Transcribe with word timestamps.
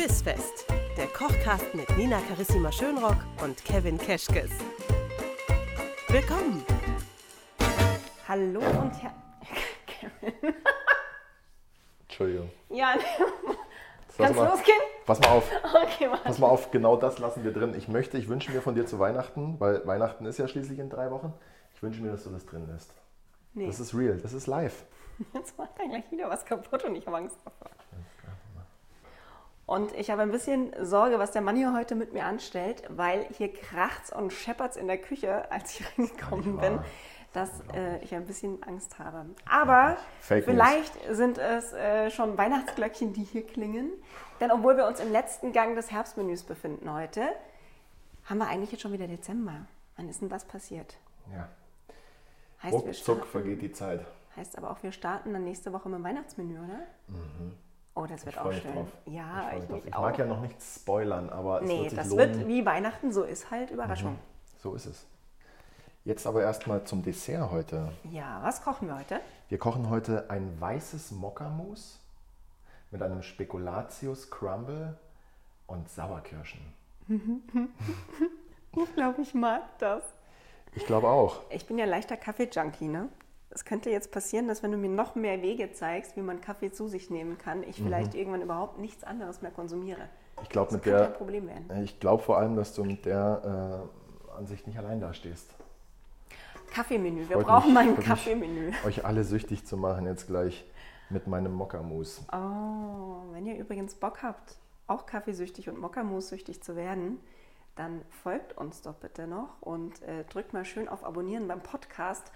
Bissfest, 0.00 0.64
der 0.96 1.08
Kochcast 1.08 1.74
mit 1.74 1.94
Nina 1.98 2.22
Carissima 2.26 2.72
Schönrock 2.72 3.18
und 3.44 3.62
Kevin 3.66 3.98
Keschkes. 3.98 4.50
Willkommen! 6.08 6.64
Hallo 8.26 8.60
und 8.60 8.94
her. 9.02 9.12
Kevin. 9.86 10.54
Entschuldigung. 12.04 12.50
Ja, 12.70 12.94
kannst 14.16 14.36
mal, 14.36 14.48
losgehen? 14.48 14.78
Pass 15.04 15.20
mal 15.20 15.28
auf. 15.28 15.50
Okay, 15.64 16.08
warte. 16.08 16.24
Pass 16.24 16.38
mal 16.38 16.48
auf, 16.48 16.70
genau 16.70 16.96
das 16.96 17.18
lassen 17.18 17.44
wir 17.44 17.52
drin. 17.52 17.74
Ich 17.76 17.86
möchte, 17.86 18.16
ich 18.16 18.26
wünsche 18.26 18.50
mir 18.52 18.62
von 18.62 18.74
dir 18.74 18.86
zu 18.86 18.98
Weihnachten, 18.98 19.60
weil 19.60 19.86
Weihnachten 19.86 20.24
ist 20.24 20.38
ja 20.38 20.48
schließlich 20.48 20.78
in 20.78 20.88
drei 20.88 21.10
Wochen. 21.10 21.34
Ich 21.74 21.82
wünsche 21.82 22.00
mir, 22.00 22.10
dass 22.10 22.24
du 22.24 22.30
das 22.30 22.46
drin 22.46 22.66
lässt. 22.72 22.94
Nee, 23.52 23.66
Das 23.66 23.78
ist 23.78 23.94
real, 23.94 24.16
das 24.16 24.32
ist 24.32 24.46
live. 24.46 24.82
jetzt 25.34 25.58
macht 25.58 25.78
er 25.78 25.88
gleich 25.88 26.10
wieder 26.10 26.30
was 26.30 26.46
kaputt 26.46 26.84
und 26.84 26.96
ich 26.96 27.06
habe 27.06 27.18
Angst 27.18 27.36
davor. 27.44 27.68
Und 29.70 29.94
ich 29.94 30.10
habe 30.10 30.22
ein 30.22 30.32
bisschen 30.32 30.72
Sorge, 30.84 31.20
was 31.20 31.30
der 31.30 31.42
Mann 31.42 31.54
hier 31.54 31.72
heute 31.72 31.94
mit 31.94 32.12
mir 32.12 32.24
anstellt, 32.24 32.82
weil 32.88 33.24
hier 33.36 33.52
kracht's 33.52 34.12
und 34.12 34.32
scheppert's 34.32 34.76
in 34.76 34.88
der 34.88 34.98
Küche, 34.98 35.48
als 35.52 35.78
ich 35.78 35.86
reingekommen 35.96 36.56
bin, 36.56 36.80
dass 37.32 37.48
äh, 37.72 38.02
ich 38.02 38.12
ein 38.12 38.26
bisschen 38.26 38.60
Angst 38.64 38.98
habe. 38.98 39.26
Aber 39.48 39.96
Fake 40.22 40.44
News. 40.44 40.56
vielleicht 40.56 41.14
sind 41.14 41.38
es 41.38 41.72
äh, 41.72 42.10
schon 42.10 42.36
Weihnachtsglöckchen, 42.36 43.12
die 43.12 43.22
hier 43.22 43.46
klingen. 43.46 43.92
Denn 44.40 44.50
obwohl 44.50 44.76
wir 44.76 44.88
uns 44.88 44.98
im 44.98 45.12
letzten 45.12 45.52
Gang 45.52 45.76
des 45.76 45.92
Herbstmenüs 45.92 46.42
befinden 46.42 46.92
heute, 46.92 47.28
haben 48.24 48.38
wir 48.38 48.48
eigentlich 48.48 48.72
jetzt 48.72 48.80
schon 48.80 48.92
wieder 48.92 49.06
Dezember. 49.06 49.66
Wann 49.96 50.08
ist 50.08 50.20
denn 50.20 50.30
das 50.30 50.46
passiert? 50.46 50.96
Ja. 51.32 51.48
Heißt, 52.64 52.74
Ruckzuck 52.74 53.24
vergeht 53.24 53.62
die 53.62 53.70
Zeit. 53.70 54.04
Heißt 54.34 54.58
aber 54.58 54.72
auch, 54.72 54.82
wir 54.82 54.90
starten 54.90 55.32
dann 55.32 55.44
nächste 55.44 55.72
Woche 55.72 55.88
mit 55.88 56.00
dem 56.00 56.04
Weihnachtsmenü, 56.04 56.58
oder? 56.58 56.80
Oh, 58.00 58.06
das 58.06 58.24
wird 58.24 58.36
Ich 58.36 58.40
auch 58.40 58.52
schön. 58.52 58.72
drauf. 58.72 58.88
Ja, 59.06 59.50
ich, 59.58 59.84
ich 59.86 59.94
auch. 59.94 60.00
mag 60.02 60.18
ja 60.18 60.24
noch 60.26 60.40
nichts 60.40 60.76
spoilern, 60.76 61.28
aber 61.30 61.60
es 61.60 61.68
nee, 61.68 61.80
wird 61.80 61.90
sich 61.90 61.98
das 61.98 62.08
lohnen. 62.08 62.38
wird 62.38 62.48
wie 62.48 62.64
Weihnachten, 62.64 63.12
so 63.12 63.24
ist 63.24 63.50
halt 63.50 63.70
Überraschung. 63.70 64.18
So 64.62 64.74
ist 64.74 64.86
es. 64.86 65.06
Jetzt 66.04 66.26
aber 66.26 66.42
erstmal 66.42 66.82
zum 66.84 67.02
Dessert 67.02 67.50
heute. 67.50 67.92
Ja, 68.10 68.40
was 68.42 68.62
kochen 68.62 68.88
wir 68.88 68.98
heute? 68.98 69.20
Wir 69.50 69.58
kochen 69.58 69.90
heute 69.90 70.30
ein 70.30 70.58
weißes 70.58 71.10
Mokka-Mousse 71.12 71.98
mit 72.90 73.02
einem 73.02 73.22
Spekulatius 73.22 74.30
Crumble 74.30 74.96
und 75.66 75.88
Sauerkirschen. 75.88 76.60
Ich 78.76 78.94
glaube, 78.94 79.20
ich 79.20 79.34
mag 79.34 79.62
das. 79.78 80.04
Ich 80.76 80.86
glaube 80.86 81.08
auch. 81.08 81.40
Ich 81.50 81.66
bin 81.66 81.76
ja 81.76 81.86
leichter 81.86 82.16
Kaffee-Junkie, 82.16 82.86
ne? 82.86 83.08
Es 83.52 83.64
könnte 83.64 83.90
jetzt 83.90 84.12
passieren, 84.12 84.46
dass 84.46 84.62
wenn 84.62 84.70
du 84.70 84.78
mir 84.78 84.88
noch 84.88 85.16
mehr 85.16 85.42
Wege 85.42 85.72
zeigst, 85.72 86.16
wie 86.16 86.20
man 86.20 86.40
Kaffee 86.40 86.70
zu 86.70 86.86
sich 86.86 87.10
nehmen 87.10 87.36
kann, 87.36 87.64
ich 87.64 87.76
vielleicht 87.82 88.14
irgendwann 88.14 88.42
überhaupt 88.42 88.78
nichts 88.78 89.02
anderes 89.02 89.42
mehr 89.42 89.50
konsumiere. 89.50 90.08
Ich 90.42 90.48
glaube 90.48 90.72
mit 90.74 90.86
der, 90.86 91.06
Problem 91.06 91.48
werden. 91.48 91.82
ich 91.82 91.98
glaube 91.98 92.22
vor 92.22 92.38
allem, 92.38 92.54
dass 92.54 92.72
du 92.74 92.84
mit 92.84 93.04
der 93.04 93.88
äh, 94.30 94.38
Ansicht 94.38 94.66
nicht 94.66 94.78
allein 94.78 95.00
dastehst. 95.00 95.50
Kaffeemenü. 96.70 97.28
Wir 97.28 97.38
brauchen 97.38 97.74
mal 97.74 97.88
ein 97.88 97.98
Kaffeemenü. 97.98 98.72
Euch 98.86 99.04
alle 99.04 99.24
süchtig 99.24 99.66
zu 99.66 99.76
machen 99.76 100.06
jetzt 100.06 100.28
gleich 100.28 100.64
mit 101.10 101.26
meinem 101.26 101.52
Mokka-Mousse. 101.52 102.22
Oh, 102.32 103.32
wenn 103.32 103.44
ihr 103.46 103.58
übrigens 103.58 103.94
Bock 103.94 104.22
habt, 104.22 104.56
auch 104.86 105.06
kaffeesüchtig 105.06 105.68
und 105.68 105.80
Mokkamus-süchtig 105.80 106.62
zu 106.62 106.76
werden, 106.76 107.18
dann 107.76 108.02
folgt 108.22 108.56
uns 108.56 108.82
doch 108.82 108.94
bitte 108.94 109.26
noch 109.26 109.60
und 109.60 110.02
äh, 110.02 110.24
drückt 110.24 110.52
mal 110.52 110.64
schön 110.64 110.88
auf 110.88 111.04
Abonnieren 111.04 111.48
beim 111.48 111.60
Podcast. 111.60 112.30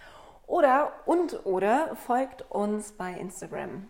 Oder 0.47 0.93
und 1.07 1.45
oder 1.47 1.97
folgt 1.97 2.43
uns 2.51 2.93
bei 2.93 3.13
Instagram 3.13 3.89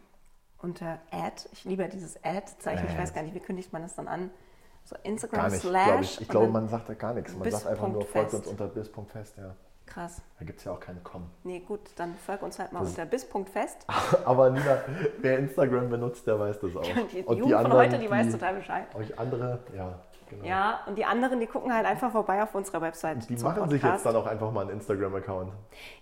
unter 0.63 0.99
Ad. 1.11 1.43
Ich 1.53 1.65
liebe 1.65 1.89
dieses 1.89 2.17
Ad-Zeichen. 2.25 2.85
Ich 2.87 2.93
Ad. 2.93 3.03
weiß 3.03 3.13
gar 3.15 3.23
nicht, 3.23 3.35
wie 3.35 3.41
kündigt 3.41 3.73
man 3.73 3.83
das 3.83 3.95
dann 3.97 4.09
an? 4.09 4.31
So 4.85 4.97
Instagram 5.03 5.41
Gar 5.41 5.51
nicht, 5.51 5.61
slash. 5.63 5.85
glaube 5.87 6.03
ich. 6.05 6.21
Ich 6.21 6.29
glaube, 6.29 6.49
man 6.49 6.69
sagt 6.69 6.89
da 6.89 6.95
gar 6.95 7.15
nichts. 7.15 7.35
Man 7.35 7.51
sagt 7.51 7.67
einfach 7.67 7.89
nur, 7.89 8.05
folgt 8.05 8.35
uns 8.35 8.47
unter 8.47 8.67
bis.fest. 8.69 9.37
Ja. 9.39 9.55
Krass. 9.87 10.23
Da 10.39 10.45
gibt 10.47 10.59
es 10.61 10.65
ja 10.65 10.73
auch 10.73 10.81
keinen 10.81 11.03
Com. 11.03 11.27
Nee, 11.43 11.61
gut, 11.61 11.81
dann 11.97 12.15
folgt 12.15 12.43
uns 12.43 12.59
halt 12.59 12.73
mal 12.73 12.81
Das- 12.81 12.91
unter 12.91 13.05
bis.fest. 13.07 13.87
Aber 14.25 14.51
Nina, 14.51 14.79
wer 15.21 15.39
Instagram 15.39 15.91
benutzt, 15.91 16.27
der 16.27 16.39
weiß 16.39 16.59
das 16.61 16.77
auch. 16.77 16.97
Und 16.97 17.13
die 17.13 17.23
Und 17.23 17.37
Jugend 17.39 17.61
von 17.63 17.73
heute, 17.73 17.99
die 17.99 18.11
weiß 18.11 18.31
total 18.33 18.55
Bescheid. 18.55 18.95
Euch 18.95 19.19
andere, 19.19 19.59
ja, 19.77 19.99
genau. 20.35 20.47
Ja, 20.47 20.81
und 20.87 20.97
die 20.97 21.05
anderen, 21.05 21.41
die 21.41 21.47
gucken 21.47 21.73
halt 21.75 21.87
einfach 21.87 22.13
vorbei 22.13 22.43
auf 22.43 22.55
unserer 22.55 22.81
Website. 22.81 23.29
Die 23.29 23.35
machen 23.37 23.69
sich 23.69 23.81
Podcast. 23.81 24.05
jetzt 24.05 24.07
dann 24.07 24.17
auch 24.23 24.27
einfach 24.27 24.51
mal 24.53 24.63
einen 24.63 24.71
Instagram-Account. 24.71 25.53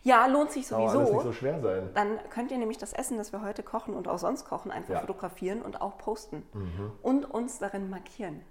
Ja, 0.02 0.26
lohnt 0.26 0.50
sich 0.50 0.68
Kann 0.68 0.80
sowieso. 0.80 0.98
alles 0.98 1.10
nicht 1.12 1.22
so 1.22 1.32
schwer 1.32 1.60
sein. 1.60 1.90
Dann 1.94 2.18
könnt 2.30 2.50
ihr 2.50 2.58
nämlich 2.58 2.78
das 2.78 2.92
Essen, 2.92 3.16
das 3.18 3.32
wir 3.32 3.42
heute 3.42 3.62
kochen 3.62 3.94
und 3.94 4.08
auch 4.08 4.18
sonst 4.18 4.44
kochen, 4.44 4.70
einfach 4.70 4.90
Ja. 4.94 4.96
Mhm. 5.02 5.06
fotografieren 5.06 5.62
und 5.62 5.80
auch 5.80 5.98
posten. 5.98 6.42
Und 7.02 7.24
uns 7.30 7.58
darin 7.58 7.90
markieren. 7.90 8.42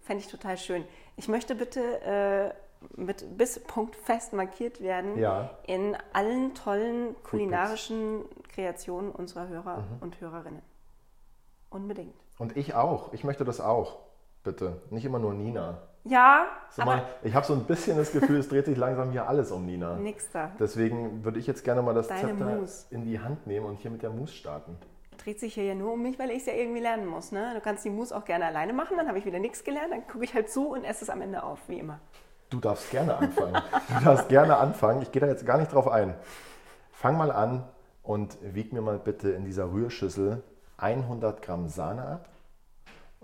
Fände 0.00 0.22
ich 0.22 0.30
total 0.30 0.56
schön. 0.58 0.84
Ich 1.16 1.28
möchte 1.28 1.54
bitte 1.54 1.80
äh, 2.02 2.54
mit 3.00 3.38
bis 3.38 3.58
Punkt 3.64 3.96
fest 3.96 4.34
markiert 4.34 4.82
werden 4.82 5.16
Ja. 5.18 5.48
in 5.66 5.96
allen 6.12 6.54
tollen 6.54 7.16
kulinarischen 7.22 8.24
Kreationen 8.54 9.10
unserer 9.10 9.48
Hörer 9.48 9.78
Mhm. 9.78 9.86
und 10.00 10.20
Hörerinnen. 10.20 10.62
Unbedingt. 11.70 12.14
Und 12.38 12.56
ich 12.56 12.74
auch. 12.74 13.12
Ich 13.12 13.24
möchte 13.24 13.44
das 13.44 13.60
auch. 13.60 13.96
Bitte. 14.44 14.82
Nicht 14.90 15.04
immer 15.04 15.18
nur 15.18 15.34
Nina. 15.34 15.78
Ja, 16.04 16.48
aber 16.76 16.84
mal, 16.84 17.02
ich 17.22 17.34
habe 17.34 17.46
so 17.46 17.54
ein 17.54 17.64
bisschen 17.64 17.96
das 17.96 18.12
Gefühl, 18.12 18.38
es 18.38 18.48
dreht 18.50 18.66
sich 18.66 18.76
langsam 18.76 19.10
hier 19.10 19.26
alles 19.26 19.50
um 19.50 19.64
Nina. 19.64 19.96
nix 19.96 20.30
da. 20.30 20.50
Deswegen 20.60 21.24
würde 21.24 21.38
ich 21.38 21.46
jetzt 21.46 21.64
gerne 21.64 21.80
mal 21.80 21.94
das 21.94 22.08
Deine 22.08 22.28
Zepter 22.28 22.44
Mousse. 22.44 22.86
in 22.90 23.04
die 23.06 23.18
Hand 23.18 23.46
nehmen 23.46 23.64
und 23.64 23.76
hier 23.78 23.90
mit 23.90 24.02
der 24.02 24.10
Mousse 24.10 24.34
starten. 24.34 24.76
dreht 25.16 25.40
sich 25.40 25.54
hier 25.54 25.64
ja 25.64 25.74
nur 25.74 25.94
um 25.94 26.02
mich, 26.02 26.18
weil 26.18 26.30
ich 26.30 26.40
es 26.40 26.46
ja 26.46 26.52
irgendwie 26.52 26.80
lernen 26.80 27.06
muss. 27.06 27.32
Ne? 27.32 27.52
Du 27.54 27.60
kannst 27.62 27.86
die 27.86 27.90
Mousse 27.90 28.14
auch 28.14 28.26
gerne 28.26 28.44
alleine 28.44 28.74
machen, 28.74 28.98
dann 28.98 29.08
habe 29.08 29.16
ich 29.18 29.24
wieder 29.24 29.38
nichts 29.38 29.64
gelernt, 29.64 29.92
dann 29.92 30.06
gucke 30.06 30.24
ich 30.24 30.34
halt 30.34 30.50
zu 30.50 30.68
und 30.68 30.84
esse 30.84 31.04
es 31.04 31.10
am 31.10 31.22
Ende 31.22 31.42
auf, 31.42 31.58
wie 31.68 31.78
immer. 31.78 31.98
Du 32.50 32.60
darfst 32.60 32.90
gerne 32.90 33.16
anfangen. 33.16 33.56
Du 33.98 34.04
darfst 34.04 34.28
gerne 34.28 34.58
anfangen. 34.58 35.00
Ich 35.00 35.10
gehe 35.10 35.20
da 35.20 35.26
jetzt 35.26 35.46
gar 35.46 35.56
nicht 35.56 35.72
drauf 35.72 35.88
ein. 35.88 36.14
Fang 36.92 37.16
mal 37.16 37.32
an 37.32 37.64
und 38.02 38.36
wieg 38.42 38.74
mir 38.74 38.82
mal 38.82 38.98
bitte 38.98 39.30
in 39.30 39.46
dieser 39.46 39.72
Rührschüssel 39.72 40.42
100 40.76 41.40
Gramm 41.40 41.68
Sahne 41.68 42.02
ab. 42.06 42.28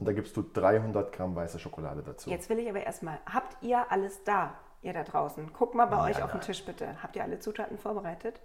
Und 0.01 0.07
da 0.07 0.13
gibst 0.13 0.37
du 0.37 0.43
300 0.43 1.13
Gramm 1.13 1.37
weiße 1.37 1.59
Schokolade 1.59 2.03
dazu. 2.03 2.31
Jetzt 2.31 2.49
will 2.49 2.59
ich 2.59 2.69
aber 2.69 2.83
erstmal, 2.83 3.19
habt 3.33 3.63
ihr 3.63 3.93
alles 3.93 4.25
da, 4.25 4.55
ihr 4.83 4.95
da 4.95 5.03
draußen? 5.05 5.53
Guckt 5.53 5.75
mal 5.75 5.87
bei 5.87 5.97
Ja, 5.97 6.05
euch 6.05 6.23
auf 6.23 6.31
den 6.31 6.39
nein. 6.39 6.47
Tisch 6.47 6.65
bitte. 6.65 7.03
Habt 7.03 7.17
ihr 7.17 7.23
alle 7.23 7.39
Zutaten 7.39 7.77
vorbereitet? 7.79 8.41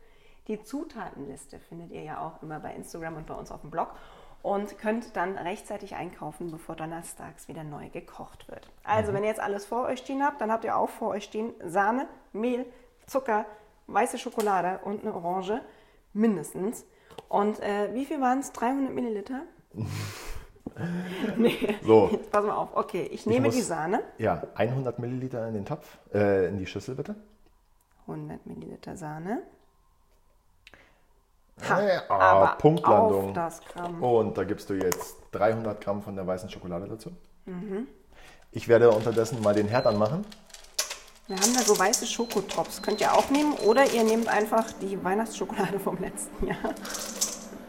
Die 0.49 0.61
Zutatenliste 0.61 1.59
findet 1.59 1.91
ihr 1.91 2.03
ja 2.03 2.19
auch 2.19 2.44
immer 2.44 2.59
bei 2.59 2.73
Instagram 2.75 3.15
und 3.15 3.25
bei 3.25 3.33
uns 3.33 3.51
auf 3.51 3.61
dem 3.61 3.71
Blog 3.71 3.88
und 4.44 4.77
könnt 4.77 5.15
dann 5.15 5.38
rechtzeitig 5.38 5.95
einkaufen, 5.95 6.51
bevor 6.51 6.75
donnerstags 6.75 7.47
wieder 7.47 7.63
neu 7.63 7.89
gekocht 7.89 8.47
wird. 8.49 8.69
Also, 8.83 9.11
Mhm. 9.11 9.15
wenn 9.15 9.23
ihr 9.23 9.29
jetzt 9.29 9.39
alles 9.41 9.65
vor 9.65 9.85
euch 9.85 9.99
stehen 9.99 10.23
habt, 10.23 10.41
dann 10.41 10.51
habt 10.51 10.65
ihr 10.65 10.75
auch 10.77 10.89
vor 10.89 11.07
euch 11.11 11.23
stehen 11.23 11.53
Sahne, 11.63 12.07
Mehl, 12.33 12.65
Zucker, 13.07 13.45
weiße 13.88 14.17
Schokolade 14.19 14.79
und 14.83 15.01
eine 15.03 15.15
Orange, 15.15 15.61
mindestens. 16.13 16.85
Und 17.29 17.59
äh, 17.61 17.94
wie 17.94 18.05
viel 18.05 18.19
waren 18.19 18.39
es? 18.39 18.51
300 18.51 18.94
Milliliter? 18.94 19.44
nee. 21.38 21.75
So. 21.84 22.09
Jetzt 22.12 22.31
pass 22.31 22.46
mal 22.46 22.56
auf. 22.56 22.69
Okay, 22.75 23.09
ich 23.12 23.25
nehme 23.25 23.47
muss- 23.47 23.56
die 23.56 23.62
Sahne. 23.62 24.02
Ja, 24.18 24.44
100 24.56 25.00
Milliliter 25.00 25.47
in 25.47 25.53
den 25.53 25.66
Topf, 25.66 25.97
äh, 26.13 26.47
in 26.47 26.58
die 26.58 26.66
Schüssel 26.66 26.96
bitte. 26.96 27.16
100 28.08 28.46
Milliliter 28.46 28.96
Sahne. 28.96 29.41
Äh, 31.62 32.00
ah, 32.09 32.13
aber 32.18 32.58
Punktlandung. 32.58 33.34
Und 34.02 34.38
da 34.38 34.44
gibst 34.44 34.69
du 34.69 34.74
jetzt 34.74 35.16
300 35.31 35.80
Gramm 35.80 36.02
von 36.02 36.16
der 36.16 36.28
weißen 36.28 36.50
Schokolade 36.50 36.88
dazu. 36.88 37.12
Mhm. 37.46 37.88
Ich 38.52 38.68
werde 38.68 38.92
unterdessen 38.92 39.42
mal 39.42 39.53
den 39.53 39.68
Herd 39.68 39.88
anmachen. 39.88 40.25
Wir 41.28 41.38
haben 41.38 41.53
da 41.56 41.62
so 41.62 41.78
weiße 41.80 42.06
Schokotops. 42.06 42.81
Könnt 42.81 43.02
ihr 43.02 43.13
auch 43.13 43.30
nehmen 43.30 43.53
oder 43.66 43.92
ihr 43.92 44.03
nehmt 44.03 44.28
einfach 44.28 44.72
die 44.74 45.02
Weihnachtsschokolade 45.03 45.80
vom 45.80 45.97
letzten 45.97 46.47
Jahr. 46.47 46.75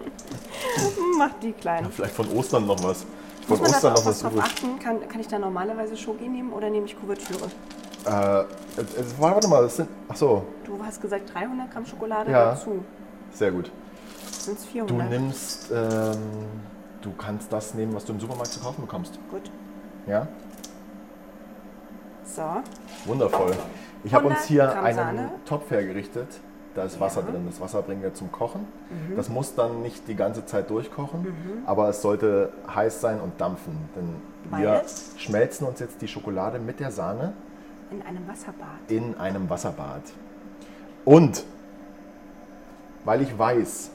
Macht 1.18 1.42
die 1.42 1.52
klein. 1.52 1.90
Vielleicht 1.90 2.14
von 2.14 2.30
Ostern 2.32 2.66
noch 2.66 2.82
was. 2.82 3.04
Von 3.46 3.58
Muss 3.58 3.68
Ostern 3.70 3.92
noch 3.94 4.06
was 4.06 4.20
drauf 4.20 4.32
achten? 4.38 4.78
Kann, 4.78 5.08
kann 5.08 5.20
ich 5.20 5.28
da 5.28 5.38
normalerweise 5.38 5.96
Schoki 5.96 6.28
nehmen 6.28 6.52
oder 6.52 6.68
nehme 6.70 6.86
ich 6.86 6.98
Kuvertüre? 6.98 7.46
Äh, 8.04 8.40
äh, 8.40 8.44
warte 9.18 9.48
mal, 9.48 9.62
das 9.62 9.76
sind. 9.76 9.88
Ach 10.08 10.16
so, 10.16 10.44
Du 10.64 10.78
hast 10.84 11.00
gesagt 11.00 11.32
300 11.32 11.70
Gramm 11.70 11.86
Schokolade 11.86 12.30
Ja. 12.30 12.50
dazu. 12.50 12.84
sehr 13.32 13.50
gut. 13.52 13.70
Sind 14.30 14.58
es 14.58 14.64
Du 14.64 14.70
400? 14.72 15.10
nimmst, 15.10 15.70
ähm, 15.72 16.16
du 17.02 17.12
kannst 17.16 17.52
das 17.52 17.74
nehmen, 17.74 17.94
was 17.94 18.04
du 18.04 18.12
im 18.12 18.20
Supermarkt 18.20 18.52
zu 18.52 18.60
kaufen 18.60 18.82
bekommst. 18.82 19.18
Gut. 19.30 19.50
Ja? 20.06 20.26
So. 22.24 22.42
Wundervoll. 23.04 23.54
Ich 24.04 24.12
habe 24.14 24.26
uns 24.26 24.38
100 24.38 24.48
hier 24.48 24.82
einen 24.82 24.96
Sahne. 24.96 25.30
Topf 25.44 25.70
hergerichtet. 25.70 26.28
Da 26.76 26.84
ist 26.84 27.00
Wasser 27.00 27.22
drin. 27.22 27.42
Das 27.46 27.58
Wasser 27.60 27.80
bringen 27.82 28.02
wir 28.02 28.12
zum 28.14 28.30
Kochen. 28.30 28.66
Das 29.16 29.28
muss 29.30 29.54
dann 29.54 29.80
nicht 29.82 30.06
die 30.08 30.14
ganze 30.14 30.44
Zeit 30.44 30.68
durchkochen, 30.70 31.26
aber 31.66 31.88
es 31.88 32.02
sollte 32.02 32.52
heiß 32.72 33.00
sein 33.00 33.20
und 33.20 33.40
dampfen. 33.40 33.72
Denn 33.96 34.60
wir 34.60 34.68
Weil? 34.68 34.82
schmelzen 35.16 35.66
uns 35.66 35.80
jetzt 35.80 36.00
die 36.02 36.08
Schokolade 36.08 36.58
mit 36.58 36.78
der 36.78 36.90
Sahne 36.92 37.32
In 37.90 38.02
einem 38.02 38.28
Wasserbad. 38.28 38.68
in 38.88 39.16
einem 39.18 39.48
Wasserbad. 39.50 40.02
Und 41.06 41.44
weil 43.04 43.22
ich 43.22 43.36
weiß, 43.38 43.90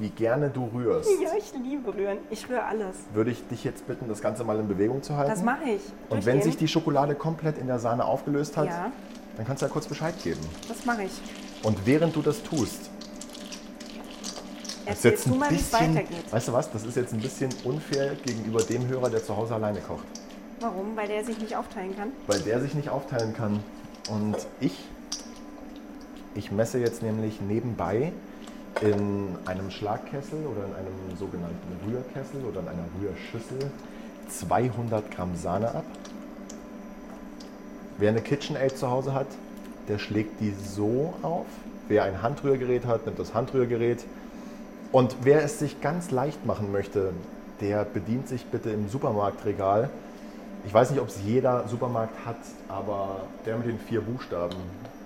wie 0.00 0.08
gerne 0.08 0.48
du 0.50 0.68
rührst, 0.74 1.10
Ja, 1.22 1.28
ich 1.38 1.52
liebe 1.62 1.94
rühren. 1.94 2.18
Ich 2.30 2.48
rühre 2.48 2.64
alles. 2.64 2.96
würde 3.12 3.30
ich 3.30 3.46
dich 3.48 3.62
jetzt 3.64 3.86
bitten, 3.86 4.08
das 4.08 4.20
Ganze 4.20 4.42
mal 4.44 4.58
in 4.58 4.66
Bewegung 4.66 5.02
zu 5.02 5.16
halten. 5.16 5.30
Das 5.30 5.42
mache 5.44 5.64
ich. 5.76 5.82
Und 6.08 6.24
wenn 6.26 6.42
sich 6.42 6.56
die 6.56 6.66
Schokolade 6.68 7.14
komplett 7.14 7.58
in 7.58 7.66
der 7.68 7.78
Sahne 7.78 8.04
aufgelöst 8.04 8.56
hat, 8.56 8.66
Ja. 8.66 8.90
dann 9.36 9.46
kannst 9.46 9.62
du 9.62 9.66
ja 9.66 9.72
kurz 9.72 9.86
Bescheid 9.86 10.14
geben. 10.24 10.40
Das 10.68 10.84
mache 10.86 11.04
ich. 11.04 11.20
Und 11.62 11.86
während 11.86 12.16
du 12.16 12.22
das 12.22 12.42
tust, 12.42 12.90
das 14.86 15.02
du 15.02 15.32
ein 15.32 15.38
mal, 15.38 15.48
bisschen, 15.50 16.00
weißt 16.30 16.48
du 16.48 16.52
was, 16.52 16.72
das 16.72 16.84
ist 16.84 16.96
jetzt 16.96 17.12
ein 17.12 17.20
bisschen 17.20 17.50
unfair 17.64 18.14
gegenüber 18.24 18.62
dem 18.62 18.88
Hörer, 18.88 19.10
der 19.10 19.22
zu 19.22 19.36
Hause 19.36 19.54
alleine 19.54 19.80
kocht. 19.80 20.06
Warum? 20.60 20.96
Weil 20.96 21.08
der 21.08 21.24
sich 21.24 21.38
nicht 21.38 21.54
aufteilen 21.54 21.96
kann? 21.96 22.12
Weil 22.26 22.40
der 22.40 22.60
sich 22.60 22.74
nicht 22.74 22.88
aufteilen 22.88 23.34
kann. 23.34 23.60
Und 24.10 24.36
ich, 24.58 24.84
ich 26.34 26.50
messe 26.50 26.78
jetzt 26.78 27.02
nämlich 27.02 27.40
nebenbei 27.40 28.12
in 28.80 29.36
einem 29.46 29.70
Schlagkessel 29.70 30.44
oder 30.46 30.64
in 30.64 30.74
einem 30.74 31.16
sogenannten 31.18 31.86
Rührkessel 31.86 32.44
oder 32.44 32.60
in 32.60 32.68
einer 32.68 32.84
Rührschüssel 33.00 33.70
200 34.28 35.10
Gramm 35.10 35.36
Sahne 35.36 35.74
ab. 35.74 35.84
Wer 37.98 38.10
eine 38.10 38.22
KitchenAid 38.22 38.76
zu 38.76 38.90
Hause 38.90 39.12
hat, 39.12 39.26
der 39.88 39.98
schlägt 39.98 40.40
die 40.40 40.52
so 40.52 41.14
auf. 41.22 41.46
Wer 41.88 42.04
ein 42.04 42.22
Handrührgerät 42.22 42.86
hat, 42.86 43.06
nimmt 43.06 43.18
das 43.18 43.34
Handrührgerät. 43.34 44.04
Und 44.92 45.16
wer 45.22 45.42
es 45.44 45.58
sich 45.58 45.80
ganz 45.80 46.10
leicht 46.10 46.46
machen 46.46 46.72
möchte, 46.72 47.12
der 47.60 47.84
bedient 47.84 48.28
sich 48.28 48.44
bitte 48.46 48.70
im 48.70 48.88
Supermarktregal. 48.88 49.90
Ich 50.66 50.74
weiß 50.74 50.90
nicht, 50.90 51.00
ob 51.00 51.08
es 51.08 51.18
jeder 51.24 51.66
Supermarkt 51.68 52.14
hat, 52.26 52.36
aber 52.68 53.22
der 53.46 53.56
mit 53.56 53.66
den 53.66 53.78
vier 53.78 54.02
Buchstaben, 54.02 54.56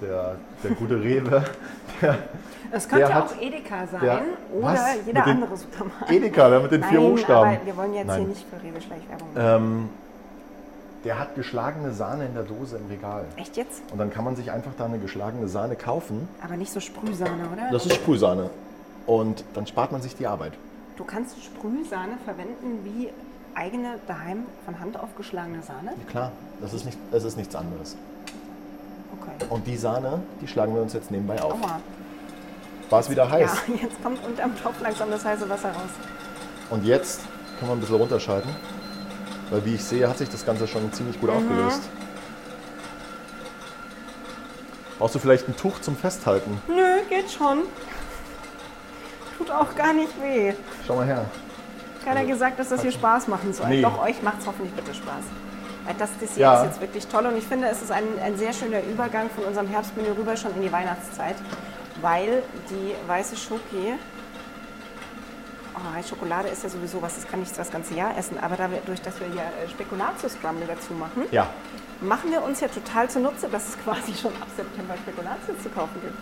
der, 0.00 0.36
der 0.64 0.70
gute 0.72 1.00
Rewe, 1.02 1.44
der 2.02 2.18
Es 2.72 2.88
könnte 2.88 3.06
Der 3.06 3.14
hat- 3.14 3.32
auch 3.32 3.40
Edeka 3.40 3.86
sein 3.86 4.00
der- 4.02 4.20
oder 4.52 4.66
was? 4.66 4.96
jeder 5.06 5.24
andere 5.26 5.56
Supermarkt. 5.56 6.10
Edeka, 6.10 6.48
der 6.48 6.60
mit 6.60 6.72
den 6.72 6.82
vier 6.84 7.00
Nein, 7.00 7.10
Buchstaben. 7.10 7.50
aber 7.56 7.66
wir 7.66 7.76
wollen 7.76 7.94
jetzt 7.94 8.06
Nein. 8.08 8.18
hier 8.20 8.28
nicht 8.28 8.46
für 8.48 8.56
Rewe 8.66 8.80
Schleichwerbung 8.80 9.28
machen. 9.34 9.64
Ähm, 9.64 9.88
der 11.04 11.18
hat 11.18 11.34
geschlagene 11.34 11.92
Sahne 11.92 12.26
in 12.26 12.34
der 12.34 12.44
Dose 12.44 12.76
im 12.76 12.86
Regal. 12.88 13.24
Echt 13.36 13.56
jetzt? 13.56 13.82
Und 13.92 13.98
dann 13.98 14.10
kann 14.10 14.24
man 14.24 14.36
sich 14.36 14.50
einfach 14.50 14.72
da 14.76 14.86
eine 14.86 14.98
geschlagene 14.98 15.48
Sahne 15.48 15.76
kaufen. 15.76 16.28
Aber 16.42 16.56
nicht 16.56 16.72
so 16.72 16.80
Sprühsahne, 16.80 17.44
oder? 17.52 17.70
Das 17.70 17.86
ist 17.86 17.94
Sprühsahne. 17.94 18.50
Und 19.06 19.44
dann 19.54 19.66
spart 19.66 19.92
man 19.92 20.00
sich 20.00 20.16
die 20.16 20.26
Arbeit. 20.26 20.54
Du 20.96 21.04
kannst 21.04 21.42
Sprühsahne 21.42 22.16
verwenden 22.24 22.84
wie 22.84 23.10
eigene 23.54 23.98
daheim 24.06 24.44
von 24.64 24.80
Hand 24.80 24.98
aufgeschlagene 24.98 25.62
Sahne? 25.62 25.92
Ja, 25.98 26.10
klar, 26.10 26.32
das 26.60 26.72
ist, 26.72 26.84
nicht, 26.84 26.98
das 27.12 27.24
ist 27.24 27.36
nichts 27.36 27.54
anderes. 27.54 27.96
Okay. 29.20 29.46
Und 29.50 29.66
die 29.66 29.76
Sahne, 29.76 30.20
die 30.40 30.48
schlagen 30.48 30.74
wir 30.74 30.82
uns 30.82 30.92
jetzt 30.92 31.10
nebenbei 31.10 31.40
auf. 31.40 31.52
Aua. 31.52 31.80
War 32.90 33.00
es 33.00 33.10
wieder 33.10 33.30
heiß? 33.30 33.62
Ja, 33.68 33.74
jetzt 33.82 34.02
kommt 34.02 34.24
unterm 34.24 34.56
Topf 34.60 34.80
langsam 34.80 35.10
das 35.10 35.24
heiße 35.24 35.48
Wasser 35.48 35.70
raus. 35.70 35.90
Und 36.70 36.84
jetzt 36.84 37.20
können 37.58 37.70
wir 37.70 37.76
ein 37.76 37.80
bisschen 37.80 37.96
runterschalten. 37.96 38.50
Weil 39.50 39.64
wie 39.64 39.74
ich 39.74 39.84
sehe, 39.84 40.08
hat 40.08 40.18
sich 40.18 40.28
das 40.28 40.44
Ganze 40.44 40.66
schon 40.66 40.92
ziemlich 40.92 41.16
Mhm. 41.16 41.20
gut 41.20 41.30
aufgelöst. 41.30 41.82
Brauchst 44.98 45.14
du 45.14 45.18
vielleicht 45.18 45.48
ein 45.48 45.56
Tuch 45.56 45.80
zum 45.80 45.96
Festhalten? 45.96 46.60
Nö, 46.68 47.02
geht 47.08 47.30
schon. 47.30 47.62
Tut 49.36 49.50
auch 49.50 49.74
gar 49.74 49.92
nicht 49.92 50.12
weh. 50.22 50.54
Schau 50.86 50.96
mal 50.96 51.06
her. 51.06 51.24
Keiner 52.04 52.24
gesagt, 52.24 52.58
dass 52.58 52.68
das 52.68 52.82
hier 52.82 52.92
Spaß 52.92 53.28
machen 53.28 53.52
soll. 53.52 53.68
Nee. 53.68 53.82
Doch, 53.82 54.00
euch 54.02 54.22
macht 54.22 54.40
es 54.40 54.46
hoffentlich 54.46 54.72
bitte 54.74 54.94
Spaß. 54.94 55.24
Weil 55.84 55.94
das 55.98 56.10
Dessert 56.18 56.38
Ja. 56.38 56.60
ist 56.60 56.66
jetzt 56.66 56.80
wirklich 56.80 57.06
toll 57.08 57.26
und 57.26 57.36
ich 57.36 57.44
finde, 57.44 57.68
es 57.68 57.82
ist 57.82 57.90
ein, 57.90 58.04
ein 58.22 58.36
sehr 58.38 58.52
schöner 58.52 58.82
Übergang 58.84 59.28
von 59.30 59.44
unserem 59.44 59.66
Herbstmenü 59.66 60.12
rüber 60.12 60.36
schon 60.36 60.54
in 60.54 60.62
die 60.62 60.72
Weihnachtszeit, 60.72 61.34
weil 62.00 62.42
die 62.70 62.94
weiße 63.08 63.36
Schoki, 63.36 63.94
oh, 65.74 66.02
Schokolade 66.08 66.48
ist 66.48 66.62
ja 66.62 66.68
sowieso 66.68 67.00
was, 67.02 67.14
das 67.16 67.26
kann 67.28 67.42
ich 67.42 67.52
das 67.52 67.70
ganze 67.70 67.94
Jahr 67.94 68.16
essen, 68.16 68.38
aber 68.40 68.56
dadurch, 68.56 69.02
dass 69.02 69.18
wir 69.20 69.28
ja 69.28 69.42
äh, 69.42 69.68
Spekulatius-Crumble 69.70 70.66
dazu 70.66 70.92
machen, 70.94 71.24
Ja, 71.30 71.48
machen 72.00 72.30
wir 72.30 72.42
uns 72.42 72.60
ja 72.60 72.68
total 72.68 73.08
zunutze, 73.08 73.48
dass 73.48 73.68
es 73.70 73.78
quasi 73.84 74.14
schon 74.14 74.32
ab 74.40 74.48
September 74.56 74.94
Spekulatius 74.96 75.62
zu 75.62 75.68
kaufen 75.70 76.00
gibt. 76.02 76.14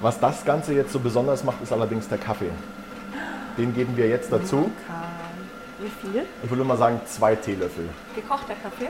was 0.00 0.18
das 0.20 0.44
Ganze 0.44 0.74
jetzt 0.74 0.92
so 0.92 1.00
besonders 1.00 1.42
macht, 1.44 1.62
ist 1.62 1.72
allerdings 1.72 2.08
der 2.08 2.18
Kaffee. 2.18 2.50
Den 3.56 3.74
geben 3.74 3.96
wir 3.96 4.08
jetzt 4.08 4.30
dazu. 4.30 4.70
Wie 5.78 6.08
viel? 6.08 6.26
Ich 6.42 6.50
würde 6.50 6.64
mal 6.64 6.76
sagen 6.76 7.00
zwei 7.06 7.34
Teelöffel. 7.36 7.88
Gekochter 8.14 8.54
Kaffee? 8.62 8.88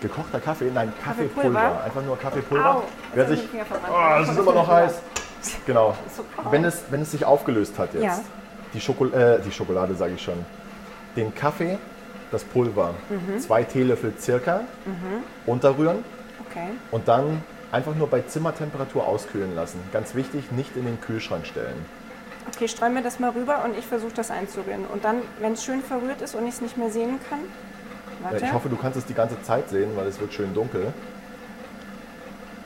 Gekochter 0.00 0.40
Kaffee? 0.40 0.70
Nein, 0.72 0.92
Kaffeepulver? 1.02 1.50
Kaffeepulver. 1.58 1.84
Einfach 1.84 2.02
nur 2.02 2.18
Kaffeepulver. 2.18 2.74
Au, 2.76 2.82
Wer 3.14 3.28
sich, 3.28 3.48
oh, 3.90 4.22
es 4.22 4.28
ist 4.28 4.38
immer 4.38 4.52
noch 4.52 4.68
heiß. 4.68 5.00
Genau. 5.66 5.94
Wenn 6.50 6.64
es, 6.64 6.82
wenn 6.90 7.02
es 7.02 7.10
sich 7.10 7.24
aufgelöst 7.24 7.78
hat 7.78 7.94
jetzt, 7.94 8.02
Ja. 8.04 8.18
Die, 8.74 8.80
Schokol 8.80 9.12
äh, 9.14 9.40
die 9.40 9.50
Schokolade 9.52 9.94
sage 9.94 10.14
ich 10.14 10.22
schon, 10.22 10.44
den 11.16 11.34
Kaffee, 11.34 11.78
das 12.30 12.44
Pulver, 12.44 12.94
Mhm. 13.08 13.38
zwei 13.40 13.64
Teelöffel 13.64 14.12
circa, 14.18 14.60
unterrühren 15.46 16.04
Okay. 16.48 16.68
und 16.90 17.08
dann 17.08 17.42
einfach 17.72 17.94
nur 17.94 18.08
bei 18.08 18.20
Zimmertemperatur 18.22 19.06
auskühlen 19.06 19.54
lassen. 19.54 19.80
Ganz 19.92 20.14
wichtig, 20.14 20.50
nicht 20.52 20.76
in 20.76 20.84
den 20.84 21.00
Kühlschrank 21.00 21.46
stellen. 21.46 21.76
Okay, 22.54 22.66
streue 22.68 22.90
mir 22.90 23.02
das 23.02 23.18
mal 23.18 23.30
rüber 23.30 23.62
und 23.64 23.76
ich 23.76 23.86
versuche 23.86 24.12
das 24.14 24.30
einzurühren. 24.30 24.86
Und 24.86 25.04
dann, 25.04 25.16
wenn 25.40 25.52
es 25.52 25.64
schön 25.64 25.82
verrührt 25.82 26.22
ist 26.22 26.34
und 26.34 26.46
ich 26.46 26.54
es 26.54 26.60
nicht 26.62 26.78
mehr 26.78 26.90
sehen 26.90 27.18
kann, 27.28 27.40
warte. 28.22 28.42
Ich 28.44 28.52
hoffe, 28.52 28.68
du 28.70 28.76
kannst 28.76 28.96
es 28.98 29.04
die 29.04 29.12
ganze 29.14 29.40
Zeit 29.42 29.68
sehen, 29.68 29.90
weil 29.96 30.06
es 30.06 30.18
wird 30.18 30.32
schön 30.32 30.54
dunkel. 30.54 30.92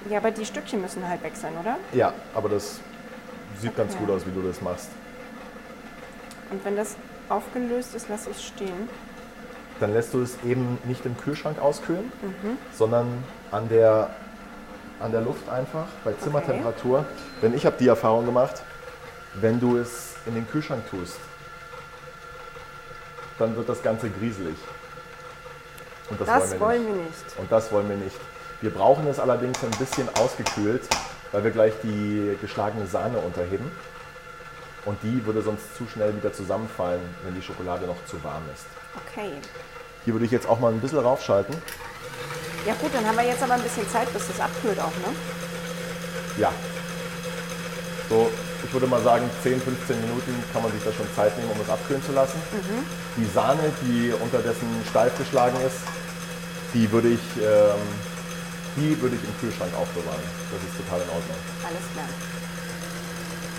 ja, 0.09 0.19
aber 0.19 0.31
die 0.31 0.45
Stückchen 0.45 0.81
müssen 0.81 1.07
halt 1.09 1.23
weg 1.23 1.33
sein, 1.35 1.53
oder? 1.61 1.77
Ja, 1.93 2.13
aber 2.35 2.49
das 2.49 2.81
sieht 3.61 3.77
ganz 3.77 3.95
Okay. 3.95 4.05
gut 4.05 4.15
aus, 4.17 4.27
wie 4.27 4.31
du 4.33 4.43
das 4.43 4.61
machst. 4.61 4.89
Und 6.53 6.65
wenn 6.67 6.77
das 6.77 6.97
aufgelöst 7.31 7.95
ist, 7.95 8.09
lasse 8.11 8.29
ich 8.31 8.37
es 8.37 8.45
stehen. 8.45 8.89
Dann 9.81 9.95
lässt 9.95 10.13
du 10.13 10.21
es 10.23 10.37
eben 10.45 10.79
nicht 10.85 11.05
im 11.07 11.17
Kühlschrank 11.17 11.59
auskühlen, 11.59 12.13
Mhm. 12.21 12.59
sondern 12.77 13.25
an 13.51 13.69
der, 13.71 14.11
an 15.01 15.11
der 15.13 15.23
Luft 15.23 15.49
einfach, 15.49 15.87
bei 16.05 16.13
Zimmertemperatur. 16.13 17.07
Denn 17.41 17.55
ich 17.55 17.65
habe 17.65 17.77
die 17.81 17.89
Erfahrung 17.89 18.27
gemacht, 18.27 18.63
wenn 19.35 19.59
du 19.61 19.79
es 19.79 20.15
in 20.27 20.35
den 20.35 20.47
Kühlschrank 20.47 20.83
tust, 20.91 21.17
dann 23.39 23.57
wird 23.57 23.69
das 23.69 23.83
Ganze 23.83 24.11
grieselig. 24.11 24.57
Und 26.11 26.21
das, 26.21 26.29
Das, 26.29 26.61
wollen 26.61 26.61
wir 26.61 26.61
nicht. 26.61 26.61
wollen 26.61 26.87
wir 26.99 27.03
nicht. 27.05 27.39
Und 27.39 27.51
das 27.51 27.73
wollen 27.73 27.89
wir 27.89 27.97
nicht. 27.97 28.17
Wir 28.61 28.71
brauchen 28.71 29.07
es 29.09 29.19
allerdings 29.19 29.65
ein 29.65 29.71
bisschen 29.71 30.07
ausgekühlt, 30.21 30.83
weil 31.33 31.43
wir 31.45 31.51
gleich 31.51 31.73
die 31.83 32.37
geschlagene 32.43 32.87
Sahne 32.87 33.19
unterheben. 33.19 33.73
Und 34.85 34.99
die 35.03 35.25
würde 35.25 35.43
sonst 35.43 35.77
zu 35.77 35.87
schnell 35.87 36.17
wieder 36.17 36.33
zusammenfallen, 36.33 37.03
wenn 37.25 37.35
die 37.35 37.43
Schokolade 37.43 37.87
noch 37.87 38.05
zu 38.07 38.23
warm 38.25 38.43
ist. 38.53 38.67
Okay. 39.07 39.33
Hier 40.05 40.15
würde 40.15 40.27
ich 40.27 40.33
jetzt 40.33 40.49
auch 40.49 40.59
mal 40.59 40.73
ein 40.73 40.81
bisschen 40.81 40.99
raufschalten. 40.99 41.55
Ja 42.67 42.75
gut, 42.75 42.91
dann 42.93 43.07
haben 43.07 43.17
wir 43.17 43.25
jetzt 43.25 43.43
aber 43.43 43.55
ein 43.55 43.63
bisschen 43.63 43.89
Zeit, 43.89 44.13
bis 44.13 44.27
das 44.27 44.41
abkühlt 44.41 44.79
auch, 44.81 44.95
ne? 44.99 45.15
Ja. 46.37 46.53
So, 48.09 48.31
ich 48.65 48.73
würde 48.73 48.87
mal 48.87 49.03
sagen, 49.03 49.29
10, 49.43 49.61
15 49.61 50.01
Minuten 50.01 50.45
kann 50.53 50.63
man 50.63 50.73
sich 50.73 50.83
da 50.83 50.93
schon 50.93 51.07
Zeit 51.15 51.37
nehmen, 51.39 51.51
um 51.51 51.61
es 51.61 51.69
abkühlen 51.69 52.03
zu 52.03 52.13
lassen. 52.13 52.41
Die 53.17 53.25
Sahne, 53.27 53.73
die 53.83 54.13
unterdessen 54.13 54.69
steif 54.89 55.17
geschlagen 55.17 55.57
ist, 55.67 55.79
die 56.75 56.91
würde 56.91 57.09
ich, 57.09 57.21
ähm, 57.39 57.83
die 58.77 59.01
würde 59.01 59.17
ich 59.17 59.23
im 59.23 59.39
Kühlschrank 59.39 59.73
aufbewahren. 59.75 60.23
Das 60.51 60.63
ist 60.63 60.77
total 60.77 61.03
in 61.03 61.11
Ordnung. 61.11 61.39
Alles 61.67 61.87
klar. 61.93 62.09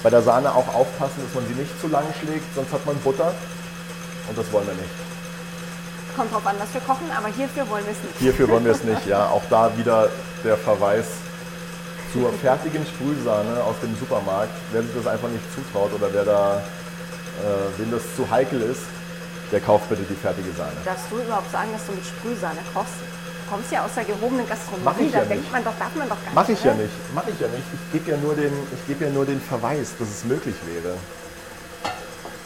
Bei 0.03 0.09
der 0.09 0.21
Sahne 0.21 0.53
auch 0.53 0.67
aufpassen, 0.75 1.23
dass 1.23 1.33
man 1.33 1.47
sie 1.47 1.59
nicht 1.59 1.79
zu 1.79 1.87
lang 1.87 2.03
schlägt, 2.19 2.43
sonst 2.53 2.73
hat 2.73 2.85
man 2.85 2.97
Butter. 2.97 3.33
Und 4.27 4.37
das 4.37 4.51
wollen 4.51 4.67
wir 4.67 4.73
nicht. 4.73 4.91
Kommt 6.15 6.31
drauf 6.31 6.45
an, 6.45 6.55
was 6.59 6.73
wir 6.73 6.81
kochen, 6.81 7.09
aber 7.17 7.29
hierfür 7.29 7.67
wollen 7.69 7.85
wir 7.85 7.93
es 7.93 8.03
nicht. 8.03 8.19
Hierfür 8.19 8.49
wollen 8.49 8.65
wir 8.65 8.73
es 8.73 8.83
nicht. 8.83 9.07
Ja, 9.07 9.27
auch 9.31 9.43
da 9.49 9.75
wieder 9.77 10.09
der 10.43 10.57
Verweis 10.57 11.05
zur 12.11 12.31
fertigen 12.33 12.85
Sprühsahne 12.85 13.63
aus 13.63 13.75
dem 13.81 13.97
Supermarkt. 13.97 14.53
Wer 14.71 14.83
sich 14.83 14.91
das 14.93 15.07
einfach 15.07 15.29
nicht 15.29 15.43
zutraut 15.55 15.93
oder 15.93 16.13
wer 16.13 16.25
da, 16.25 16.57
äh, 17.41 17.79
wem 17.79 17.89
das 17.89 18.03
zu 18.15 18.29
heikel 18.29 18.61
ist, 18.61 18.83
der 19.51 19.61
kauft 19.61 19.87
bitte 19.89 20.03
die 20.03 20.15
fertige 20.15 20.51
Sahne. 20.51 20.73
Darfst 20.83 21.05
du 21.09 21.17
überhaupt 21.17 21.49
sagen, 21.51 21.69
dass 21.71 21.85
du 21.87 21.93
mit 21.93 22.05
Sprühsahne 22.05 22.59
kochst? 22.73 22.99
Du 23.53 23.57
kommst 23.59 23.71
ja 23.71 23.85
aus 23.85 23.93
der 23.93 24.03
gehobenen 24.05 24.49
Gastronomie, 24.49 24.83
Mach 24.83 24.97
ich 24.97 25.11
da 25.11 25.19
ja 25.19 25.25
denkt 25.25 25.43
nicht. 25.45 25.51
man 25.53 25.63
doch, 25.63 25.77
darf 25.77 25.93
man 25.93 26.09
doch 26.09 26.17
gar 26.25 26.33
Mache 26.33 26.51
nicht. 26.51 26.57
ich 26.59 26.65
ja 26.65 26.73
oder? 26.73 26.81
nicht. 26.81 27.13
Mache 27.13 27.29
ich 27.29 27.39
ja 27.39 27.47
nicht. 27.53 27.67
Ich 27.69 27.91
gebe 27.93 28.09
ja, 28.09 28.17
nur 28.17 28.33
den- 28.33 28.65
ich 28.73 28.87
gebe 28.87 29.05
ja 29.05 29.11
nur 29.11 29.25
den 29.27 29.39
Verweis, 29.39 29.93
dass 29.99 30.09
es 30.09 30.23
möglich 30.25 30.55
wäre. 30.65 30.97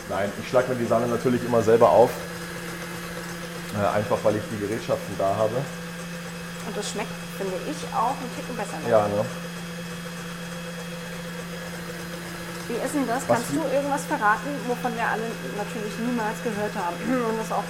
Nein, 0.09 0.29
ich 0.43 0.49
schlage 0.49 0.67
mir 0.67 0.75
die 0.75 0.85
Sahne 0.85 1.07
natürlich 1.07 1.39
immer 1.45 1.61
selber 1.63 1.91
auf. 1.91 2.09
Äh, 3.79 3.87
einfach 3.95 4.17
weil 4.23 4.35
ich 4.35 4.41
die 4.51 4.59
Gerätschaften 4.59 5.15
da 5.17 5.31
habe. 5.31 5.55
Und 6.67 6.75
das 6.75 6.91
schmeckt, 6.91 7.15
finde 7.39 7.55
ich, 7.71 7.79
auch 7.95 8.11
ein 8.11 8.29
Ticken 8.35 8.57
besser. 8.59 8.75
Ne? 8.83 8.91
Ja, 8.91 9.07
ne? 9.07 9.23
Wie 12.67 12.83
ist 12.83 12.93
denn 12.95 13.07
das? 13.07 13.23
Was 13.31 13.47
Kannst 13.47 13.51
du 13.55 13.63
irgendwas 13.63 14.03
verraten, 14.11 14.51
wovon 14.67 14.91
wir 14.91 15.07
alle 15.07 15.23
natürlich 15.55 15.95
niemals 16.03 16.35
gehört 16.43 16.75
haben 16.75 16.99
und 16.99 17.39
das 17.39 17.47
auch 17.55 17.63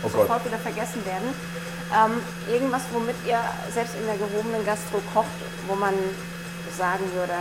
Oh 0.00 0.08
sofort 0.08 0.28
Gott. 0.40 0.44
wieder 0.48 0.56
vergessen 0.64 1.04
werden? 1.04 1.28
Ähm, 1.92 2.20
irgendwas, 2.52 2.82
womit 2.92 3.16
ihr 3.26 3.38
selbst 3.72 3.94
in 3.94 4.06
der 4.06 4.16
gehobenen 4.16 4.64
Gastro 4.64 5.00
kocht, 5.12 5.26
wo 5.68 5.74
man 5.74 5.94
sagen 6.76 7.04
würde, 7.14 7.32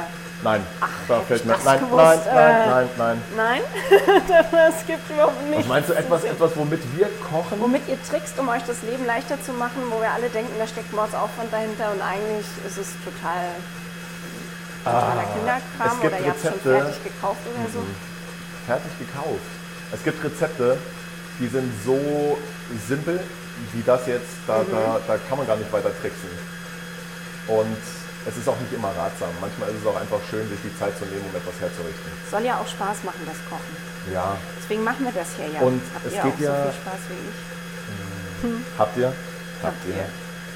Nein, 0.44 0.62
da 1.08 1.16
hätte 1.16 1.26
fällt 1.26 1.46
mir. 1.46 1.54
das 1.54 1.64
Nein, 1.64 1.80
nein, 1.96 2.20
äh, 2.20 2.34
nein, 2.36 2.90
nein, 2.98 3.22
nein. 3.38 3.62
nein, 4.52 4.64
es 4.78 4.86
gibt 4.86 5.10
überhaupt 5.10 5.42
nichts. 5.44 5.64
Was 5.64 5.68
meinst 5.70 5.90
du, 5.90 5.94
etwas, 5.94 6.24
etwas, 6.26 6.52
womit 6.56 6.82
wir 6.98 7.10
kochen? 7.32 7.60
Womit 7.62 7.88
ihr 7.88 7.98
trickst, 8.04 8.38
um 8.38 8.50
euch 8.50 8.62
das 8.68 8.82
Leben 8.84 9.06
leichter 9.06 9.42
zu 9.42 9.54
machen, 9.54 9.82
wo 9.90 10.02
wir 10.02 10.12
alle 10.12 10.28
denken, 10.30 10.52
da 10.60 10.68
steckt 10.68 10.92
Mordsaufwand 10.92 11.52
dahinter 11.52 11.92
und 11.94 12.02
eigentlich 12.02 12.46
ist 12.68 12.78
es 12.78 12.90
total 13.06 13.56
totaler 14.84 15.24
Kinderkram 15.34 15.64
Ah, 15.80 16.02
gibt 16.02 16.14
oder 16.14 16.20
ihr 16.20 16.28
habt 16.30 16.44
es 16.44 16.52
schon 16.52 16.60
fertig 16.60 17.04
gekauft 17.06 17.40
oder 17.56 17.70
so. 17.74 17.80
fertig 18.68 18.92
gekauft. 19.00 19.48
Es 19.94 20.04
gibt 20.04 20.24
Rezepte, 20.24 20.78
die 21.40 21.48
sind 21.48 21.72
so 21.86 22.38
simpel 22.88 23.20
wie 23.74 23.84
das 23.84 24.06
jetzt, 24.08 24.34
da, 24.48 24.60
Mhm. 24.60 24.72
da, 24.72 25.00
da 25.08 25.18
kann 25.30 25.38
man 25.38 25.48
gar 25.48 25.56
nicht 25.58 25.72
weiter 25.72 25.92
tricksen. 26.02 26.30
Und 27.48 27.78
es 28.26 28.38
ist 28.38 28.48
auch 28.48 28.58
nicht 28.60 28.72
immer 28.74 28.88
ratsam. 28.96 29.30
Manchmal 29.42 29.70
ist 29.70 29.82
es 29.82 29.88
auch 29.88 30.00
einfach 30.00 30.20
schön, 30.30 30.48
sich 30.50 30.60
die 30.64 30.72
Zeit 30.80 30.98
zu 30.98 31.06
nehmen, 31.06 31.26
um 31.30 31.36
etwas 31.36 31.60
herzurichten. 31.60 32.12
Soll 32.32 32.44
ja 32.46 32.58
auch 32.58 32.68
Spaß 32.68 33.04
machen, 33.04 33.20
das 33.26 33.38
Kochen. 33.50 33.76
Ja, 34.14 34.38
Deswegen 34.62 34.84
machen 34.84 35.04
wir 35.06 35.12
das 35.12 35.28
hier 35.36 35.48
ja. 35.54 35.60
Und 35.62 35.82
Habt 35.94 36.06
es 36.08 36.14
ihr 36.14 36.22
geht 36.24 36.34
auch 36.36 36.40
ja- 36.40 36.56
so 36.56 36.72
viel 36.72 36.82
Spaß 36.82 37.02
wie 37.10 37.22
ich? 37.30 38.80
habt 38.80 38.98
ihr? 38.98 39.14
Habt 39.62 39.86
ihr? 39.88 39.96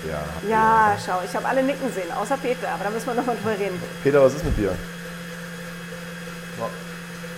Ja, 0.09 0.17
habt 0.19 0.43
ihr. 0.43 0.49
Ja, 0.49 0.97
schau, 1.05 1.21
ich 1.25 1.35
habe 1.35 1.45
alle 1.47 1.63
nicken 1.63 1.91
sehen, 1.93 2.11
außer 2.11 2.37
Peter, 2.37 2.69
aber 2.69 2.83
da 2.85 2.89
müssen 2.89 3.07
wir 3.07 3.13
nochmal 3.15 3.35
drüber 3.35 3.51
reden. 3.57 3.81
Peter, 4.03 4.21
was 4.23 4.33
ist 4.35 4.43
mit 4.45 4.57
dir? 4.57 4.71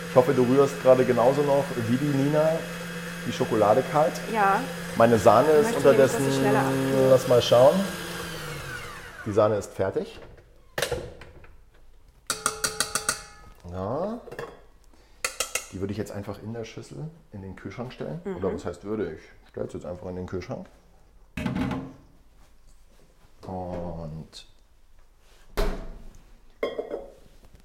Ich 0.09 0.15
hoffe, 0.15 0.33
du 0.33 0.43
rührst 0.43 0.81
gerade 0.81 1.05
genauso 1.05 1.41
noch 1.43 1.65
wie 1.87 1.97
die 1.97 2.05
Nina 2.17 2.49
die 3.27 3.31
Schokolade 3.33 3.83
kalt. 3.91 4.13
Ja, 4.33 4.59
Meine 4.99 5.17
Sahne 5.17 5.47
ist 5.47 5.77
unterdessen. 5.77 6.25
Lass 7.09 7.25
mal 7.29 7.41
schauen. 7.41 7.73
Die 9.25 9.31
Sahne 9.31 9.55
ist 9.55 9.73
fertig. 9.73 10.19
Ja. 13.71 14.19
Die 15.71 15.79
würde 15.79 15.93
ich 15.93 15.97
jetzt 15.97 16.11
einfach 16.11 16.43
in 16.43 16.51
der 16.51 16.65
Schüssel 16.65 17.09
in 17.31 17.41
den 17.41 17.55
Kühlschrank 17.55 17.93
stellen. 17.93 18.19
Mhm. 18.25 18.35
Oder 18.35 18.53
was 18.53 18.65
heißt 18.65 18.83
würde 18.83 19.13
ich? 19.13 19.21
Ich 19.43 19.49
stelle 19.51 19.67
es 19.67 19.73
jetzt 19.73 19.85
einfach 19.85 20.07
in 20.09 20.17
den 20.17 20.25
Kühlschrank. 20.25 20.67
Und 23.47 24.47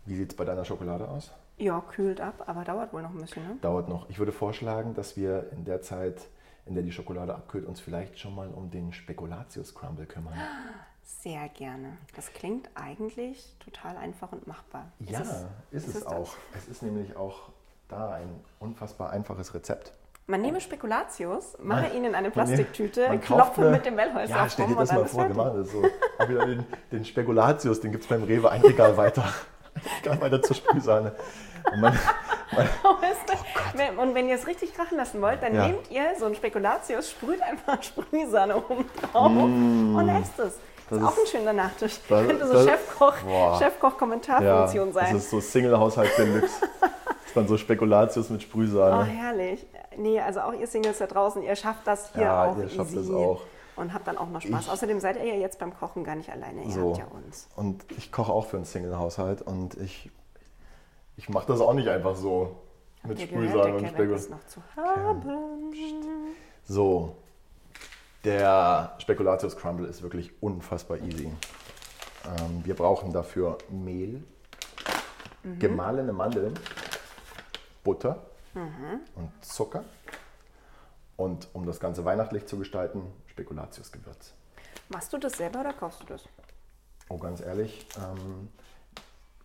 wie 0.07 0.15
sieht 0.15 0.31
es 0.31 0.37
bei 0.37 0.45
deiner 0.45 0.65
Schokolade 0.65 1.09
aus? 1.09 1.33
ja, 1.57 1.81
kühlt 1.81 2.21
ab, 2.21 2.45
aber 2.47 2.65
dauert 2.65 2.93
wohl 2.93 3.03
noch 3.03 3.11
ein 3.11 3.21
bisschen, 3.21 3.47
ne? 3.47 3.57
Dauert 3.61 3.89
noch. 3.89 4.09
Ich 4.09 4.19
würde 4.19 4.33
vorschlagen, 4.33 4.95
dass 4.95 5.17
wir 5.17 5.51
in 5.53 5.65
der 5.65 5.83
Zeit, 5.83 6.29
in 6.67 6.75
der 6.75 6.83
die 6.83 6.93
Schokolade 6.93 7.35
abkühlt, 7.35 7.67
uns 7.67 7.81
vielleicht 7.81 8.19
schon 8.19 8.35
mal 8.35 8.49
um 8.49 8.71
den 8.71 8.93
Spekulatius 8.93 9.75
Crumble 9.75 10.07
kümmern. 10.07 10.35
Sehr 11.03 11.49
gerne. 11.51 11.99
Das 12.17 12.33
klingt 12.33 12.71
eigentlich 12.75 13.55
total 13.61 13.97
einfach 13.99 14.33
und 14.33 14.47
machbar. 14.47 14.91
Ja, 15.01 15.21
ist, 15.71 15.89
es 15.89 15.95
das? 15.95 16.07
auch. 16.07 16.35
Es 16.57 16.67
ist 16.69 16.83
nämlich 16.83 17.15
auch 17.17 17.51
da 17.89 18.13
ein 18.15 18.41
unfassbar 18.61 19.11
einfaches 19.11 19.53
Rezept. 19.55 19.93
Man 20.27 20.41
nehme 20.41 20.59
Spekulatius, 20.63 21.59
mache 21.61 21.83
Man- 21.83 21.93
ihn 21.95 22.05
in 22.07 22.15
eine 22.15 22.31
Plastiktüte, 22.33 23.09
man 23.09 23.21
klopfe 23.21 23.61
eine- 23.61 23.71
mit 23.73 23.85
dem 23.85 23.97
Wellholz 23.99 24.31
Ja, 24.31 24.45
auf 24.45 24.53
stell 24.53 24.69
dir 24.69 24.77
das 24.77 24.91
mal 24.91 25.05
vor, 25.05 25.25
ist 25.27 25.29
wir 25.37 25.37
machen 25.45 25.57
das 25.59 25.71
so. 25.71 25.83
Auch 26.19 26.29
wieder 26.31 26.47
den, 26.47 26.65
den 26.93 27.05
Spekulatius, 27.05 27.81
den 27.81 27.93
gibt 27.93 28.05
es 28.05 28.09
beim 28.09 28.23
Rewe 28.23 28.51
ein 28.51 28.63
Regal 28.63 28.97
weiter. 28.97 29.25
Ein 29.75 29.83
Regal 29.99 30.21
weiter 30.23 30.41
zur 30.43 30.55
Sprühsahne. 30.57 31.15
Und 31.73 31.81
man, 31.81 31.99
man, 32.55 32.67
Weißt 33.03 33.29
du? 33.29 33.34
Und 33.99 34.15
wenn 34.15 34.29
ihr 34.29 34.35
es 34.37 34.47
richtig 34.47 34.75
krachen 34.75 34.97
lassen 34.97 35.21
wollt, 35.23 35.43
dann 35.43 35.55
Ja. 35.55 35.67
nehmt 35.69 35.91
ihr 35.91 36.03
so 36.19 36.27
ein 36.27 36.35
Spekulatius, 36.35 37.11
sprüht 37.11 37.43
einfach 37.43 37.83
Sprühsahne 37.83 38.57
oben 38.57 38.85
drauf 39.13 39.27
und 39.33 40.09
esst 40.09 40.39
es. 40.39 40.55
Das 40.91 40.99
ist 40.99 41.03
Mm. 41.03 41.07
Auch 41.07 41.17
ein 41.19 41.27
schöner 41.27 41.53
Nachtisch. 41.55 41.99
das- 42.09 42.27
Könnte 42.27 42.47
so 42.47 42.53
das- 42.53 42.65
Chefkoch. 42.67 43.15
Chefkoch-Kommentarfunktion 43.59 44.89
ja, 44.89 44.93
sein. 44.93 45.15
das 45.15 45.25
ist 45.25 45.31
so 45.31 45.41
Single-Haushalt 45.41 46.11
Deluxe. 46.19 46.49
Das 46.61 46.91
ist 47.27 47.37
dann 47.37 47.49
so 47.49 47.57
Spekulatius 47.57 48.29
mit 48.31 48.41
Oh, 48.41 48.45
Sprühsahne. 48.45 49.05
herrlich. 49.05 49.67
Nee, 49.97 50.21
also 50.21 50.41
auch 50.41 50.53
ihr 50.53 50.67
Singles 50.67 50.99
da 50.99 51.07
draußen, 51.07 51.43
ihr 51.43 51.57
schafft 51.57 51.87
das 51.87 52.13
hier 52.13 52.23
Ja, 52.25 52.45
auch 52.51 52.59
ihr 52.59 52.69
schafft 52.69 52.93
easy. 52.93 53.09
das 53.09 53.11
auch. 53.17 53.41
Und 53.77 53.93
habt 53.95 54.07
dann 54.07 54.19
auch 54.19 54.29
noch 54.29 54.41
Spaß. 54.43 54.67
Ich- 54.67 54.71
Außerdem 54.71 55.01
seid 55.01 55.17
ihr 55.17 55.25
ja 55.25 55.35
jetzt 55.35 55.59
beim 55.59 55.75
Kochen 55.75 56.05
gar 56.05 56.17
nicht 56.17 56.31
alleine. 56.31 56.63
Ihr 56.65 56.71
So. 56.71 56.89
habt 56.91 56.99
ja 56.99 57.07
uns. 57.07 57.49
Und 57.57 57.85
ich 57.97 58.13
koche 58.13 58.31
auch 58.33 58.47
für 58.47 58.57
einen 58.57 58.67
Single-Haushalt 58.67 59.43
und 59.43 59.75
ich, 59.79 60.11
ich 61.17 61.29
mache 61.29 61.47
das 61.47 61.61
auch 61.61 61.73
nicht 61.75 61.89
einfach 61.89 62.15
so 62.15 62.57
mit 63.05 63.19
gehört, 63.19 63.31
Sprühsahne 63.31 63.65
der 63.65 63.75
und 63.75 63.81
Kevin 63.81 63.95
Spekul. 63.95 64.15
ist 64.17 64.31
noch 64.31 64.47
zu 64.47 64.63
haben. 64.77 66.35
So, 66.65 67.17
der 68.25 68.95
Spekulatius 68.99 69.57
Crumble 69.57 69.87
ist 69.87 70.03
wirklich 70.03 70.33
unfassbar 70.43 70.99
easy. 70.99 71.27
Ähm, 72.25 72.65
wir 72.65 72.75
brauchen 72.75 73.13
dafür 73.13 73.59
Mehl, 73.71 74.23
Mhm. 75.43 75.59
gemahlene 75.59 76.13
Mandeln, 76.15 76.59
Butter 77.83 78.23
Mhm. 78.55 79.01
und 79.15 79.31
Zucker. 79.45 79.85
Und 81.17 81.49
um 81.53 81.67
das 81.67 81.79
Ganze 81.81 82.05
weihnachtlich 82.05 82.47
zu 82.47 82.57
gestalten, 82.59 83.03
Spekulatiusgewürz. 83.27 84.33
Machst 84.89 85.13
du 85.13 85.19
das 85.19 85.35
selber 85.35 85.61
oder 85.61 85.73
kaufst 85.75 86.01
du 86.03 86.07
das? 86.07 86.25
Oh, 87.09 87.19
ganz 87.19 87.41
ehrlich, 87.43 87.87
ähm, 87.99 88.49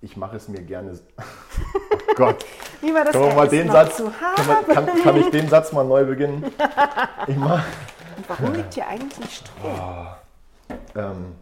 ich 0.01 0.16
mache 0.16 0.38
es 0.38 0.48
mir 0.48 0.62
gerne. 0.62 0.98
oh 1.18 2.13
Gott, 2.16 2.46
Wie 2.81 2.93
war 2.93 3.05
das? 3.05 3.15
Er 3.15 3.36
mal 3.36 3.48
den 3.48 3.69
Satz, 3.71 3.98
zu 3.98 4.09
kann, 4.12 4.48
man, 4.48 4.65
kann, 4.67 5.01
kann 5.03 5.17
ich 5.17 5.29
den 5.29 5.50
Satz 5.50 5.71
mal 5.71 5.83
neu 5.86 6.05
beginnen? 6.05 6.45
Ich 7.27 7.36
mache. 7.36 7.63
Und 8.17 8.29
warum 8.29 8.53
liegt 8.53 8.74
hier 8.74 8.88
eigentlich 8.88 9.36
Stroh? 9.36 10.07
Ähm, 10.95 11.36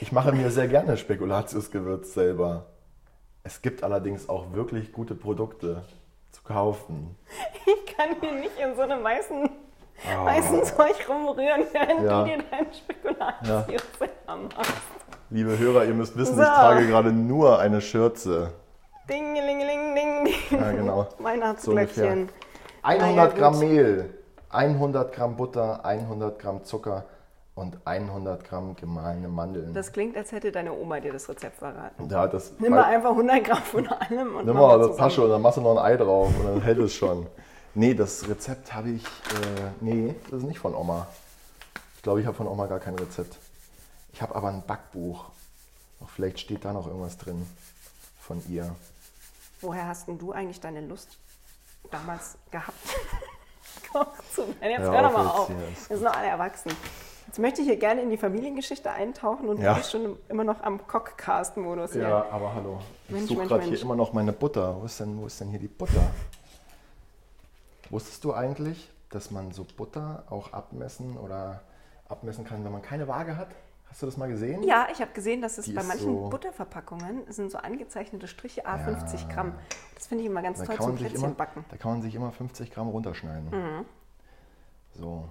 ich 0.00 0.12
mache 0.12 0.32
mir 0.32 0.50
sehr 0.50 0.68
gerne 0.68 0.96
Spekulatiusgewürz 0.96 2.14
selber. 2.14 2.66
Es 3.42 3.62
gibt 3.62 3.82
allerdings 3.82 4.28
auch 4.28 4.52
wirklich 4.52 4.92
gute 4.92 5.14
Produkte 5.14 5.84
zu 6.30 6.42
kaufen. 6.42 7.16
Ich 7.66 7.96
kann 7.96 8.16
hier 8.20 8.32
nicht 8.32 8.58
in 8.58 8.74
so 8.76 8.82
einem 8.82 9.02
weißen, 9.04 9.50
weißen 10.24 10.64
Zeug 10.64 11.08
rumrühren, 11.08 11.64
während 11.72 12.02
Ja. 12.04 12.22
du 12.24 12.28
dir 12.30 12.42
deinen 12.50 12.72
Spekulatius 12.72 13.82
selber 13.98 14.36
machst. 14.56 14.72
Liebe 15.30 15.58
Hörer, 15.58 15.84
ihr 15.84 15.94
müsst 15.94 16.16
wissen, 16.16 16.36
So. 16.36 16.42
ich 16.42 16.48
trage 16.48 16.86
gerade 16.86 17.12
nur 17.12 17.58
eine 17.58 17.80
Schürze. 17.80 18.52
Dingelingeling, 19.10 19.94
ding, 19.94 20.24
ding. 20.24 20.34
Ja, 20.60 20.72
genau. 20.72 21.08
Weihnachtsglöckchen. 21.18 22.28
100 22.82 23.16
Naja, 23.16 23.26
Gramm 23.26 23.54
gut. 23.54 23.62
Mehl, 23.62 24.14
100 24.50 25.12
Gramm 25.12 25.36
Butter, 25.36 25.84
100 25.84 26.38
Gramm 26.38 26.64
Zucker 26.64 27.04
und 27.54 27.76
100 27.84 28.44
Gramm 28.44 28.74
gemahlene 28.76 29.28
Mandeln. 29.28 29.74
Das 29.74 29.92
klingt, 29.92 30.16
als 30.16 30.32
hätte 30.32 30.50
deine 30.52 30.72
Oma 30.72 31.00
dir 31.00 31.12
das 31.12 31.28
Rezept 31.28 31.58
verraten. 31.58 32.08
ja, 32.08 32.26
das 32.26 32.52
Nimm 32.58 32.70
mal 32.72 32.84
einfach 32.84 33.10
100 33.10 33.44
Gramm 33.44 33.62
von 33.62 33.86
allem 33.88 34.36
und 34.36 34.46
Nimm 34.46 34.54
mal 34.54 34.78
Pasche 34.78 35.16
zusammen. 35.16 35.24
und 35.24 35.30
dann 35.30 35.42
machst 35.42 35.56
du 35.58 35.60
noch 35.62 35.76
ein 35.76 35.84
Ei 35.92 35.96
drauf 35.96 36.28
und 36.38 36.46
dann 36.46 36.62
hält 36.62 36.78
es 36.78 36.94
schon. 36.94 37.26
Nee, 37.74 37.94
das 37.94 38.28
Rezept 38.28 38.72
habe 38.74 38.90
ich. 38.90 39.04
Äh, 39.04 39.70
nee, 39.80 40.14
das 40.30 40.40
ist 40.40 40.46
nicht 40.48 40.58
von 40.58 40.74
Oma. 40.74 41.06
Ich 41.96 42.02
glaube, 42.02 42.20
ich 42.20 42.26
habe 42.26 42.36
von 42.36 42.48
Oma 42.48 42.66
gar 42.66 42.80
kein 42.80 42.94
Rezept. 42.94 43.36
Ich 44.12 44.22
habe 44.22 44.34
aber 44.34 44.48
ein 44.48 44.62
Backbuch. 44.66 45.26
Vielleicht 46.06 46.40
steht 46.40 46.64
da 46.64 46.72
noch 46.72 46.86
irgendwas 46.86 47.18
drin 47.18 47.46
von 48.20 48.42
ihr. 48.48 48.74
Woher 49.60 49.86
hast 49.88 50.08
denn 50.08 50.18
du 50.18 50.32
eigentlich 50.32 50.60
deine 50.60 50.80
Lust 50.80 51.18
damals 51.90 52.36
gehabt, 52.50 52.78
Koch 53.92 54.06
zu 54.34 54.42
werden? 54.60 54.70
Jetzt 54.70 54.80
Hör 54.80 54.92
hör 54.92 55.02
doch 55.02 55.14
auf 55.14 55.24
mal 55.24 55.26
auf. 55.26 55.48
Wir 55.88 55.96
sind 55.96 56.02
noch 56.04 56.16
alle 56.16 56.28
erwachsen. 56.28 56.72
Jetzt 57.26 57.38
möchte 57.38 57.60
ich 57.60 57.68
hier 57.68 57.76
gerne 57.76 58.02
in 58.02 58.10
die 58.10 58.16
Familiengeschichte 58.16 58.90
eintauchen 58.90 59.48
und 59.48 59.60
Ja. 59.60 59.74
du 59.74 59.78
bist 59.78 59.92
schon 59.92 60.16
immer 60.28 60.42
noch 60.44 60.62
am 60.62 60.84
Cockcast-Modus 60.86 61.92
hier. 61.92 62.02
Ja, 62.02 62.26
aber 62.30 62.54
hallo. 62.54 62.80
Ich 63.08 63.26
suche 63.26 63.46
gerade 63.46 63.62
hier 63.64 63.80
immer 63.80 63.94
noch 63.94 64.12
meine 64.12 64.32
Butter. 64.32 64.80
Wo 64.80 64.84
ist, 64.84 64.98
denn, 64.98 65.20
wo 65.20 65.26
ist 65.26 65.40
denn 65.40 65.48
hier 65.48 65.60
die 65.60 65.68
Butter? 65.68 66.10
Wusstest 67.90 68.24
du 68.24 68.32
eigentlich, 68.32 68.90
dass 69.10 69.30
man 69.30 69.52
so 69.52 69.64
Butter 69.76 70.24
auch 70.30 70.52
abmessen 70.52 71.16
oder 71.18 71.60
abmessen 72.08 72.44
kann, 72.44 72.64
wenn 72.64 72.72
man 72.72 72.82
keine 72.82 73.06
Waage 73.06 73.36
hat? 73.36 73.48
Hast 73.90 74.02
du 74.02 74.06
das 74.06 74.16
mal 74.16 74.28
gesehen? 74.28 74.62
Ja, 74.62 74.86
ich 74.92 75.00
habe 75.00 75.10
gesehen, 75.12 75.42
dass 75.42 75.58
es 75.58 75.64
Die 75.64 75.72
bei 75.72 75.82
manchen 75.82 76.14
so- 76.14 76.28
Butterverpackungen 76.30 77.24
sind 77.32 77.50
so 77.50 77.58
angezeichnete 77.58 78.28
Striche 78.28 78.64
A 78.64 78.78
50 78.78 79.22
Ja. 79.22 79.28
Gramm. 79.28 79.54
Das 79.96 80.06
finde 80.06 80.22
ich 80.24 80.30
immer 80.30 80.42
ganz 80.42 80.58
Da 80.60 80.66
toll 80.66 80.76
zum 80.76 80.94
Plätzchen 80.94 81.34
backen. 81.34 81.64
da 81.70 81.76
kann 81.76 81.92
man 81.92 82.02
sich 82.02 82.14
immer 82.14 82.30
50 82.32 82.70
Gramm 82.70 82.88
runterschneiden. 82.88 83.50
Mhm. 83.50 83.84
So. 84.94 85.24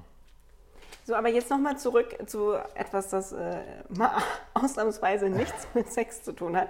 So, 1.05 1.15
aber 1.15 1.29
jetzt 1.29 1.49
nochmal 1.49 1.77
zurück 1.79 2.15
zu 2.27 2.53
etwas, 2.75 3.09
das 3.09 3.31
äh, 3.31 3.61
mal 3.89 4.11
ausnahmsweise 4.53 5.29
nichts 5.29 5.67
mit 5.73 5.91
Sex 5.91 6.21
zu 6.23 6.33
tun 6.33 6.55
hat. 6.55 6.69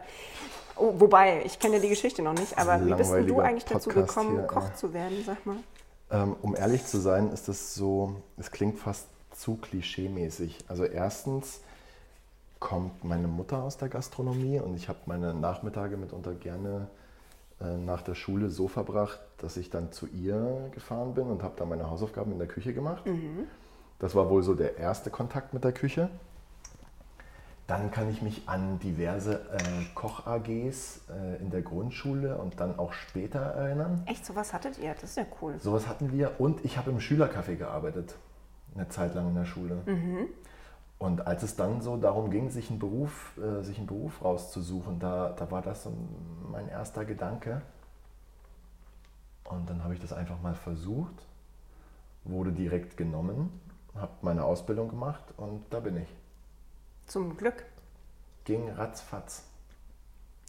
Oh, 0.78 0.94
wobei, 0.98 1.44
ich 1.44 1.60
kenne 1.60 1.82
die 1.82 1.90
Geschichte 1.90 2.22
noch 2.22 2.34
nicht, 2.34 2.58
aber 2.58 2.86
wie 2.86 2.94
bist 2.94 3.12
denn 3.12 3.28
du 3.28 3.40
eigentlich 3.42 3.66
dazu 3.66 3.90
Podcast 3.90 4.08
gekommen, 4.16 4.38
hier, 4.38 4.48
Koch 4.48 4.64
ja. 4.70 4.74
zu 4.76 4.94
werden, 4.94 5.24
sag 5.26 5.46
mal? 5.46 5.58
Ähm, 6.12 6.36
um 6.42 6.56
ehrlich 6.56 6.86
zu 6.86 7.00
sein, 7.00 7.32
ist 7.34 7.50
es 7.50 7.76
so, 7.76 8.16
es 8.38 8.50
klingt 8.50 8.80
fast 8.80 9.08
zu 9.34 9.58
klischee-mäßig. 9.58 10.60
Also 10.70 10.86
erstens 10.86 11.60
kommt 12.60 13.04
meine 13.04 13.28
Mutter 13.28 13.64
aus 13.64 13.78
der 13.78 13.90
Gastronomie 13.90 14.60
und 14.60 14.76
ich 14.76 14.90
habe 14.90 15.00
meine 15.06 15.34
Nachmittage 15.34 15.98
mitunter 15.98 16.34
gerne 16.34 16.88
äh, 17.62 17.78
nach 17.78 18.02
der 18.02 18.16
Schule 18.16 18.50
so 18.50 18.68
verbracht, 18.68 19.20
dass 19.38 19.58
ich 19.58 19.70
dann 19.70 19.92
zu 19.92 20.08
ihr 20.08 20.70
gefahren 20.72 21.14
bin 21.14 21.28
und 21.28 21.44
habe 21.44 21.54
dann 21.58 21.70
meine 21.70 21.90
Hausaufgaben 21.90 22.32
in 22.32 22.40
der 22.40 22.48
Küche 22.48 22.74
gemacht. 22.74 23.04
Das 24.00 24.16
war 24.16 24.30
wohl 24.30 24.44
so 24.44 24.54
der 24.54 24.78
erste 24.78 25.10
Kontakt 25.10 25.54
mit 25.54 25.64
der 25.64 25.74
Küche. 25.74 26.10
Dann 27.68 27.92
kann 27.92 28.10
ich 28.10 28.24
mich 28.24 28.44
an 28.48 28.80
diverse 28.80 29.42
äh, 29.52 29.60
Koch-AGs 29.94 31.02
äh, 31.10 31.40
in 31.40 31.52
der 31.52 31.62
Grundschule 31.62 32.38
und 32.38 32.60
dann 32.60 32.80
auch 32.80 32.94
später 32.94 33.40
erinnern. 33.40 34.02
Echt, 34.08 34.26
sowas 34.26 34.54
hattet 34.54 34.80
ihr? 34.80 34.94
Das 34.94 35.04
ist 35.12 35.18
ja 35.18 35.26
cool. 35.42 35.60
Sowas 35.60 35.88
hatten 35.88 36.12
wir 36.12 36.40
und 36.40 36.66
ich 36.66 36.78
habe 36.78 36.90
im 36.90 36.98
Schülercafé 36.98 37.58
gearbeitet, 37.58 38.16
eine 38.74 38.90
Zeit 38.90 39.14
lang 39.14 39.30
in 39.30 39.36
der 39.36 39.46
Schule. 39.46 39.84
Und 41.00 41.26
als 41.26 41.44
es 41.44 41.56
dann 41.56 41.82
so 41.82 41.96
darum 41.96 42.30
ging, 42.30 42.50
sich 42.50 42.70
einen 42.70 42.78
Beruf, 42.80 43.38
äh, 43.38 43.64
sich 43.64 43.78
einen 43.78 43.88
Beruf 43.88 44.22
rauszusuchen, 44.24 45.00
da, 45.00 45.30
da 45.30 45.50
war 45.50 45.62
das 45.62 45.84
so 45.84 45.94
mein 46.52 46.68
erster 46.68 47.06
Gedanke. 47.06 47.62
Und 49.46 49.70
dann 49.70 49.84
habe 49.84 49.94
ich 49.94 50.00
das 50.02 50.12
einfach 50.12 50.42
mal 50.42 50.54
versucht, 50.56 51.26
wurde 52.26 52.52
direkt 52.52 52.98
genommen, 52.98 53.50
habe 53.96 54.12
meine 54.22 54.44
Ausbildung 54.44 54.90
gemacht 54.90 55.24
und 55.38 55.64
da 55.70 55.80
bin 55.80 55.98
ich. 55.98 56.08
Zum 57.08 57.36
Glück. 57.38 57.66
Ging 58.44 58.70
ratzfatz. 58.70 59.46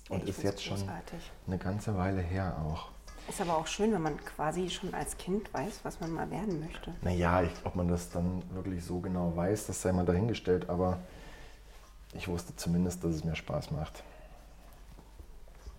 Und 0.08 0.24
Ich 0.24 0.30
ist 0.30 0.42
jetzt 0.42 0.64
schon 0.64 0.78
großartig. 0.78 1.30
eine 1.46 1.58
ganze 1.58 1.96
Weile 1.96 2.20
her 2.20 2.58
auch. 2.66 2.88
Ist 3.28 3.40
aber 3.40 3.56
auch 3.56 3.66
schön, 3.68 3.92
wenn 3.92 4.02
man 4.02 4.16
quasi 4.24 4.68
schon 4.70 4.92
als 4.92 5.16
Kind 5.16 5.52
weiß, 5.54 5.80
was 5.84 6.00
man 6.00 6.12
mal 6.12 6.30
werden 6.30 6.58
möchte. 6.60 6.92
Naja, 7.02 7.42
ich, 7.42 7.52
ob 7.64 7.76
man 7.76 7.86
das 7.88 8.10
dann 8.10 8.42
wirklich 8.52 8.84
so 8.84 8.98
genau 9.00 9.36
weiß, 9.36 9.66
das 9.66 9.80
sei 9.82 9.92
mal 9.92 10.04
dahingestellt, 10.04 10.68
aber 10.68 10.98
ich 12.12 12.26
wusste 12.26 12.56
zumindest, 12.56 13.04
dass 13.04 13.14
es 13.14 13.24
mir 13.24 13.36
Spaß 13.36 13.70
macht. 13.70 14.02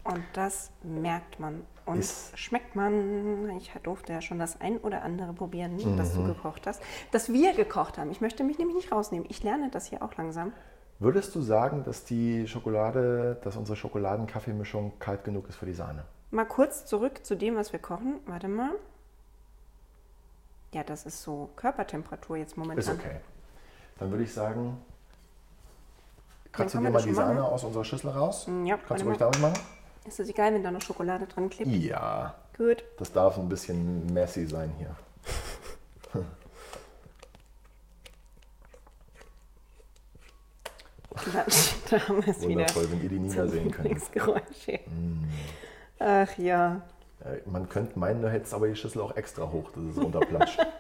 Und 0.06 0.24
das 0.34 0.72
merkt 0.82 1.40
man 1.40 1.62
und 1.86 2.00
Ist- 2.00 2.38
schmeckt 2.40 2.76
man. 2.76 3.50
Ich 3.58 3.70
durfte 3.84 4.14
ja 4.14 4.22
schon 4.22 4.40
das 4.40 4.60
ein 4.62 4.78
oder 4.78 5.04
andere 5.04 5.34
probieren, 5.34 5.78
was 5.98 6.14
Mhm. 6.16 6.28
du 6.28 6.34
gekocht 6.34 6.66
hast. 6.66 6.82
Dass 7.12 7.32
wir 7.32 7.54
gekocht 7.54 7.98
haben. 7.98 8.10
Ich 8.12 8.22
möchte 8.22 8.44
mich 8.44 8.58
nämlich 8.58 8.78
nicht 8.78 8.92
rausnehmen. 8.92 9.28
Ich 9.30 9.44
lerne 9.44 9.70
das 9.70 9.88
hier 9.88 10.02
auch 10.02 10.16
langsam. 10.16 10.54
Würdest 11.00 11.36
du 11.36 11.42
sagen, 11.42 11.84
dass 11.84 12.04
die 12.06 12.48
Schokolade, 12.48 13.40
dass 13.44 13.58
unsere 13.58 13.76
Schokoladen-Kaffeemischung 13.76 14.94
kalt 15.00 15.24
genug 15.24 15.50
ist 15.50 15.58
für 15.58 15.66
die 15.66 15.74
Sahne? 15.74 16.04
Mal 16.32 16.46
kurz 16.46 16.86
zurück 16.86 17.26
zu 17.26 17.36
dem, 17.36 17.56
was 17.58 17.74
wir 17.74 17.80
kochen. 17.80 18.20
Warte 18.26 18.48
mal. 18.48 18.72
Ja, 20.74 20.84
das 20.84 21.06
ist 21.06 21.22
so 21.22 21.50
Körpertemperatur 21.58 22.38
jetzt 22.38 22.58
momentan. 22.58 22.80
Ist 22.80 22.90
okay. 22.90 23.18
Dann 24.00 24.10
würde 24.12 24.24
ich 24.24 24.34
sagen, 24.34 24.78
dir 26.58 26.74
wir 26.74 26.90
mal 26.90 27.02
die 27.02 27.14
Sahne 27.14 27.42
machen. 27.42 27.54
aus 27.54 27.64
unserer 27.66 27.84
Schüssel 27.84 28.12
raus? 28.12 28.48
Mm, 28.48 28.66
ja, 28.66 28.78
Kannst 28.78 29.04
du 29.04 29.08
ruhig 29.10 29.20
mal. 29.20 29.32
damit 29.32 29.42
machen? 29.42 29.66
Ist 30.06 30.20
das 30.20 30.30
egal, 30.30 30.54
wenn 30.54 30.64
da 30.64 30.72
noch 30.72 30.82
Schokolade 30.82 31.28
dran 31.28 31.50
klebt? 31.50 31.70
Ja, 31.70 32.34
Gut. 32.58 32.84
das 32.98 33.12
darf 33.12 33.38
ein 33.38 33.50
bisschen 33.50 34.12
messy 34.14 34.48
sein 34.48 34.74
hier. 34.78 34.96
Klatsch, 41.16 41.74
da 41.90 42.08
haben 42.08 42.26
wir 42.26 42.32
es 42.32 42.40
wieder. 42.42 42.50
Wundervoll, 42.50 42.92
wenn 42.92 43.04
ihr 43.04 43.10
die 43.10 43.20
Nina 43.20 43.48
sehen 43.48 43.70
könnt. 43.70 43.84
Lieblingsgeräusch 43.90 44.42
hier. 44.66 44.80
Ach 46.04 46.38
ja. 46.38 46.82
Äh, 47.24 47.38
Man 47.50 47.70
könnte 47.70 47.98
meinen, 48.00 48.22
du 48.22 48.30
hättest 48.32 48.54
aber 48.54 48.68
die 48.68 48.76
Schüssel 48.76 49.02
auch 49.02 49.16
extra 49.16 49.44
hoch, 49.52 49.70
dass 49.72 49.84
es 49.84 49.98
runterplatscht. 50.04 50.60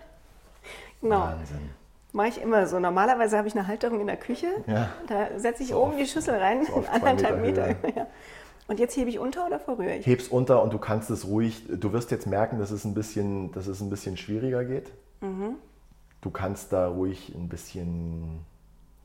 Genau. 1.01 1.21
Wahnsinn. 1.21 1.69
Mache 2.13 2.27
ich 2.27 2.41
immer 2.41 2.67
so. 2.67 2.79
Normalerweise 2.79 3.35
habe 3.37 3.47
ich 3.47 3.55
eine 3.55 3.65
Halterung 3.65 4.01
in 4.01 4.07
der 4.07 4.17
Küche. 4.17 4.47
Ja. 4.67 4.89
Da 5.07 5.39
setze 5.39 5.63
ich 5.63 5.69
So 5.69 5.81
oben 5.81 5.93
auf- 5.93 5.97
die 5.97 6.05
Schüssel 6.05 6.35
rein, 6.35 6.63
so 6.65 6.83
anderthalb 6.91 7.41
Meter 7.41 7.67
Meter. 7.67 7.95
Ja. 7.95 8.07
Und 8.67 8.79
jetzt 8.79 8.95
hebe 8.95 9.09
ich 9.09 9.17
unter 9.17 9.47
oder 9.47 9.59
verrühre 9.59 9.95
ich? 9.95 10.05
Heb's 10.05 10.27
unter 10.27 10.61
und 10.61 10.71
du 10.73 10.77
kannst 10.77 11.09
es 11.09 11.25
ruhig, 11.25 11.63
du 11.67 11.91
wirst 11.91 12.11
jetzt 12.11 12.27
merken, 12.27 12.59
dass 12.59 12.69
es 12.69 12.85
ein 12.85 12.93
bisschen, 12.93 13.51
dass 13.53 13.65
es 13.65 13.81
ein 13.81 13.89
bisschen 13.89 14.15
schwieriger 14.17 14.63
geht. 14.63 14.91
Mhm. 15.21 15.55
Du 16.21 16.29
kannst 16.29 16.71
da 16.71 16.87
ruhig 16.87 17.33
ein 17.35 17.49
bisschen, 17.49 18.45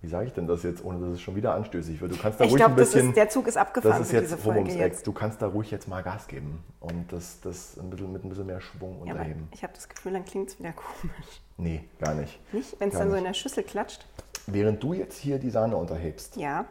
wie 0.03 0.09
sage 0.09 0.27
ich 0.27 0.33
denn 0.35 0.47
das 0.47 0.63
jetzt, 0.63 0.85
ohne 0.85 1.01
dass 1.01 1.15
es 1.15 1.21
schon 1.21 1.35
wieder 1.37 1.55
anstößig 1.55 2.01
wird? 2.01 2.13
Du 2.13 2.17
kannst 2.19 2.39
da 2.39 2.45
Ich 2.45 2.51
ruhig 2.51 2.59
glaube, 2.61 2.75
ein 2.75 2.77
bisschen, 2.77 3.13
der 3.15 3.29
Zug 3.29 3.47
ist 3.49 3.57
abgefahren 3.57 3.99
das 3.99 4.09
ist 4.09 4.13
jetzt 4.13 4.45
rum 4.47 4.57
ums 4.57 4.75
Eck. 4.75 5.03
Du 5.05 5.13
kannst 5.13 5.41
da 5.43 5.47
ruhig 5.49 5.71
jetzt 5.71 5.89
mal 5.89 6.03
Gas 6.03 6.29
geben 6.29 6.63
und 6.81 7.13
das, 7.13 7.41
das 7.41 7.79
ein 7.79 7.91
bisschen, 7.91 8.13
mit 8.13 8.25
ein 8.25 8.29
bisschen 8.29 8.47
mehr 8.47 8.61
Schwung 8.61 9.05
Ja, 9.07 9.13
unterheben. 9.13 9.49
ich 9.53 9.63
habe 9.63 9.73
das 9.75 9.89
Gefühl, 9.89 10.13
dann 10.13 10.25
klingt 10.25 10.51
es 10.51 10.59
wieder 10.59 10.73
komisch. 10.73 11.41
Nee, 11.57 11.85
gar 11.99 12.15
nicht. 12.15 12.39
Nicht? 12.53 12.79
Wenn 12.79 12.89
es 12.91 12.95
dann 12.99 13.09
so 13.09 13.15
nicht. 13.15 13.19
in 13.19 13.25
der 13.25 13.35
Schüssel 13.35 13.65
klatscht. 13.65 14.07
Während 14.47 14.83
du 14.83 14.93
jetzt 14.93 15.17
hier 15.19 15.39
die 15.39 15.51
Sahne 15.51 15.77
unterhebst, 15.77 16.37
Ja, 16.37 16.67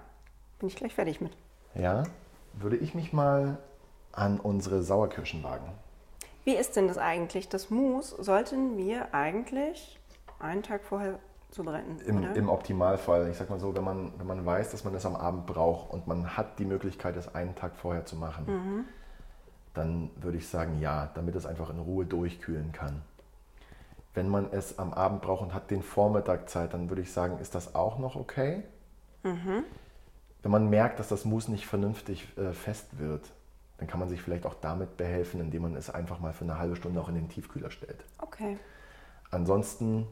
bin 0.59 0.69
ich 0.69 0.75
gleich 0.75 0.93
fertig 0.93 1.19
mit. 1.19 1.31
ja, 1.73 2.03
würde 2.53 2.77
ich 2.77 2.93
mich 2.95 3.11
mal 3.11 3.57
an 4.13 4.39
unsere 4.39 4.81
Sauerkirschen 4.81 5.43
wagen. 5.43 5.69
Wie 6.45 6.55
ist 6.55 6.75
denn 6.77 6.87
das 6.87 6.97
eigentlich? 6.97 7.49
Das 7.49 7.69
Mousse 7.69 8.23
sollten 8.23 8.77
wir 8.77 9.13
eigentlich 9.13 9.99
einen 10.39 10.61
Tag 10.63 10.83
vorher 10.85 11.19
zubereiten, 11.55 11.97
Im? 12.05 12.23
Im 12.35 12.49
Optimalfall. 12.49 13.29
Ich 13.29 13.37
sag 13.37 13.49
mal 13.49 13.59
so, 13.59 13.75
wenn 13.75 13.83
man, 13.83 14.11
wenn 14.17 14.27
man 14.27 14.45
weiß, 14.45 14.71
dass 14.71 14.83
man 14.83 14.93
das 14.93 15.05
am 15.05 15.15
Abend 15.15 15.45
braucht 15.45 15.91
und 15.91 16.05
man 16.07 16.37
hat 16.37 16.59
die 16.59 16.65
Möglichkeit, 16.65 17.15
das 17.15 17.33
einen 17.33 17.55
Tag 17.55 17.75
vorher 17.75 18.05
zu 18.05 18.15
machen, 18.15 18.45
Mhm. 18.47 18.85
dann 19.73 20.09
würde 20.17 20.37
ich 20.37 20.47
sagen, 20.47 20.79
ja, 20.79 21.09
damit 21.15 21.35
es 21.35 21.45
einfach 21.45 21.69
in 21.69 21.79
Ruhe 21.79 22.05
durchkühlen 22.05 22.71
kann. 22.71 23.01
Wenn 24.13 24.29
man 24.29 24.51
es 24.51 24.79
am 24.79 24.93
Abend 24.93 25.21
braucht 25.21 25.41
und 25.41 25.53
hat 25.53 25.71
den 25.71 25.81
Vormittag 25.81 26.49
Zeit, 26.49 26.73
dann 26.73 26.89
würde 26.89 27.01
ich 27.01 27.11
sagen, 27.11 27.37
ist 27.39 27.53
das 27.55 27.75
auch 27.75 27.99
noch 27.99 28.15
okay. 28.15 28.63
Mhm. 29.23 29.63
Wenn 30.41 30.51
man 30.51 30.69
merkt, 30.69 30.99
dass 30.99 31.09
das 31.09 31.25
Mousse 31.25 31.51
nicht 31.51 31.65
vernünftig 31.67 32.37
äh, 32.37 32.53
fest 32.53 32.99
wird, 32.99 33.31
dann 33.77 33.87
kann 33.87 33.99
man 33.99 34.07
sich 34.07 34.21
vielleicht 34.21 34.45
auch 34.45 34.53
damit 34.53 34.95
behelfen, 34.95 35.41
indem 35.41 35.63
man 35.63 35.75
es 35.75 35.89
einfach 35.89 36.19
mal 36.19 36.31
für 36.31 36.45
eine 36.45 36.57
halbe 36.57 36.75
Stunde 36.77 37.01
auch 37.01 37.09
in 37.09 37.15
den 37.15 37.27
Tiefkühler 37.29 37.71
stellt. 37.71 38.05
okay. 38.19 38.57
Ansonsten, 39.31 40.07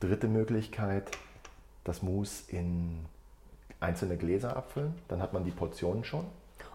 dritte 0.00 0.28
Möglichkeit, 0.28 1.10
das 1.84 2.02
Mousse 2.02 2.50
in 2.50 3.06
einzelne 3.80 4.16
Gläser 4.16 4.56
abfüllen. 4.56 4.94
Dann 5.08 5.22
hat 5.22 5.32
man 5.32 5.44
die 5.44 5.50
Portionen 5.50 6.04
schon. 6.04 6.26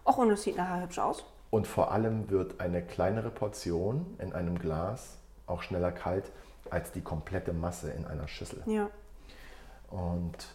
Och, 0.05 0.17
und 0.17 0.31
es 0.31 0.43
sieht 0.43 0.57
nachher 0.57 0.83
hübsch 0.83 0.99
aus. 0.99 1.23
Und 1.49 1.67
vor 1.67 1.91
allem 1.91 2.29
wird 2.29 2.59
eine 2.61 2.81
kleinere 2.81 3.29
Portion 3.29 4.05
in 4.19 4.33
einem 4.33 4.57
Glas 4.57 5.17
auch 5.47 5.61
schneller 5.61 5.91
kalt 5.91 6.31
als 6.69 6.91
die 6.91 7.01
komplette 7.01 7.51
Masse 7.53 7.91
in 7.91 8.05
einer 8.05 8.27
Schüssel. 8.27 8.63
Ja. 8.65 8.89
Und 9.89 10.47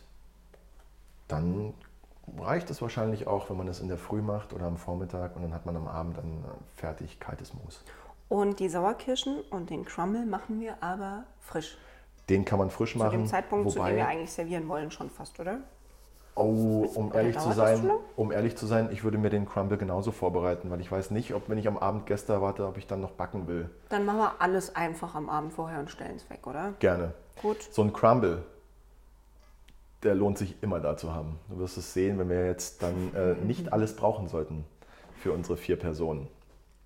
dann 1.28 1.74
reicht 2.38 2.70
es 2.70 2.80
wahrscheinlich 2.80 3.26
auch, 3.26 3.50
wenn 3.50 3.56
man 3.56 3.68
es 3.68 3.80
in 3.80 3.88
der 3.88 3.98
Früh 3.98 4.22
macht 4.22 4.52
oder 4.52 4.66
am 4.66 4.78
Vormittag 4.78 5.36
und 5.36 5.42
dann 5.42 5.52
hat 5.52 5.66
man 5.66 5.76
am 5.76 5.86
Abend 5.86 6.18
ein 6.18 6.44
fertig 6.74 7.20
kaltes 7.20 7.52
Mousse. 7.54 7.80
Und 8.28 8.58
die 8.58 8.68
Sauerkirschen 8.68 9.40
und 9.50 9.70
den 9.70 9.84
Crumble 9.84 10.26
machen 10.26 10.60
wir 10.60 10.82
aber 10.82 11.24
frisch. 11.40 11.76
Den 12.28 12.44
kann 12.44 12.58
man 12.58 12.70
frisch 12.70 12.92
Zu 12.92 12.98
machen. 12.98 13.12
dem 13.12 13.26
Zeitpunkt, 13.26 13.70
zu 13.70 13.78
dem 13.78 13.86
wir 13.86 13.92
wobei- 13.94 14.06
eigentlich 14.06 14.32
servieren 14.32 14.68
wollen, 14.68 14.90
schon 14.90 15.10
fast, 15.10 15.38
oder? 15.38 15.58
Oh, 16.38 16.84
um 16.94 17.08
Oder 17.08 17.20
ehrlich 17.22 17.38
zu 17.38 17.50
sein, 17.52 17.78
zu 17.80 18.00
um 18.16 18.30
ehrlich 18.30 18.56
zu 18.58 18.66
sein, 18.66 18.90
ich 18.92 19.04
würde 19.04 19.16
mir 19.16 19.30
den 19.30 19.46
Crumble 19.46 19.78
genauso 19.78 20.12
vorbereiten, 20.12 20.70
weil 20.70 20.82
ich 20.82 20.92
weiß 20.92 21.10
nicht, 21.10 21.32
ob 21.32 21.48
wenn 21.48 21.56
ich 21.56 21.66
am 21.66 21.78
Abend 21.78 22.04
Gäste 22.04 22.34
erwarte, 22.34 22.66
ob 22.66 22.76
ich 22.76 22.86
dann 22.86 23.00
noch 23.00 23.12
backen 23.12 23.46
will. 23.48 23.70
Dann 23.88 24.04
machen 24.04 24.18
wir 24.18 24.34
alles 24.40 24.76
einfach 24.76 25.14
am 25.14 25.30
Abend 25.30 25.54
vorher 25.54 25.78
und 25.80 25.90
stellen 25.90 26.16
es 26.16 26.28
weg, 26.28 26.46
oder? 26.46 26.74
Gerne. 26.78 27.14
Gut. 27.40 27.62
So 27.70 27.80
ein 27.80 27.92
Crumble, 27.94 28.42
der 30.02 30.14
lohnt 30.14 30.36
sich 30.36 30.62
immer 30.62 30.78
da 30.78 30.98
zu 30.98 31.14
haben. 31.14 31.38
Du 31.48 31.58
wirst 31.58 31.78
es 31.78 31.94
sehen, 31.94 32.18
wenn 32.18 32.28
wir 32.28 32.44
jetzt 32.44 32.82
dann 32.82 33.14
äh, 33.14 33.34
nicht 33.46 33.72
alles 33.72 33.96
brauchen 33.96 34.28
sollten 34.28 34.66
für 35.22 35.32
unsere 35.32 35.56
vier 35.56 35.76
Personen. 35.78 36.28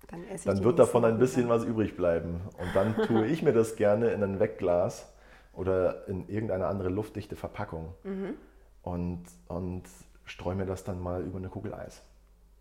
Dann, 0.09 0.23
esse 0.27 0.35
ich 0.35 0.43
Dann 0.55 0.63
wird 0.63 0.79
davon 0.79 1.03
ein 1.03 1.19
bisschen 1.19 1.49
was 1.49 1.65
übrig 1.65 1.97
bleiben. 1.97 2.39
Und 2.57 2.73
dann 2.73 2.95
tue 3.05 3.25
ich 3.27 3.43
mir 3.43 3.51
das 3.51 3.75
gerne 3.75 4.11
in 4.11 4.23
ein 4.23 4.39
Wegglas 4.39 5.10
oder 5.53 6.07
in 6.07 6.27
irgendeine 6.29 6.67
andere 6.67 6.89
luftdichte 6.89 7.35
Verpackung 7.35 7.93
Mhm. 8.03 8.33
und, 8.83 9.23
und 9.47 9.83
streue 10.25 10.55
mir 10.55 10.65
das 10.65 10.83
dann 10.83 11.01
mal 11.01 11.21
über 11.23 11.37
eine 11.37 11.49
Kugel 11.49 11.73
Eis. 11.73 12.01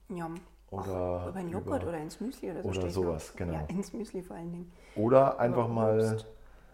Ja. 0.09 0.29
Oder 0.71 1.23
Ach, 1.25 1.29
über 1.31 1.39
einen 1.39 1.51
Joghurt 1.51 1.83
über- 1.83 1.91
oder 1.91 1.99
ins 1.99 2.21
Müsli 2.21 2.51
oder 2.51 2.63
so. 2.63 2.69
oder 2.69 2.91
sowas, 2.91 3.31
noch. 3.31 3.37
genau. 3.37 3.53
Ja, 3.55 3.61
ins 3.69 3.93
Müsli 3.93 4.23
vor 4.23 4.37
allen 4.37 4.53
Dingen. 4.53 4.73
Oder 4.97 5.39
einfach 5.41 5.65
Über 5.67 5.75
mal, 5.75 6.13
Obst. 6.13 6.27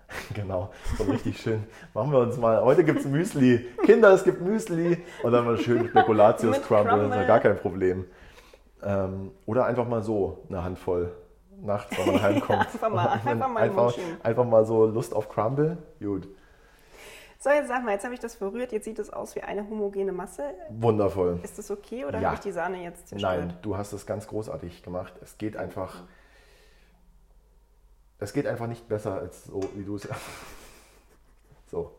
genau, 0.34 0.70
so 0.98 1.04
richtig 1.04 1.38
schön. 1.40 1.64
Machen 1.94 2.12
wir 2.12 2.20
uns 2.20 2.36
mal, 2.36 2.62
heute 2.62 2.84
gibt 2.84 3.00
es 3.00 3.06
Müsli. 3.06 3.66
Kinder, 3.84 4.12
es 4.12 4.22
gibt 4.22 4.40
Müsli. 4.40 5.02
Und 5.22 5.32
dann 5.32 5.44
mal 5.44 5.58
schön 5.58 5.88
Spekulatius 5.88 6.56
Mit 6.58 6.66
Crumble, 6.66 6.98
das 6.98 7.10
ist 7.10 7.16
ja 7.16 7.26
gar 7.26 7.40
kein 7.40 7.56
Problem. 7.58 8.04
Ähm, 8.82 9.32
oder 9.46 9.64
einfach 9.64 9.88
mal 9.88 10.02
so 10.02 10.44
eine 10.48 10.62
Handvoll 10.62 11.12
nachts, 11.62 11.96
wenn 11.98 12.06
man 12.12 12.22
heimkommt. 12.22 12.60
einfach 12.72 12.88
mal- 12.90 13.08
einfach 13.08 13.48
mal 13.48 13.56
einfach, 13.62 13.94
einfach 14.22 14.44
mal 14.44 14.64
so 14.66 14.86
Lust 14.86 15.14
auf 15.14 15.28
Crumble. 15.28 15.78
Gut, 16.00 16.28
So, 17.38 17.50
jetzt 17.50 17.68
sag 17.68 17.84
mal, 17.84 17.92
jetzt 17.92 18.04
habe 18.04 18.14
ich 18.14 18.20
das 18.20 18.34
verrührt. 18.34 18.72
Jetzt 18.72 18.84
sieht 18.84 18.98
es 18.98 19.10
aus 19.12 19.34
wie 19.36 19.42
eine 19.42 19.68
homogene 19.68 20.12
Masse. 20.12 20.42
wundervoll. 20.70 21.38
Ist 21.42 21.58
das 21.58 21.70
okay 21.70 22.04
oder 22.04 22.18
Ja. 22.20 22.26
habe 22.28 22.34
ich 22.36 22.40
die 22.40 22.52
Sahne 22.52 22.82
jetzt 22.82 23.08
zerstört? 23.08 23.38
Nein, 23.48 23.58
du 23.62 23.76
hast 23.76 23.92
es 23.92 24.06
ganz 24.06 24.26
großartig 24.26 24.82
gemacht. 24.82 25.14
Es 25.22 25.38
geht 25.38 25.56
einfach. 25.56 26.02
Es 28.18 28.32
geht 28.32 28.46
einfach 28.46 28.66
nicht 28.66 28.88
besser 28.88 29.14
als 29.14 29.44
so, 29.44 29.60
wie 29.74 29.84
du 29.84 29.96
es. 29.96 30.08
So, 31.68 31.95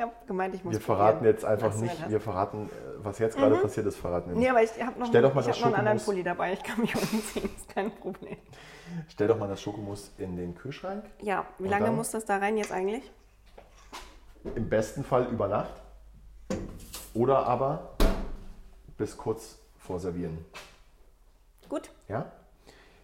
habe 0.00 0.12
gemeint, 0.26 0.54
ich 0.54 0.64
muss 0.64 0.74
wir 0.74 0.80
verraten 0.80 1.18
probieren. 1.18 1.34
jetzt 1.34 1.44
einfach 1.44 1.74
nicht, 1.74 2.08
wir 2.08 2.20
verraten, 2.20 2.66
äh, 2.66 3.04
was 3.04 3.18
jetzt 3.18 3.36
gerade 3.36 3.56
passiert 3.56 3.86
ist, 3.86 3.96
verraten 3.96 4.30
wir 4.30 4.36
nicht. 4.36 4.42
Nee, 4.44 4.50
aber 4.50 4.62
ich 4.62 4.70
habe 4.82 4.98
noch, 4.98 5.06
Stell 5.06 5.22
doch 5.22 5.34
mal 5.34 5.40
ich 5.40 5.46
das 5.46 5.56
hab 5.56 5.70
noch 5.70 5.78
einen 5.78 5.86
anderen 5.86 6.04
Pulli 6.04 6.22
dabei. 6.22 6.52
Ich 6.52 6.62
kann 6.62 6.80
mich 6.80 6.94
umziehen, 6.94 7.50
ist 7.56 7.68
kein 7.68 7.90
Problem. 7.90 8.36
Stell 9.08 9.28
doch 9.28 9.38
mal 9.38 9.48
das 9.48 9.62
Schokomus 9.62 10.12
in 10.18 10.36
den 10.36 10.54
Kühlschrank. 10.54 11.04
Ja, 11.20 11.46
wie 11.58 11.68
lange 11.68 11.86
dann? 11.86 11.96
muss 11.96 12.10
das 12.10 12.24
da 12.24 12.38
rein 12.38 12.56
jetzt 12.56 12.72
eigentlich? 12.72 13.10
Im 14.54 14.68
besten 14.68 15.04
Fall 15.04 15.26
über 15.26 15.48
Nacht. 15.48 15.74
Oder 17.14 17.46
aber 17.46 17.94
bis 18.96 19.16
kurz 19.16 19.58
vor 19.78 19.98
Servieren. 19.98 20.44
Gut. 21.68 21.90
Ja? 22.08 22.30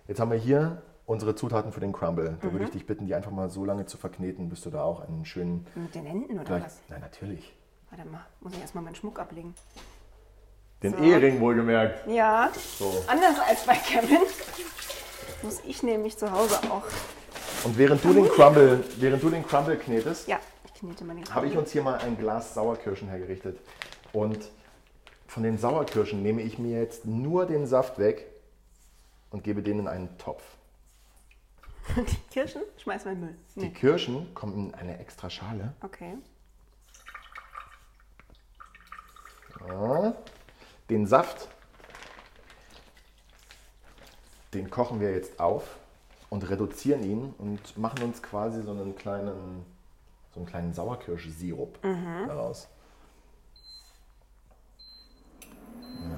Jetzt 0.08 0.20
haben 0.20 0.30
wir 0.30 0.38
hier 0.38 0.82
unsere 1.06 1.34
Zutaten 1.34 1.72
für 1.72 1.80
den 1.80 1.92
Crumble. 1.92 2.36
Da 2.42 2.52
würde 2.52 2.64
ich 2.64 2.70
dich 2.70 2.86
bitten, 2.86 3.06
die 3.06 3.14
einfach 3.14 3.30
mal 3.30 3.48
so 3.48 3.64
lange 3.64 3.86
zu 3.86 3.96
verkneten, 3.96 4.48
bis 4.48 4.60
du 4.62 4.70
da 4.70 4.82
auch 4.82 5.00
einen 5.00 5.24
schönen. 5.24 5.66
Mit 5.74 5.94
den 5.94 6.04
Händen 6.04 6.38
oder 6.38 6.62
was? 6.62 6.80
nein, 6.88 7.00
natürlich. 7.00 7.54
Warte 7.90 8.04
mal, 8.08 8.26
muss 8.40 8.52
ich 8.54 8.60
erstmal 8.60 8.82
meinen 8.84 8.96
Schmuck 8.96 9.18
ablegen. 9.18 9.54
Den 10.82 10.92
So. 10.92 10.98
Ehering 10.98 11.40
wohlgemerkt. 11.40 12.06
Ja, 12.10 12.50
So. 12.78 12.92
anders 13.06 13.36
als 13.48 13.64
bei 13.64 13.74
Kevin 13.76 14.18
muss 15.42 15.60
ich 15.64 15.82
nämlich 15.82 16.18
zu 16.18 16.30
Hause 16.30 16.58
auch. 16.70 16.82
Und 17.64 17.78
während 17.78 18.04
du 18.04 18.12
den 18.12 18.28
Crumble, 18.28 18.82
während 18.98 19.22
du 19.22 19.30
den 19.30 19.46
Crumble 19.46 19.76
knetest, 19.76 20.28
Ja, 20.28 20.38
ich 20.82 21.30
habe 21.34 21.46
ich 21.46 21.56
uns 21.56 21.70
hier 21.72 21.82
mal 21.82 21.96
ein 21.98 22.18
Glas 22.18 22.52
Sauerkirschen 22.54 23.08
hergerichtet. 23.08 23.58
Und 24.12 24.50
von 25.26 25.42
den 25.42 25.56
Sauerkirschen 25.58 26.22
nehme 26.22 26.42
ich 26.42 26.58
mir 26.58 26.78
jetzt 26.80 27.06
nur 27.06 27.46
den 27.46 27.66
Saft 27.66 27.98
weg 27.98 28.26
und 29.30 29.42
gebe 29.42 29.62
den 29.62 29.78
in 29.78 29.88
einen 29.88 30.18
Topf. 30.18 30.42
Die 31.96 32.16
Kirschen 32.30 32.62
schmeißen 32.78 33.06
wir 33.06 33.12
in 33.12 33.20
den 33.20 33.24
Müll. 33.26 33.36
Die 33.54 33.60
Nee. 33.60 33.70
Kirschen 33.70 34.34
kommen 34.34 34.68
in 34.68 34.74
eine 34.74 34.98
extra 34.98 35.30
Schale. 35.30 35.74
Okay. 35.82 36.14
Ja. 39.68 40.14
Den 40.90 41.06
Saft, 41.06 41.48
den 44.54 44.70
kochen 44.70 45.00
wir 45.00 45.10
jetzt 45.12 45.40
auf 45.40 45.78
und 46.30 46.48
reduzieren 46.48 47.02
ihn 47.02 47.34
und 47.38 47.76
machen 47.76 48.02
uns 48.02 48.22
quasi 48.22 48.62
so 48.62 48.70
einen 48.70 48.94
kleinen, 48.96 49.64
so 50.32 50.40
einen 50.40 50.46
kleinen 50.46 50.72
Sauerkirschsirup 50.74 51.78
daraus. 51.82 52.68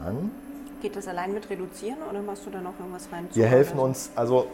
Dann 0.02 0.30
Geht 0.82 0.94
das 0.96 1.08
allein 1.08 1.32
mit 1.32 1.48
reduzieren 1.50 2.02
oder 2.08 2.20
machst 2.22 2.46
du 2.46 2.50
da 2.50 2.60
noch 2.60 2.78
irgendwas 2.78 3.10
rein? 3.10 3.28
Wir 3.32 3.46
helfen 3.46 3.78
uns, 3.80 4.10
also 4.14 4.48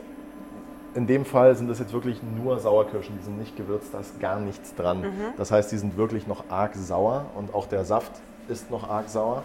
in 0.94 1.06
dem 1.06 1.24
Fall 1.24 1.56
sind 1.56 1.68
das 1.68 1.78
jetzt 1.78 1.92
wirklich 1.92 2.20
nur 2.22 2.58
Sauerkirschen, 2.60 3.16
die 3.18 3.24
sind 3.24 3.38
nicht 3.38 3.56
gewürzt, 3.56 3.88
da 3.92 4.00
ist 4.00 4.20
gar 4.20 4.38
nichts 4.38 4.74
dran. 4.74 5.00
Mhm. 5.02 5.06
Das 5.36 5.50
heißt, 5.50 5.72
die 5.72 5.78
sind 5.78 5.96
wirklich 5.96 6.26
noch 6.26 6.44
arg 6.48 6.74
sauer 6.76 7.26
und 7.34 7.52
auch 7.54 7.66
der 7.66 7.84
Saft 7.84 8.12
ist 8.48 8.70
noch 8.70 8.88
arg 8.88 9.08
sauer. 9.08 9.42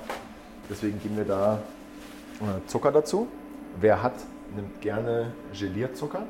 Deswegen 0.69 1.01
geben 1.01 1.17
wir 1.17 1.25
da 1.25 1.59
äh, 2.41 2.67
Zucker 2.67 2.91
dazu. 2.91 3.27
Wer 3.79 4.03
hat, 4.03 4.13
nimmt 4.55 4.79
gerne 4.81 5.31
Gelierzucker. 5.57 6.23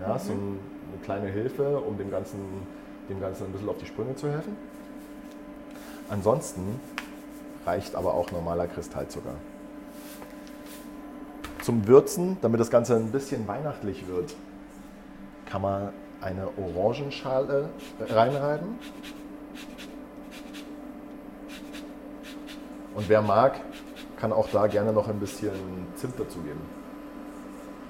Ja, 0.00 0.14
Mhm. 0.14 0.18
so 0.18 0.32
ein, 0.32 0.58
eine 0.92 1.02
kleine 1.04 1.26
Hilfe, 1.28 1.78
um 1.80 1.98
dem 1.98 2.10
Ganzen, 2.10 2.38
dem 3.08 3.20
Ganzen 3.20 3.46
ein 3.46 3.52
bisschen 3.52 3.68
auf 3.68 3.78
die 3.78 3.86
Sprünge 3.86 4.14
zu 4.14 4.30
helfen. 4.30 4.56
Ansonsten 6.08 6.80
reicht 7.66 7.94
aber 7.94 8.14
auch 8.14 8.30
normaler 8.30 8.66
Kristallzucker. 8.66 9.34
Zum 11.68 11.86
Würzen, 11.86 12.38
damit 12.40 12.60
das 12.60 12.70
Ganze 12.70 12.96
ein 12.96 13.12
bisschen 13.12 13.46
weihnachtlich 13.46 14.08
wird, 14.08 14.34
kann 15.44 15.60
man 15.60 15.90
eine 16.22 16.48
Orangenschale 16.56 17.68
reinreiben. 18.00 18.78
Und 22.94 23.06
wer 23.10 23.20
mag, 23.20 23.60
kann 24.16 24.32
auch 24.32 24.48
da 24.48 24.66
gerne 24.66 24.94
noch 24.94 25.08
ein 25.08 25.20
bisschen 25.20 25.50
Zimt 25.94 26.18
dazugeben. 26.18 26.62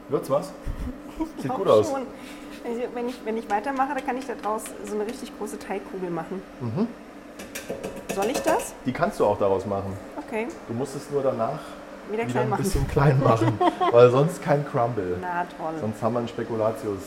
Wird's 0.09 0.29
was? 0.29 0.53
Sieht 1.41 1.49
Auch 1.49 1.59
gut 1.59 1.69
aus. 1.69 1.89
schon. 1.89 2.03
Also, 2.65 2.81
wenn, 2.95 3.09
ich, 3.09 3.25
wenn 3.25 3.37
ich 3.37 3.49
weitermache, 3.49 3.95
dann 3.95 4.05
kann 4.05 4.17
ich 4.17 4.27
da 4.27 4.35
draus 4.35 4.65
so 4.85 4.97
eine 4.97 5.07
richtig 5.07 5.39
große 5.39 5.57
Teigkugel 5.61 6.11
machen. 6.11 6.43
Mhm. 6.61 6.89
Soll 8.13 8.27
ich 8.27 8.43
das? 8.43 8.75
Die 8.87 8.93
kannst 8.93 9.21
du 9.21 9.25
auch 9.25 9.39
daraus 9.39 9.67
machen. 9.67 9.93
Okay, 10.17 10.49
Du 10.67 10.75
musst 10.75 10.97
es 10.97 11.09
nur 11.13 11.23
danach 11.23 11.61
wieder 12.13 12.27
wieder 12.29 12.41
ein 12.41 12.51
bisschen 12.57 12.87
klein 12.89 13.21
machen, 13.23 13.59
weil 13.93 14.11
sonst 14.11 14.43
kein 14.43 14.67
Crumble. 14.67 15.19
Na 15.21 15.45
toll. 15.45 15.75
Sonst 15.81 16.03
haben 16.03 16.13
wir 16.15 16.19
einen 16.21 16.29
Spekulatius. 16.29 17.03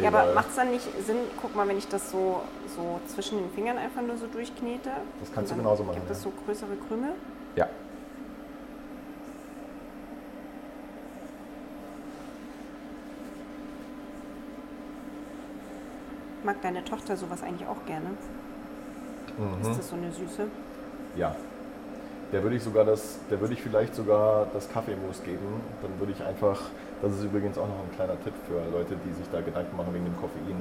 Ja, 0.00 0.08
aber 0.08 0.32
macht 0.34 0.48
es 0.48 0.56
dann 0.56 0.70
nicht 0.70 0.86
Sinn, 1.06 1.16
guck 1.40 1.54
mal, 1.54 1.68
wenn 1.68 1.76
ich 1.76 1.86
das 1.88 2.10
so, 2.10 2.40
so 2.74 3.00
zwischen 3.06 3.38
den 3.38 3.50
Fingern 3.50 3.76
einfach 3.76 4.00
nur 4.00 4.16
so 4.16 4.26
durchknete? 4.26 4.90
Das 5.20 5.32
kannst 5.34 5.52
du 5.52 5.56
genauso 5.56 5.84
machen, 5.84 5.96
Gibt 5.96 6.10
es 6.10 6.24
ja. 6.24 6.30
so 6.30 6.32
größere 6.46 6.76
Krümel? 6.88 7.10
Ja. 7.56 7.68
Mag 16.42 16.60
deine 16.62 16.84
Tochter 16.84 17.16
sowas 17.16 17.42
eigentlich 17.42 17.68
auch 17.68 17.84
gerne? 17.86 18.10
Mhm. 19.36 19.70
Ist 19.70 19.78
das 19.78 19.88
so 19.90 19.96
eine 19.96 20.10
Süße? 20.10 20.48
Ja. 21.16 21.36
Der 22.32 22.42
würde 22.42 22.56
ich 22.56 22.62
sogar 22.62 22.84
das, 22.84 23.18
der 23.30 23.40
würde 23.40 23.52
ich 23.54 23.62
vielleicht 23.62 23.94
sogar 23.94 24.46
das 24.54 24.70
Kaffeemus 24.72 25.22
geben. 25.22 25.60
Dann 25.82 25.90
würde 26.00 26.12
ich 26.12 26.24
einfach, 26.24 26.58
das 27.02 27.12
ist 27.12 27.24
übrigens 27.24 27.58
auch 27.58 27.68
noch 27.68 27.78
ein 27.78 27.94
kleiner 27.94 28.18
Tipp 28.24 28.32
für 28.46 28.54
Leute, 28.74 28.96
die 29.04 29.12
sich 29.12 29.26
da 29.30 29.40
Gedanken 29.42 29.76
machen 29.76 29.92
wegen 29.92 30.06
dem 30.06 30.16
Koffein. 30.16 30.56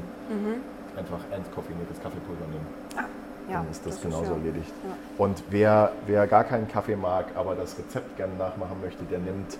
Einfach 0.97 1.19
entkoffiniertes 1.31 2.01
Kaffeepulver 2.03 2.45
nehmen. 2.51 2.67
Ah, 2.97 3.03
ja. 3.49 3.59
Dann 3.61 3.71
ist 3.71 3.85
das, 3.85 3.95
ist 3.95 4.01
genauso 4.01 4.31
ja- 4.31 4.37
erledigt. 4.37 4.73
Ja. 4.83 5.23
Und 5.23 5.43
wer, 5.49 5.91
wer 6.07 6.27
gar 6.27 6.43
keinen 6.43 6.67
Kaffee 6.67 6.97
mag, 6.97 7.27
aber 7.35 7.55
das 7.55 7.77
Rezept 7.77 8.17
gerne 8.17 8.33
nachmachen 8.35 8.75
möchte, 8.81 9.05
der 9.05 9.19
nimmt 9.19 9.57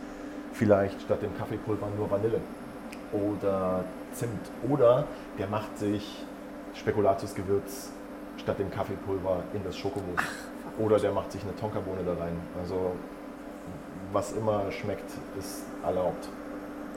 vielleicht 0.51 1.01
statt 1.01 1.21
dem 1.21 1.35
Kaffeepulver 1.37 1.87
nur 1.97 2.11
Vanille 2.11 2.41
oder 3.13 3.85
Zimt. 4.11 4.51
Oder 4.69 5.05
der 5.39 5.47
macht 5.47 5.77
sich 5.79 6.25
Spekulatiusgewürz 6.73 7.91
statt 8.35 8.59
dem 8.59 8.69
Kaffeepulver 8.69 9.43
in 9.53 9.63
das 9.63 9.77
Schokomus. 9.77 10.19
Oder 10.77 10.99
der 10.99 11.11
macht 11.11 11.31
sich 11.31 11.43
eine 11.43 11.55
Tonkabohne 11.55 12.03
da 12.03 12.13
rein. 12.13 12.39
Also 12.59 12.93
was 14.11 14.33
immer 14.33 14.71
schmeckt, 14.71 15.09
ist 15.37 15.65
erlaubt. 15.83 16.29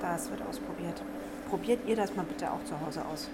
Das 0.00 0.30
wird 0.30 0.42
ausprobiert. 0.48 1.02
Probiert 1.48 1.80
ihr 1.86 1.96
das 1.96 2.14
mal 2.16 2.24
bitte 2.24 2.50
auch 2.50 2.62
zu 2.64 2.80
Hause 2.80 3.04
aus. 3.12 3.28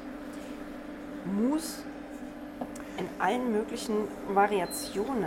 Mousse 1.24 1.82
in 3.00 3.08
allen 3.18 3.52
möglichen 3.52 3.94
Variationen. 4.32 5.24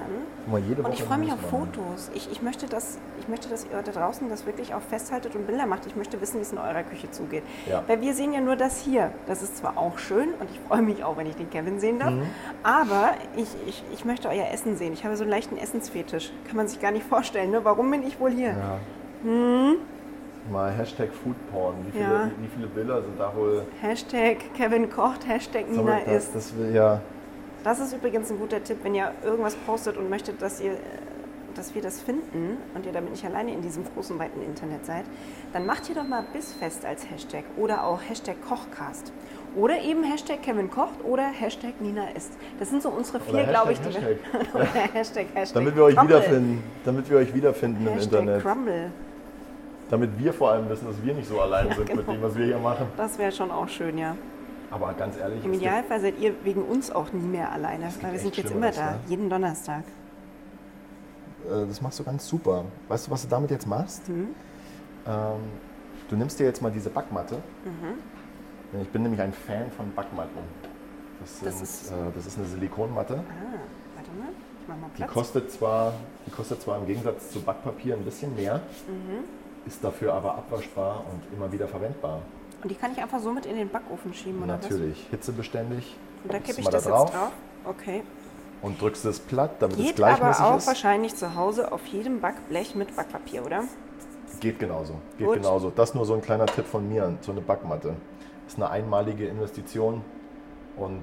Jede 0.68 0.84
Und 0.84 0.94
ich 0.94 1.04
freue 1.04 1.18
mich 1.18 1.32
auf. 1.34 1.40
Fotos. 1.50 2.10
Ich, 2.14 2.32
ich, 2.32 2.42
möchte 2.42 2.68
das, 2.68 2.98
ich 3.20 3.28
möchte, 3.28 3.50
dass 3.50 3.66
ihr 3.66 3.82
da 3.82 3.92
draußen 3.92 4.30
das 4.30 4.46
wirklich 4.46 4.74
auch 4.74 4.82
festhaltet 4.82 5.36
und 5.36 5.48
Bilder 5.48 5.66
macht. 5.66 5.86
Ich 5.86 5.96
möchte 5.96 6.22
wissen, 6.22 6.38
wie 6.38 6.42
es 6.44 6.52
in 6.52 6.58
eurer 6.58 6.84
Küche 6.84 7.10
zugeht. 7.12 7.44
Ja. 7.70 7.84
Weil 7.88 8.02
wir 8.02 8.14
sehen 8.14 8.34
ja 8.34 8.42
nur 8.42 8.56
das 8.56 8.80
hier. 8.82 9.12
Das 9.28 9.42
ist 9.42 9.58
zwar 9.58 9.78
auch 9.78 9.98
schön 9.98 10.30
und 10.40 10.50
ich 10.52 10.60
freue 10.68 10.82
mich 10.82 11.04
auch, 11.04 11.18
wenn 11.18 11.28
ich 11.28 11.36
den 11.36 11.50
Kevin 11.50 11.80
sehen 11.80 12.00
darf. 12.00 12.12
Mhm. 12.12 12.28
Aber 12.64 13.12
ich, 13.36 13.50
ich, 13.68 13.84
ich 13.94 14.06
möchte 14.06 14.30
euer 14.30 14.48
Essen 14.52 14.78
sehen. 14.78 14.94
Ich 14.94 15.04
habe 15.04 15.18
so 15.18 15.24
einen 15.24 15.32
leichten 15.32 15.58
Essensfetisch. 15.58 16.32
Kann 16.48 16.56
man 16.58 16.68
sich 16.68 16.80
gar 16.80 16.92
nicht 16.92 17.06
vorstellen. 17.06 17.52
Ne? 17.52 17.66
Warum 17.66 17.90
bin 17.92 18.06
ich 18.08 18.20
wohl 18.20 18.32
hier? 18.32 18.50
Ja. 18.50 18.80
Mal 20.52 20.72
Hashtag 20.72 21.10
Foodporn. 21.14 21.76
Wie 21.88 21.92
viele, 21.92 22.06
Hm? 22.06 22.12
Ja. 22.12 22.32
wie, 22.38 22.44
wie 22.44 22.50
viele 22.50 22.68
Bilder 22.68 23.02
sind 23.02 23.20
da 23.20 23.34
wohl? 23.36 23.64
Hashtag 23.82 24.38
Kevin 24.56 24.90
kocht, 24.90 25.28
Hashtag 25.28 25.70
Nina 25.70 26.00
das, 26.06 26.26
isst. 26.26 26.36
das 26.36 26.58
will 26.58 26.74
ja. 26.76 27.00
Das 27.64 27.80
ist 27.80 27.94
übrigens 27.94 28.30
ein 28.30 28.40
guter 28.40 28.64
Tipp, 28.64 28.78
wenn 28.84 28.94
ihr 28.94 29.12
irgendwas 29.24 29.56
postet 29.56 29.96
und 29.98 30.10
möchtet, 30.10 30.42
dass, 30.42 30.60
ihr, 30.60 30.74
äh, 30.74 30.76
dass 31.56 31.74
wir 31.74 31.82
das 31.82 32.02
finden 32.02 32.58
und 32.76 32.86
ihr 32.86 32.92
damit 32.92 33.12
nicht 33.12 33.24
alleine 33.26 33.54
in 33.54 33.62
diesem 33.62 33.86
großen, 33.86 34.20
weiten 34.20 34.42
Internet 34.42 34.86
seid, 34.86 35.06
dann 35.54 35.66
macht 35.66 35.88
ihr 35.90 35.96
doch 35.96 36.08
mal 36.08 36.26
Bissfest 36.34 36.86
als 36.86 37.10
Hashtag 37.10 37.46
oder 37.56 37.86
auch 37.86 38.02
Hashtag 38.02 38.36
Kochcast. 38.48 39.14
Oder 39.56 39.80
eben 39.82 40.04
Hashtag 40.04 40.42
Kevin 40.42 40.70
kocht 40.72 41.04
oder 41.04 41.24
Hashtag 41.24 41.80
Nina 41.80 42.10
isst. 42.16 42.34
Das 42.60 42.72
sind 42.72 42.82
so 42.82 42.90
unsere 42.90 43.20
vier, 43.20 43.44
glaube 43.44 43.74
ich, 43.74 43.80
die 43.80 43.86
Hashtag, 43.86 44.18
wir. 44.32 44.56
oder 44.56 44.66
Hashtag, 44.66 45.28
Hashtag. 45.34 45.62
Damit 45.62 45.76
wir 45.76 45.84
euch 45.84 45.96
Crumble. 45.96 46.18
wiederfinden. 46.18 46.64
Damit 46.84 47.10
wir 47.10 47.18
euch 47.18 47.34
wiederfinden 47.36 47.86
im 47.86 47.94
Hashtag 47.94 48.20
Internet. 48.22 48.42
Crumble. 48.42 48.92
Damit 49.92 50.10
wir 50.18 50.34
vor 50.34 50.52
allem 50.52 50.68
wissen, 50.70 50.88
dass 50.88 50.96
wir 51.06 51.14
nicht 51.14 51.30
so 51.30 51.40
allein 51.40 51.68
Ja, 51.68 51.76
sind 51.76 51.88
mit 51.88 52.00
genau. 52.00 52.12
dem, 52.14 52.22
was 52.24 52.36
wir 52.36 52.46
hier 52.46 52.58
machen. 52.58 52.88
Das 52.98 53.18
wäre 53.20 53.32
schon 53.32 53.52
auch 53.52 53.70
schön, 53.70 53.98
ja. 53.98 54.16
Aber 54.74 54.92
ganz 54.94 55.18
ehrlich, 55.18 55.46
Im 55.46 55.54
Idealfall 55.54 56.00
seid 56.02 56.20
ihr 56.20 56.34
wegen 56.44 56.64
uns 56.64 56.90
auch 56.90 57.12
nie 57.14 57.22
mehr 57.28 57.52
alleine, 57.52 57.90
weil 58.02 58.14
wir 58.14 58.20
sind 58.20 58.36
jetzt 58.36 58.52
immer 58.52 58.72
da, 58.72 58.92
ne? 58.94 59.00
jeden 59.08 59.30
Donnerstag. 59.30 59.84
äh, 61.48 61.68
das 61.68 61.80
machst 61.82 62.00
du 62.00 62.04
ganz 62.04 62.28
super. 62.28 62.66
Weißt 62.88 63.06
du, 63.08 63.12
was 63.12 63.22
du 63.22 63.28
damit 63.28 63.52
jetzt 63.52 63.68
machst? 63.68 64.10
Mhm. 64.10 64.30
Ähm, 65.06 65.40
du 66.10 66.16
nimmst 66.16 66.40
dir 66.40 66.46
jetzt 66.46 66.62
mal 66.62 66.72
diese 66.72 66.90
Backmatte. 66.90 67.36
Mhm. 67.66 68.82
Ich 68.82 68.90
bin 68.90 69.04
nämlich 69.04 69.22
ein 69.22 69.32
Fan 69.34 69.70
von 69.78 69.94
Backmatten. 69.94 70.42
Das, 71.20 71.38
sind, 71.40 71.48
Das 71.48 71.62
ist- 71.62 71.92
äh, 71.92 71.96
das 72.16 72.26
ist 72.26 72.38
eine 72.40 72.48
Silikonmatte. 72.48 73.14
Ah, 73.16 73.60
warte 73.96 74.10
mal, 74.20 74.30
ich 74.62 74.68
mach 74.68 74.76
mal 74.78 74.88
Die 74.94 74.98
Platz. 74.98 75.12
kostet, 75.12 75.52
zwar, 75.52 75.94
die 76.26 76.32
kostet 76.32 76.62
zwar 76.64 76.80
im 76.80 76.88
Gegensatz 76.88 77.30
zu 77.30 77.42
Backpapier 77.42 77.96
ein 77.96 78.04
bisschen 78.04 78.36
mehr, 78.36 78.56
Mhm. 78.88 79.24
ist 79.68 79.84
dafür 79.84 80.14
aber 80.16 80.34
abwaschbar 80.36 81.04
und 81.12 81.22
immer 81.38 81.52
wieder 81.52 81.68
verwendbar. 81.68 82.22
Und 82.64 82.70
die 82.70 82.76
kann 82.76 82.94
ich 82.94 83.02
einfach 83.02 83.20
so 83.20 83.32
mit 83.32 83.46
in 83.46 83.58
den 83.58 83.70
Backofen 83.70 84.14
schieben, 84.14 84.42
oder 84.42 84.54
Natürlich. 84.54 85.06
Hitzebeständig. 85.12 85.98
was? 85.98 86.24
Und 86.24 86.34
da 86.34 86.40
kippe 86.40 86.60
ich 86.60 86.66
mal 86.66 86.72
da 86.72 86.78
das 86.78 86.86
jetzt 86.86 86.94
drauf. 86.94 87.32
Okay. 87.66 88.04
Und 88.62 88.82
drückst 88.82 89.04
es 89.04 89.20
platt, 89.20 89.56
damit 89.60 89.78
es 89.78 89.84
Geht 89.84 89.96
gleichmäßig 89.98 90.42
aber 90.42 90.54
auch 90.54 90.58
ist. 90.58 90.68
wahrscheinlich 90.68 91.16
zu 91.16 91.36
Hause 91.36 91.74
auf 91.74 91.86
jedem 91.88 92.22
Backblech 92.22 92.76
mit 92.76 92.96
Backpapier, 92.96 93.46
oder? 93.46 93.66
Geht 94.40 94.60
genauso. 94.60 94.96
Geht 95.18 95.28
Gut. 95.28 95.36
genauso. 95.36 95.70
Das 95.70 95.94
nur 95.94 96.06
so 96.06 96.14
ein 96.14 96.22
kleiner 96.22 96.46
Tipp 96.46 96.66
von 96.66 96.88
mir, 96.88 97.18
so 97.22 97.34
eine 97.34 97.42
Backmatte. 97.42 97.96
Ist 98.48 98.56
eine 98.58 98.70
einmalige 98.70 99.28
Investition 99.28 100.02
und 100.78 101.02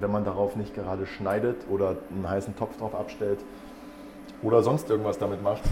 wenn 0.00 0.10
man 0.10 0.24
darauf 0.24 0.56
nicht 0.56 0.74
gerade 0.74 1.06
schneidet 1.06 1.56
oder 1.70 1.96
einen 2.10 2.28
heißen 2.28 2.56
Topf 2.56 2.76
drauf 2.78 2.94
abstellt 2.94 3.40
oder 4.42 4.62
sonst 4.62 4.88
irgendwas 4.90 5.18
damit 5.18 5.42
macht, 5.42 5.62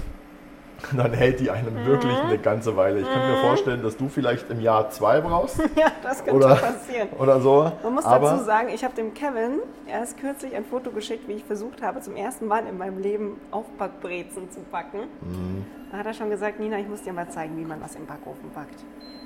dann 0.96 1.12
hält 1.12 1.40
die 1.40 1.50
einem 1.50 1.84
wirklich 1.86 2.16
eine 2.18 2.38
ganze 2.38 2.76
Weile. 2.76 3.00
Ich 3.00 3.06
kann 3.06 3.30
mir 3.30 3.36
vorstellen, 3.38 3.82
dass 3.82 3.96
du 3.96 4.08
vielleicht 4.08 4.50
im 4.50 4.60
Jahr 4.60 4.90
zwei 4.90 5.20
brauchst 5.20 5.58
Ja, 5.76 5.92
das 6.02 6.24
könnte 6.24 6.36
oder, 6.36 6.54
passieren. 6.56 7.08
oder 7.18 7.40
so. 7.40 7.72
Man 7.82 7.94
muss 7.94 8.04
Aber 8.04 8.30
dazu 8.30 8.44
sagen, 8.44 8.68
ich 8.72 8.84
habe 8.84 8.94
dem 8.94 9.14
Kevin 9.14 9.60
erst 9.86 10.18
kürzlich 10.18 10.54
ein 10.54 10.64
Foto 10.64 10.90
geschickt, 10.90 11.28
wie 11.28 11.34
ich 11.34 11.44
versucht 11.44 11.82
habe, 11.82 12.00
zum 12.00 12.16
ersten 12.16 12.46
Mal 12.46 12.66
in 12.66 12.78
meinem 12.78 12.98
Leben 12.98 13.40
Aufbackbrezen 13.50 14.50
zu 14.50 14.60
backen. 14.70 15.00
Mhm. 15.20 15.64
Da 15.94 16.00
hat 16.00 16.06
er 16.06 16.14
schon 16.14 16.28
gesagt, 16.28 16.58
Nina, 16.58 16.76
ich 16.80 16.88
muss 16.88 17.02
dir 17.02 17.12
mal 17.12 17.28
zeigen, 17.28 17.56
wie 17.56 17.64
man 17.64 17.80
was 17.80 17.94
im 17.94 18.04
Backofen 18.04 18.50
backt. 18.52 18.80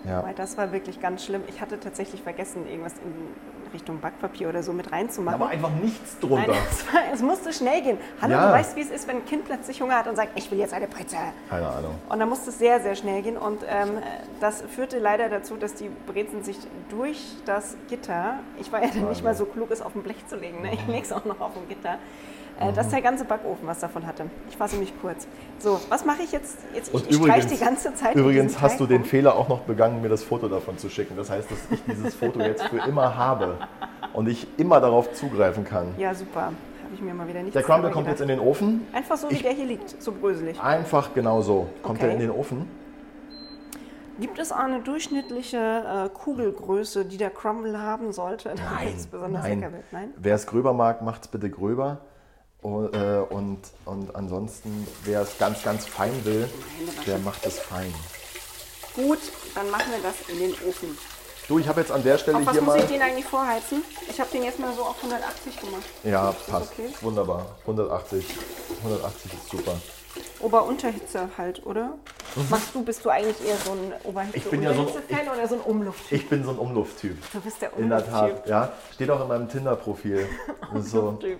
ja. 0.05 0.23
Weil 0.23 0.35
das 0.35 0.59
war 0.59 0.71
wirklich 0.71 1.01
ganz 1.01 1.25
schlimm. 1.25 1.41
Ich 1.49 1.63
hatte 1.63 1.81
tatsächlich 1.81 2.21
vergessen, 2.23 2.69
irgendwas 2.69 2.93
in 2.99 3.73
Richtung 3.73 4.01
Backpapier 4.01 4.51
oder 4.51 4.63
so 4.63 4.75
mit 4.75 4.93
reinzumachen. 4.93 5.41
aber 5.41 5.51
einfach 5.51 5.71
nichts 5.71 6.19
Nein, 6.21 6.29
drunter. 6.29 6.53
es, 6.71 6.93
war, 6.93 7.01
es 7.11 7.23
musste 7.23 7.55
schnell 7.55 7.81
gehen. 7.81 7.97
Hallo, 8.21 8.35
Ja. 8.35 8.49
du 8.49 8.53
weißt, 8.53 8.77
wie 8.77 8.83
es 8.83 8.91
ist, 8.91 9.09
wenn 9.09 9.17
ein 9.17 9.25
Kind 9.25 9.47
plötzlich 9.47 9.81
Hunger 9.81 9.95
hat 9.97 10.09
und 10.09 10.17
sagt, 10.17 10.33
ich 10.39 10.51
will 10.51 10.59
jetzt 10.59 10.75
eine 10.75 10.89
Brezel. 10.89 11.19
Keine 11.49 11.71
Ahnung. 11.71 11.95
Und 12.07 12.19
dann 12.19 12.29
musste 12.29 12.51
es 12.51 12.59
sehr, 12.59 12.81
sehr 12.81 12.97
schnell 12.97 13.23
gehen. 13.23 13.39
Und 13.39 13.61
ähm, 13.67 14.03
das 14.41 14.61
führte 14.61 14.99
leider 14.99 15.31
dazu, 15.31 15.57
dass 15.57 15.73
die 15.73 15.89
Brezen 16.07 16.45
sich 16.45 16.59
durch 16.91 17.19
das 17.47 17.79
Gitter, 17.89 18.41
ich 18.61 18.71
war 18.71 18.83
ja 18.83 18.91
dann 18.93 19.09
nicht 19.09 19.25
mal 19.25 19.35
so 19.35 19.47
klug, 19.47 19.71
es 19.71 19.81
auf 19.81 19.95
dem 19.95 20.03
Blech 20.03 20.27
zu 20.27 20.37
legen, 20.37 20.61
ne? 20.61 20.75
ich 20.75 20.87
lege 20.87 21.01
es 21.03 21.13
auch 21.13 21.25
noch 21.25 21.41
auf 21.41 21.55
dem 21.55 21.67
Gitter, 21.67 21.97
äh, 22.61 22.73
dass 22.73 22.89
der 22.89 23.01
ganze 23.03 23.25
Backofen 23.25 23.67
was 23.67 23.81
davon 23.81 24.07
hatte. 24.07 24.25
Ich 24.51 24.59
war 24.59 24.69
ziemlich 24.69 24.93
kurz. 25.01 25.27
So, 25.59 25.81
was 25.89 26.05
mache 26.05 26.23
ich 26.23 26.33
jetzt? 26.33 26.59
jetzt 26.75 26.93
ich 26.95 27.11
übrigens, 27.11 27.47
die 27.47 27.57
ganze 27.59 27.95
Zeit 27.95 28.15
übrigens 28.17 28.61
hast 28.61 28.81
du 28.81 28.87
den 28.87 29.05
Fehler 29.05 29.37
auch 29.37 29.49
noch 29.49 29.61
begangen, 29.61 30.03
mir 30.03 30.09
das 30.09 30.23
Foto 30.25 30.49
davon 30.49 30.77
zu 30.79 30.89
schicken. 30.89 31.17
Das 31.17 31.31
heißt, 31.31 31.51
dass 31.51 31.59
ich 31.71 31.83
dieses 31.85 32.15
Foto 32.15 32.41
jetzt 32.41 32.65
für 32.65 32.79
immer 32.89 33.17
habe 33.17 33.59
und 34.13 34.29
ich 34.29 34.47
immer 34.59 34.81
darauf 34.81 35.13
zugreifen 35.13 35.65
kann. 35.65 35.95
Ja, 35.99 36.15
super. 36.15 36.43
Habe 36.43 36.95
ich 36.95 37.01
mir 37.03 37.13
mal 37.15 37.29
wieder 37.29 37.43
nicht 37.43 37.55
Der 37.55 37.63
Crumble 37.63 37.91
kommt 37.91 38.07
jetzt 38.09 38.21
in 38.23 38.29
den 38.29 38.41
Ofen. 38.41 38.87
Einfach 38.93 39.17
so, 39.19 39.29
wie 39.31 39.35
Ich- 39.35 39.43
der 39.43 39.53
hier 39.53 39.67
liegt, 39.67 40.01
so 40.03 40.11
bröselig. 40.13 40.59
Einfach 40.61 41.13
genau 41.15 41.43
so. 41.43 41.67
Kommt 41.83 41.99
Okay. 41.99 42.09
er 42.09 42.15
in 42.15 42.21
den 42.21 42.31
Ofen? 42.31 42.67
Gibt 44.21 44.39
es 44.41 44.51
eine 44.51 44.81
durchschnittliche 44.81 45.57
äh, 45.59 46.09
Kugelgröße, 46.09 47.05
die 47.05 47.19
der 47.19 47.31
Crumble 47.31 47.79
haben 47.81 48.11
sollte, 48.13 48.51
es 48.97 49.07
besonders? 49.07 49.45
Nein? 49.45 50.13
Wer 50.17 50.35
es 50.35 50.47
gröber 50.47 50.73
mag, 50.73 51.03
macht 51.03 51.23
es 51.23 51.29
bitte 51.29 51.49
gröber. 51.51 51.99
Und, 52.61 52.93
äh, 52.95 53.21
und, 53.31 53.59
und 53.85 54.15
ansonsten, 54.17 54.87
wer 55.05 55.21
es 55.23 55.39
ganz, 55.39 55.63
ganz 55.63 55.87
fein 55.87 56.13
will, 56.25 56.49
der 57.07 57.19
macht 57.19 57.47
es 57.47 57.59
fein. 57.59 57.95
Gut, 58.95 59.19
dann 59.55 59.71
machen 59.71 59.93
wir 59.93 60.03
das 60.03 60.29
in 60.29 60.41
den 60.41 60.53
Ofen. 60.69 60.99
Du, 61.47 61.59
ich 61.59 61.69
habe 61.69 61.81
jetzt 61.81 61.93
an 61.93 62.03
der 62.03 62.19
Stelle 62.19 62.39
Auf 62.39 62.47
was 62.47 62.53
hier 62.53 62.63
muss 62.63 62.75
mal. 62.75 62.81
ich 62.83 62.87
den 62.91 63.01
eigentlich 63.01 63.25
vorheizen? 63.25 63.83
Ich 64.11 64.21
habe 64.21 64.29
den 64.31 64.43
jetzt 64.43 64.59
mal 64.59 64.75
so 64.75 64.83
auf 64.83 64.97
180 65.03 65.61
gemacht. 65.61 65.83
Ja, 66.05 66.31
Ist 66.31 66.47
passt. 66.49 66.73
okay? 66.73 66.89
Wunderbar. 67.01 67.47
180. 67.63 68.27
180 68.83 69.33
ist 69.33 69.49
super. 69.51 69.77
Ober-Unterhitze 70.41 71.29
halt, 71.39 71.65
oder? 71.65 71.95
Machst 72.51 72.75
du, 72.75 72.83
bist 72.83 73.05
du 73.05 73.09
eigentlich 73.09 73.37
eher 73.49 73.57
so 73.65 73.71
ein 73.73 73.89
Mhm. 74.13 74.31
Ich 74.35 74.45
bin 74.51 74.63
ja 74.63 74.75
so 74.75 74.81
ein- 74.83 74.87
Oberhitze-Fan 74.89 75.29
oder 75.29 75.49
so 75.49 75.55
ein 75.55 75.61
Umluft? 75.63 76.13
Ich 76.13 76.29
bin 76.29 76.45
so 76.45 76.51
ein 76.51 76.59
Umlufttyp. 76.59 77.17
Du 77.33 77.41
bist 77.41 77.63
der 77.63 77.73
In 77.79 77.89
der 77.89 77.99
Umlufttyp. 78.07 78.37
Tat, 78.45 78.49
ja. 78.49 78.73
Steht 78.95 79.11
auch 79.11 79.23
in 79.23 79.29
meinem 79.29 79.49
Tinder-Profil. 79.49 80.27
So 80.81 80.99
Umlufttyp. 81.01 81.39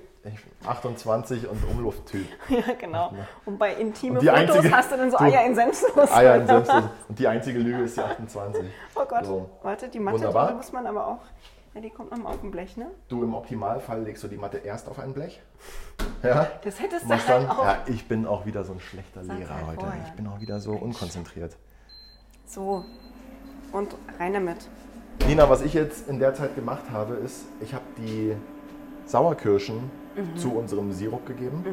28 0.67 1.49
und 1.49 1.65
Umlufttyp. 1.71 2.27
Ja, 2.49 2.75
genau. 2.79 3.13
Und 3.47 3.59
bei 3.59 3.75
intime 3.75 4.19
Und 4.19 4.23
die 4.23 4.29
Fotos 4.29 4.57
einzige- 4.57 4.77
hast 4.77 4.93
du 4.93 4.97
dann 4.97 5.11
so 5.11 5.19
Eier 5.19 5.45
in 5.47 5.55
Senfsoße. 5.55 6.15
Eier 6.15 6.37
in 6.37 6.47
Senfsoße. 6.47 6.91
Und 7.09 7.19
die 7.19 7.29
einzige 7.29 7.59
Lüge 7.59 7.83
ist 7.85 7.97
die 7.97 8.01
28. 8.03 8.65
Oh 8.95 9.05
Gott. 9.07 9.25
So. 9.27 9.51
Warte, 9.63 9.89
die 9.89 9.99
Matte 10.01 10.17
Wunderbar. 10.19 10.47
drüber 10.47 10.57
muss 10.59 10.73
man 10.73 10.87
aber 10.87 11.07
auch. 11.07 11.21
Ja, 11.75 11.81
die 11.83 11.91
kommt 11.91 12.11
nochmal 12.11 12.33
auf 12.33 12.41
dem 12.41 12.51
Blech, 12.51 12.77
ne? 12.77 12.91
Du, 13.09 13.23
im 13.23 13.35
Optimalfall 13.35 14.03
legst 14.03 14.23
du 14.25 14.29
die 14.29 14.39
Matte 14.39 14.59
erst 14.59 14.89
auf 14.89 14.99
ein 14.99 15.13
Blech. 15.13 15.41
Ja. 16.23 16.47
Das 16.65 16.81
hättest 16.81 17.05
du 17.05 17.11
halt 17.11 17.29
dann, 17.29 17.49
auch. 17.49 17.65
ja, 17.65 17.79
ich 17.87 18.09
bin 18.09 18.27
auch 18.27 18.47
wieder 18.47 18.65
so 18.65 18.73
ein 18.73 18.81
schlechter 18.81 19.23
Sag 19.23 19.39
Lehrer 19.39 19.55
halt 19.55 19.67
heute. 19.67 19.81
vorher. 19.81 20.03
Ich 20.07 20.13
bin 20.13 20.27
auch 20.27 20.41
wieder 20.41 20.59
so 20.61 20.73
unkonzentriert. 20.73 21.57
So. 22.47 22.85
Und 23.73 23.95
rein 24.19 24.33
damit. 24.33 24.57
Nina, 25.27 25.51
was 25.51 25.61
ich 25.61 25.75
jetzt 25.75 26.09
in 26.09 26.19
der 26.19 26.33
Zeit 26.35 26.55
gemacht 26.55 26.85
habe, 26.91 27.15
ist, 27.15 27.45
ich 27.61 27.75
habe 27.75 27.85
die 27.99 28.35
Sauerkirschen 29.05 29.91
Mhm. 30.23 30.37
zu 30.37 30.53
unserem 30.53 30.93
Sirup 30.93 31.27
gegeben 31.27 31.65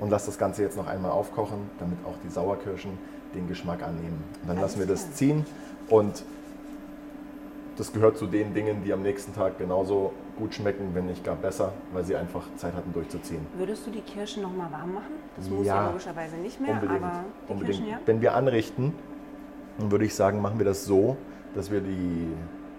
und 0.00 0.10
lasse 0.10 0.26
das 0.26 0.38
Ganze 0.38 0.62
jetzt 0.62 0.76
noch 0.76 0.86
einmal 0.86 1.10
aufkochen, 1.10 1.58
damit 1.78 1.98
auch 2.04 2.14
die 2.24 2.28
Sauerkirschen 2.28 2.92
den 3.34 3.48
Geschmack 3.48 3.82
annehmen. 3.82 4.22
Und 4.42 4.48
dann 4.48 4.60
lassen 4.60 4.78
wir 4.78 4.86
das 4.86 5.12
ziehen 5.12 5.44
und 5.88 6.24
das 7.76 7.92
gehört 7.92 8.16
zu 8.16 8.26
den 8.26 8.54
Dingen, 8.54 8.82
die 8.84 8.92
am 8.92 9.02
nächsten 9.02 9.34
Tag 9.34 9.58
genauso 9.58 10.12
gut 10.38 10.54
schmecken, 10.54 10.90
wenn 10.94 11.06
nicht 11.06 11.24
gar 11.24 11.36
besser, 11.36 11.72
weil 11.92 12.04
sie 12.04 12.16
einfach 12.16 12.42
Zeit 12.56 12.74
hatten 12.74 12.92
durchzuziehen. 12.92 13.46
Würdest 13.56 13.86
du 13.86 13.90
die 13.90 14.00
Kirschen 14.00 14.42
nochmal 14.42 14.70
warm 14.72 14.94
machen? 14.94 15.12
Das 15.36 15.48
muss 15.50 15.66
Ja. 15.66 15.82
ja 15.82 15.88
logischerweise 15.88 16.36
nicht 16.36 16.60
mehr, 16.60 16.74
Unbedingt. 16.74 17.02
aber 17.02 17.24
die 17.48 17.52
unbedingt. 17.52 17.76
Kirschen 17.78 17.92
ja. 17.92 17.98
Wenn 18.06 18.20
wir 18.22 18.34
anrichten, 18.34 18.94
dann 19.78 19.90
würde 19.90 20.06
ich 20.06 20.14
sagen, 20.14 20.40
machen 20.40 20.58
wir 20.58 20.64
das 20.64 20.84
so, 20.86 21.16
dass 21.54 21.70
wir 21.70 21.80
die, 21.80 22.28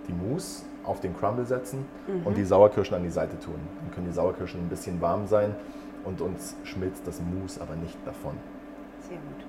die 0.07 0.13
Mousse 0.13 0.63
auf 0.87 0.99
den 0.99 1.15
Crumble 1.17 1.45
setzen 1.45 1.85
Mhm. 2.07 2.25
und 2.25 2.37
die 2.37 2.43
Sauerkirschen 2.45 2.95
an 2.95 3.03
die 3.03 3.09
Seite 3.09 3.37
tun. 3.39 3.55
Dann 3.81 3.91
können 3.91 4.07
die 4.07 4.13
Sauerkirschen 4.13 4.61
ein 4.61 4.69
bisschen 4.69 4.99
warm 5.01 5.27
sein 5.27 5.53
und 6.05 6.21
uns 6.21 6.55
schmilzt 6.63 7.05
das 7.05 7.21
Mousse 7.21 7.61
aber 7.61 7.75
nicht 7.75 7.97
davon. 8.05 8.35
Sehr 9.01 9.17
gut. 9.17 9.45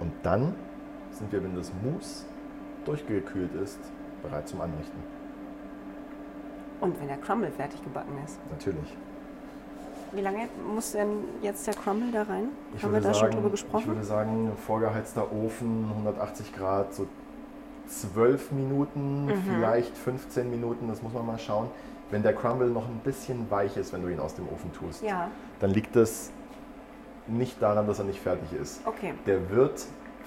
Und 0.00 0.12
dann 0.22 0.54
sind 1.10 1.30
wir, 1.32 1.42
wenn 1.42 1.54
das 1.54 1.72
Mousse 1.82 2.24
durchgekühlt 2.84 3.54
ist, 3.54 3.78
bereit 4.22 4.48
zum 4.48 4.60
Anrichten. 4.60 4.98
Und 6.80 7.00
wenn 7.00 7.08
der 7.08 7.16
Crumble 7.18 7.50
fertig 7.50 7.82
gebacken 7.82 8.12
ist. 8.24 8.38
Natürlich. 8.50 8.96
Wie 10.12 10.20
lange 10.20 10.48
muss 10.74 10.92
denn 10.92 11.08
jetzt 11.42 11.66
der 11.66 11.74
Crumble 11.74 12.10
da 12.12 12.22
rein? 12.22 12.48
Ich 12.76 12.82
Haben 12.82 12.90
wir 12.92 12.96
würde 12.98 13.08
da 13.08 13.14
sagen, 13.14 13.18
schon 13.26 13.30
drüber 13.32 13.46
Ich 13.54 13.62
gesprochen? 13.62 13.86
würde 13.88 14.04
sagen, 14.04 14.52
vorgeheizter 14.66 15.32
Ofen, 15.32 15.86
180 15.96 16.52
Grad, 16.54 16.94
so 16.94 17.06
12 17.86 18.52
Minuten, 18.52 19.26
Mhm. 19.26 19.32
vielleicht 19.48 19.96
15 19.96 20.50
Minuten, 20.50 20.88
das 20.88 21.02
muss 21.02 21.12
man 21.12 21.26
mal 21.26 21.38
schauen. 21.38 21.68
Wenn 22.10 22.22
der 22.22 22.32
Crumble 22.34 22.68
noch 22.68 22.86
ein 22.86 23.00
bisschen 23.02 23.50
weich 23.50 23.76
ist, 23.76 23.92
wenn 23.92 24.02
du 24.02 24.08
ihn 24.08 24.20
aus 24.20 24.34
dem 24.34 24.46
Ofen 24.48 24.72
tust, 24.72 25.02
Ja, 25.02 25.28
dann 25.60 25.70
liegt 25.70 25.96
es 25.96 26.30
nicht 27.26 27.60
daran, 27.62 27.86
dass 27.86 27.98
er 27.98 28.04
nicht 28.04 28.20
fertig 28.20 28.52
ist. 28.60 28.80
okay. 28.86 29.14
Der 29.26 29.50
wird 29.50 29.84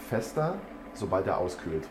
fester, 0.09 0.55
sobald 0.93 1.27
er 1.27 1.37
auskühlt. 1.37 1.87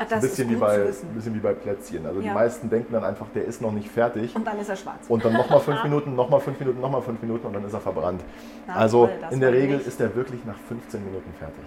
Ein 0.00 0.06
das 0.08 0.20
bisschen, 0.20 0.48
ist 0.48 0.54
wie 0.54 0.60
bei, 0.60 0.74
ein 0.80 1.14
bisschen 1.14 1.34
wie 1.34 1.38
bei 1.40 1.52
Plätzchen. 1.54 2.06
Also 2.06 2.20
die 2.20 2.26
Ja. 2.28 2.34
meisten 2.34 2.70
denken 2.70 2.92
dann 2.92 3.02
einfach, 3.02 3.26
der 3.34 3.44
ist 3.44 3.60
noch 3.60 3.72
nicht 3.72 3.88
fertig. 3.90 4.34
Und 4.36 4.46
dann 4.46 4.58
ist 4.60 4.68
er 4.68 4.76
schwarz. 4.76 5.06
Und 5.08 5.24
dann 5.24 5.32
nochmal 5.32 5.58
fünf 5.60 5.82
Minuten, 5.82 6.14
nochmal 6.14 6.38
fünf 6.40 6.58
Minuten, 6.60 6.80
nochmal 6.80 7.02
fünf 7.02 7.20
Minuten 7.20 7.46
und 7.48 7.52
dann 7.52 7.64
ist 7.64 7.72
er 7.72 7.80
verbrannt. 7.80 8.20
Na 8.68 8.74
also 8.76 9.06
toll, 9.06 9.16
das 9.20 9.32
in 9.32 9.40
der 9.40 9.52
Regel 9.52 9.80
ich. 9.80 9.86
ist 9.88 10.00
er 10.00 10.14
wirklich 10.14 10.44
nach 10.44 10.56
15 10.68 11.04
Minuten 11.04 11.32
fertig. 11.38 11.64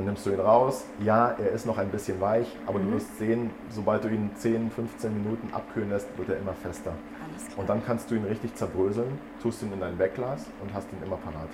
Dann 0.00 0.06
nimmst 0.06 0.24
du 0.24 0.30
ihn 0.30 0.40
raus. 0.40 0.86
Ja, 1.04 1.32
er 1.32 1.50
ist 1.50 1.66
noch 1.66 1.76
ein 1.76 1.90
bisschen 1.90 2.18
weich, 2.22 2.56
aber 2.66 2.78
Mhm. 2.78 2.86
du 2.86 2.92
wirst 2.96 3.18
sehen, 3.18 3.50
sobald 3.68 4.02
du 4.02 4.08
ihn 4.08 4.30
10, 4.34 4.70
15 4.70 5.12
Minuten 5.22 5.52
abkühlen 5.52 5.90
lässt, 5.90 6.06
wird 6.16 6.30
er 6.30 6.38
immer 6.38 6.54
fester. 6.54 6.92
Alles 7.30 7.44
klar. 7.48 7.58
Und 7.58 7.68
dann 7.68 7.84
kannst 7.84 8.10
du 8.10 8.14
ihn 8.14 8.24
richtig 8.24 8.54
zerbröseln, 8.54 9.18
tust 9.42 9.62
ihn 9.62 9.70
in 9.74 9.80
dein 9.80 9.98
Wegglas 9.98 10.46
und 10.62 10.72
hast 10.72 10.90
ihn 10.90 11.02
immer 11.04 11.16
parat. 11.18 11.50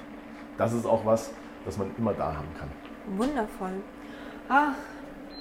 Das 0.59 0.73
ist 0.75 0.87
auch 0.87 1.05
was, 1.05 1.33
das 1.65 1.77
man 1.77 1.91
immer 1.99 2.13
da 2.15 2.37
haben 2.37 2.47
kann. 2.57 2.69
Wundervoll. 3.19 3.81
Ah, 4.49 4.75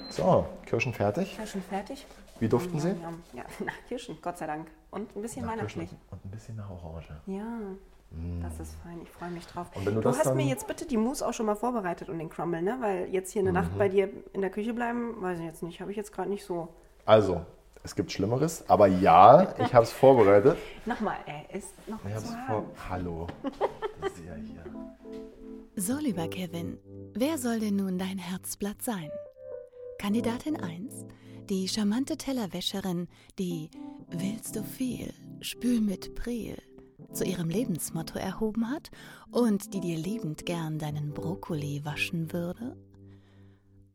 So, 0.10 0.48
Kirschen 0.66 0.92
fertig. 0.92 1.38
schon 1.46 1.62
fertig? 1.62 2.08
Wie 2.40 2.50
duften 2.50 2.80
sie? 2.80 2.96
Ja, 3.36 3.44
nach 3.64 3.74
Kirschen, 3.88 4.18
Gott 4.20 4.40
sei 4.40 4.48
Dank. 4.48 4.66
Und 4.90 5.16
ein 5.16 5.22
bisschen 5.22 5.46
Nach 5.46 5.52
weihnachtlich. 5.52 5.90
Kirschen 5.90 5.98
und 6.10 6.26
ein 6.26 6.32
bisschen 6.32 6.56
nach 6.56 6.72
Orange. 6.72 7.10
Ja, 7.28 7.44
das 8.42 8.60
ist 8.60 8.76
fein. 8.84 9.00
Ich 9.04 9.10
freue 9.10 9.30
mich 9.32 9.46
drauf. 9.48 9.68
Und 9.76 9.86
wenn 9.86 9.96
du 9.96 10.02
du 10.02 10.08
das 10.10 10.20
hast 10.20 10.36
mir 10.36 10.46
jetzt 10.46 10.68
bitte 10.68 10.86
die 10.86 10.98
Mousse 10.98 11.28
auch 11.28 11.34
schon 11.34 11.46
mal 11.46 11.56
vorbereitet 11.56 12.10
und 12.10 12.20
den 12.20 12.30
Crumble, 12.30 12.62
ne? 12.62 12.78
Weil 12.80 13.10
jetzt 13.12 13.32
hier 13.34 13.42
eine 13.42 13.50
Mhm. 13.50 13.56
Nacht 13.56 13.78
bei 13.78 13.90
dir 13.90 14.10
in 14.34 14.42
der 14.42 14.50
Küche 14.50 14.74
bleiben, 14.74 15.22
weiß 15.22 15.40
ich 15.40 15.46
jetzt 15.46 15.64
nicht. 15.64 15.82
Habe 15.82 15.92
ich 15.92 15.98
jetzt 15.98 16.14
gerade 16.14 16.30
nicht 16.30 16.46
so. 16.46 16.70
Also, 17.06 17.42
es 17.84 17.94
gibt 17.96 18.12
Schlimmeres, 18.12 18.64
aber 18.70 18.88
ja, 18.88 19.54
ich 19.60 19.74
habe 19.74 19.84
es 19.84 19.92
vorbereitet. 19.92 20.58
Nochmal, 20.86 21.18
er 21.26 21.54
ist 21.56 21.74
noch 21.88 22.00
Ich 22.06 22.16
zu 22.16 22.28
vor. 22.28 22.38
haben. 22.48 22.66
Hallo. 22.90 23.28
Das 24.02 24.12
ist 24.14 24.26
ja 24.26 24.36
hier. 24.36 24.64
So, 25.78 25.98
lieber 25.98 26.28
Kevin, 26.28 26.78
wer 27.14 27.38
soll 27.38 27.60
denn 27.60 27.76
nun 27.78 27.98
dein 27.98 28.18
Herzblatt 28.18 28.82
sein? 28.82 29.10
Kandidatin 30.00 30.58
1, 30.62 31.06
die 31.50 31.68
charmante 31.68 32.18
Tellerwäscherin, 32.18 33.08
die 33.40 33.70
Willst 34.10 34.56
du 34.56 34.64
viel, 34.64 35.14
spül 35.42 35.82
mit 35.82 36.14
Priel 36.16 36.58
zu 37.12 37.24
ihrem 37.24 37.50
Lebensmotto 37.50 38.20
erhoben 38.20 38.70
hat 38.70 38.92
und 39.32 39.74
die 39.74 39.80
dir 39.80 39.98
liebend 39.98 40.46
gern 40.46 40.80
deinen 40.80 41.14
Brokkoli 41.14 41.82
waschen 41.84 42.32
würde? 42.32 42.78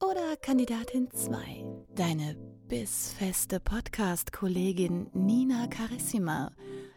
Oder 0.02 0.36
Kandidatin 0.40 1.10
2, 1.10 1.64
deine 1.94 2.34
bissfeste 2.68 3.60
Podcast-Kollegin 3.60 5.10
Nina 5.12 5.66
Carissima, 5.66 6.52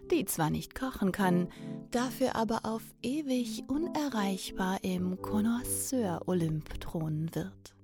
die 0.10 0.24
zwar 0.26 0.50
nicht 0.50 0.74
kochen 0.74 1.12
kann, 1.12 1.50
dafür 1.92 2.36
aber 2.36 2.62
auf 2.64 2.84
ewig 3.02 3.64
unerreichbar 3.68 4.78
im 4.84 5.22
Connoisseur-Olymp 5.22 6.80
thronen 6.80 7.34
wird? 7.36 7.76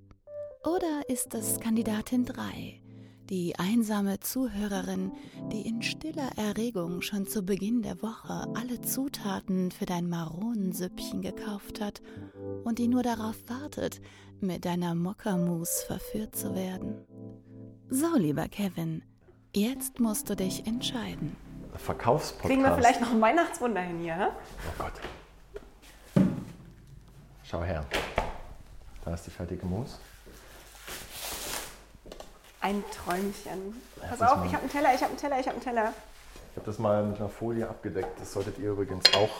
Oder 0.64 1.08
ist 1.08 1.34
es 1.34 1.60
Kandidatin 1.60 2.24
3, 2.24 2.79
die 3.30 3.56
einsame 3.58 4.18
Zuhörerin, 4.18 5.12
die 5.52 5.66
in 5.66 5.82
stiller 5.82 6.30
Erregung 6.36 7.00
schon 7.00 7.26
zu 7.28 7.42
Beginn 7.42 7.80
der 7.80 8.02
Woche 8.02 8.46
alle 8.56 8.80
Zutaten 8.80 9.70
für 9.70 9.86
dein 9.86 10.08
Maronensüppchen 10.08 11.22
gekauft 11.22 11.80
hat 11.80 12.02
und 12.64 12.78
die 12.80 12.88
nur 12.88 13.04
darauf 13.04 13.36
wartet, 13.46 14.00
mit 14.40 14.64
deiner 14.64 14.96
Mokkamus 14.96 15.84
verführt 15.86 16.34
zu 16.34 16.56
werden. 16.56 17.06
So, 17.88 18.16
lieber 18.16 18.48
Kevin, 18.48 19.02
jetzt 19.54 20.00
musst 20.00 20.28
du 20.28 20.34
dich 20.34 20.66
entscheiden. 20.66 21.36
Verkaufspodcast. 21.74 22.48
Kriegen 22.48 22.62
wir 22.62 22.74
vielleicht 22.74 23.00
noch 23.00 23.12
ein 23.12 23.20
Weihnachtswunder 23.20 23.80
hin 23.80 24.00
hier, 24.00 24.16
hä? 24.16 24.26
Oh 24.68 24.82
Gott. 24.82 24.92
Schau 27.44 27.62
her. 27.62 27.86
Da 29.04 29.14
ist 29.14 29.26
die 29.26 29.30
fertige 29.30 29.64
Mousse. 29.66 29.98
Ein 32.60 32.84
Träumchen. 32.92 33.80
Pass 34.00 34.20
auf, 34.20 34.44
ich 34.44 34.52
habe 34.52 34.62
einen 34.62 34.70
Teller, 34.70 34.94
ich 34.94 35.00
habe 35.00 35.10
einen 35.10 35.16
Teller, 35.16 35.40
ich 35.40 35.46
habe 35.46 35.56
einen 35.56 35.64
Teller. 35.64 35.92
Ich 36.50 36.56
habe 36.56 36.66
das 36.66 36.78
mal 36.78 37.04
mit 37.04 37.18
einer 37.18 37.28
Folie 37.28 37.68
abgedeckt. 37.68 38.20
Das 38.20 38.32
solltet 38.32 38.58
ihr 38.58 38.72
übrigens 38.72 39.14
auch 39.14 39.30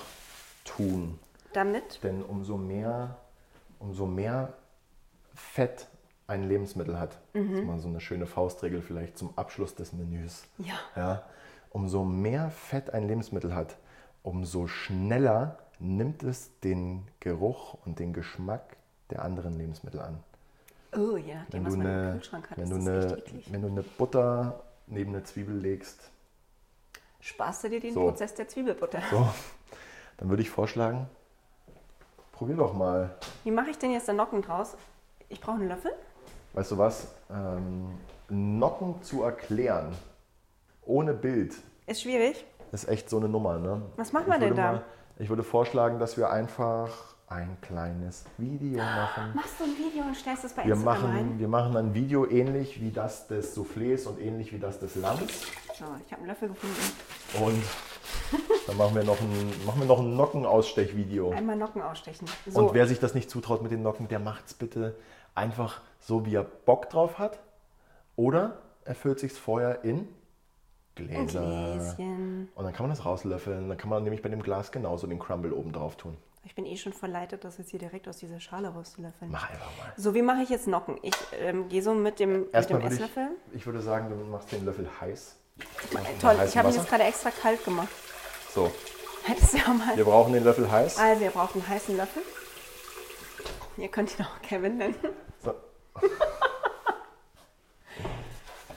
tun. 0.65 1.19
Damit 1.53 2.03
Denn 2.03 2.23
umso 2.23 2.57
mehr, 2.57 3.17
umso 3.79 4.07
mehr 4.07 4.55
Fett 5.35 5.89
ein 6.27 6.49
Lebensmittel 6.49 6.99
hat, 6.99 7.19
das 7.33 7.43
ist 7.43 7.65
mal 7.65 7.81
so 7.81 7.89
eine 7.89 8.01
schöne 8.01 8.27
Faustregel 8.27 8.83
vielleicht 8.83 9.19
zum 9.19 9.37
Abschluss 9.37 9.75
des 9.75 9.93
Menüs. 9.93 10.45
Ja. 10.59 10.75
Ja, 10.95 11.23
umso 11.71 12.05
mehr 12.05 12.51
Fett 12.51 12.95
ein 12.95 13.09
Lebensmittel 13.09 13.55
hat, 13.55 13.77
umso 14.23 14.69
schneller 14.69 15.59
nimmt 15.81 16.23
es 16.23 16.51
den 16.61 17.09
Geruch 17.19 17.75
und 17.85 17.99
den 17.99 18.13
Geschmack 18.13 18.77
der 19.11 19.25
anderen 19.25 19.59
Lebensmittel 19.59 20.01
an. 20.01 20.23
Oh, 20.97 21.17
je 21.17 21.35
nachdem, 21.35 21.53
Wenn 21.53 21.67
was 21.67 21.73
du, 21.73 21.79
man 21.79 21.87
im 21.87 21.93
eine, 21.93 22.13
Kühlschrank 22.13 22.51
hat, 22.51 22.57
wenn, 22.59 22.65
ist 22.65 22.71
du 22.73 22.77
das 22.77 22.87
eine, 22.87 23.17
echt 23.17 23.29
eklig. 23.29 23.53
wenn 23.53 23.63
du 23.63 23.69
eine 23.69 23.83
Butter 23.83 24.61
neben 24.87 25.15
eine 25.15 25.23
Zwiebel 25.25 25.57
legst, 25.57 26.11
Sparst 27.23 27.65
du 27.65 27.69
dir 27.69 27.81
den 27.81 27.93
So. 27.93 28.05
Prozess 28.05 28.35
der 28.35 28.49
Zwiebelbutter. 28.49 29.01
so, 29.11 29.29
dann 30.17 30.29
würde 30.31 30.43
ich 30.43 30.49
vorschlagen, 30.51 31.07
probier 32.33 32.57
doch 32.57 32.73
mal. 32.73 33.15
Wie 33.45 33.51
mache 33.51 33.71
ich 33.71 33.79
denn 33.79 33.91
jetzt 33.93 34.09
den 34.09 34.17
Nocken 34.17 34.41
draus? 34.43 34.75
Ich 35.29 35.41
brauche 35.41 35.57
einen 35.57 35.69
Löffel. 35.69 35.93
Weißt 36.55 36.71
du 36.73 36.79
was? 36.79 37.09
Ähm, 37.31 37.91
Nocken 38.31 39.03
zu 39.03 39.23
erklären, 39.23 39.95
ohne 40.83 41.13
Bild, 41.13 41.55
Ist 41.87 42.03
schwierig. 42.03 42.45
ist 42.73 42.89
echt 42.89 43.11
so 43.11 43.19
eine 43.19 43.29
Nummer. 43.29 43.59
Ne? 43.59 43.83
Was 43.97 44.13
machen 44.13 44.29
wir 44.29 44.39
denn 44.39 44.55
da? 44.57 44.73
Mal, 44.73 44.85
ich 45.19 45.29
würde 45.29 45.43
vorschlagen, 45.45 45.99
dass 45.99 46.17
wir 46.17 46.31
einfach 46.31 47.15
ein 47.31 47.57
kleines 47.61 48.25
Video 48.39 48.79
machen. 48.79 49.33
Machst 49.35 49.61
du 49.61 49.65
ein 49.65 49.79
Video 49.79 50.03
und 50.05 50.17
stellst 50.17 50.45
es 50.45 50.53
bei 50.53 50.65
Wir 50.65 50.75
Instagram 50.75 51.03
machen, 51.03 51.17
rein? 51.17 51.39
wir 51.39 51.49
machen 51.49 51.77
ein 51.77 51.95
Video 51.95 52.29
ähnlich 52.29 52.81
wie 52.81 52.91
das 52.91 53.29
des 53.29 53.57
Soufflés 53.57 54.07
und 54.07 54.21
ähnlich 54.21 54.53
wie 54.53 54.59
das 54.59 54.81
des 54.81 54.97
Lamms. 54.97 55.21
So, 55.79 55.85
ich 56.05 56.13
habe 56.13 56.23
einen 56.23 56.27
Löffel 56.27 56.49
gefunden. 56.49 56.77
Und 57.41 57.63
dann 58.67 58.77
machen 58.77 58.95
wir 58.97 59.05
noch 59.05 59.21
ein, 59.21 59.65
machen 59.65 59.81
wir 59.81 59.87
noch 59.87 60.01
ein 60.01 60.17
Nockenausstechvideo. 60.17 61.31
Einmal 61.31 61.57
Nocken 61.57 61.83
ausstechen. 61.83 62.27
So, 62.47 62.61
Und 62.61 62.75
wer 62.75 62.89
sich 62.89 62.99
das 62.99 63.15
nicht 63.15 63.31
zutraut 63.31 63.63
mit 63.63 63.71
den 63.71 63.83
Nocken, 63.83 64.09
der 64.09 64.19
macht 64.19 64.47
es 64.47 64.55
bitte 64.55 64.97
einfach 65.37 65.81
so, 66.01 66.27
wie 66.27 66.35
er 66.35 66.43
Bock 66.45 66.91
drauf 66.91 67.19
hat. 67.19 67.39
Oder 68.17 68.59
er 68.85 68.97
füllt 68.97 69.21
sich 69.21 69.33
vorher 69.33 69.85
in 69.85 70.09
Gläser. 70.97 71.77
Gläschen. 71.97 72.49
Und 72.57 72.65
dann 72.65 72.73
kann 72.73 72.89
man 72.89 72.91
das 72.91 73.05
rauslöffeln. 73.05 73.69
Dann 73.69 73.79
kann 73.79 73.89
man 73.89 74.03
nämlich 74.03 74.21
bei 74.21 74.29
dem 74.29 74.43
Glas 74.43 74.73
genauso 74.73 75.07
den 75.07 75.21
Crumble 75.21 75.53
oben 75.53 75.73
drauf 75.73 75.97
tun. 75.97 76.17
Ich 76.45 76.55
bin 76.55 76.65
eh 76.65 76.77
schon 76.77 76.93
verleitet, 76.93 77.45
das 77.45 77.59
jetzt 77.59 77.71
hier 77.71 77.79
direkt 77.79 78.09
aus 78.09 78.17
dieser 78.17 78.41
Schale 78.41 78.69
rauszulöffeln. 78.69 79.31
Mach 79.31 79.51
einfach 79.51 79.67
mal. 79.79 79.93
So, 79.97 80.15
wie 80.15 80.23
mache 80.23 80.43
ich 80.43 80.49
jetzt 80.49 80.67
Nocken? 80.67 80.99
Ich 81.03 81.15
ähm, 81.39 81.69
gehe 81.69 81.83
so 81.83 81.93
mit 81.95 82.19
dem, 82.19 82.45
mit 82.53 82.71
dem 82.71 82.81
Esslöffel. 82.81 83.29
ich, 83.51 83.57
ich 83.57 83.67
würde 83.67 83.81
sagen, 83.83 84.09
du 84.09 84.17
machst 84.31 84.51
den 84.51 84.65
Löffel 84.65 84.89
heiß. 85.01 85.37
Toll, 86.21 86.37
ich 86.47 86.57
habe 86.57 86.69
ihn 86.71 86.75
jetzt 86.75 86.89
gerade 86.89 87.05
extra 87.05 87.31
kalt 87.31 87.63
gemacht. 87.65 87.89
So, 88.55 88.71
Hättest 89.25 89.53
du 89.53 89.59
ja 89.59 89.69
mal. 89.75 89.95
wir 89.97 90.05
brauchen 90.05 90.33
den 90.33 90.43
Löffel 90.45 90.71
heiß. 90.71 90.99
Also, 90.99 91.21
wir 91.21 91.31
brauchen 91.31 91.61
einen 91.61 91.69
heißen 91.69 91.95
Löffel. 91.97 92.23
Ihr 93.77 93.89
könnt 93.89 94.19
ihn 94.19 94.25
auch 94.25 94.41
Kevin 94.43 94.79
nennen. 94.79 94.95
So, 95.45 95.55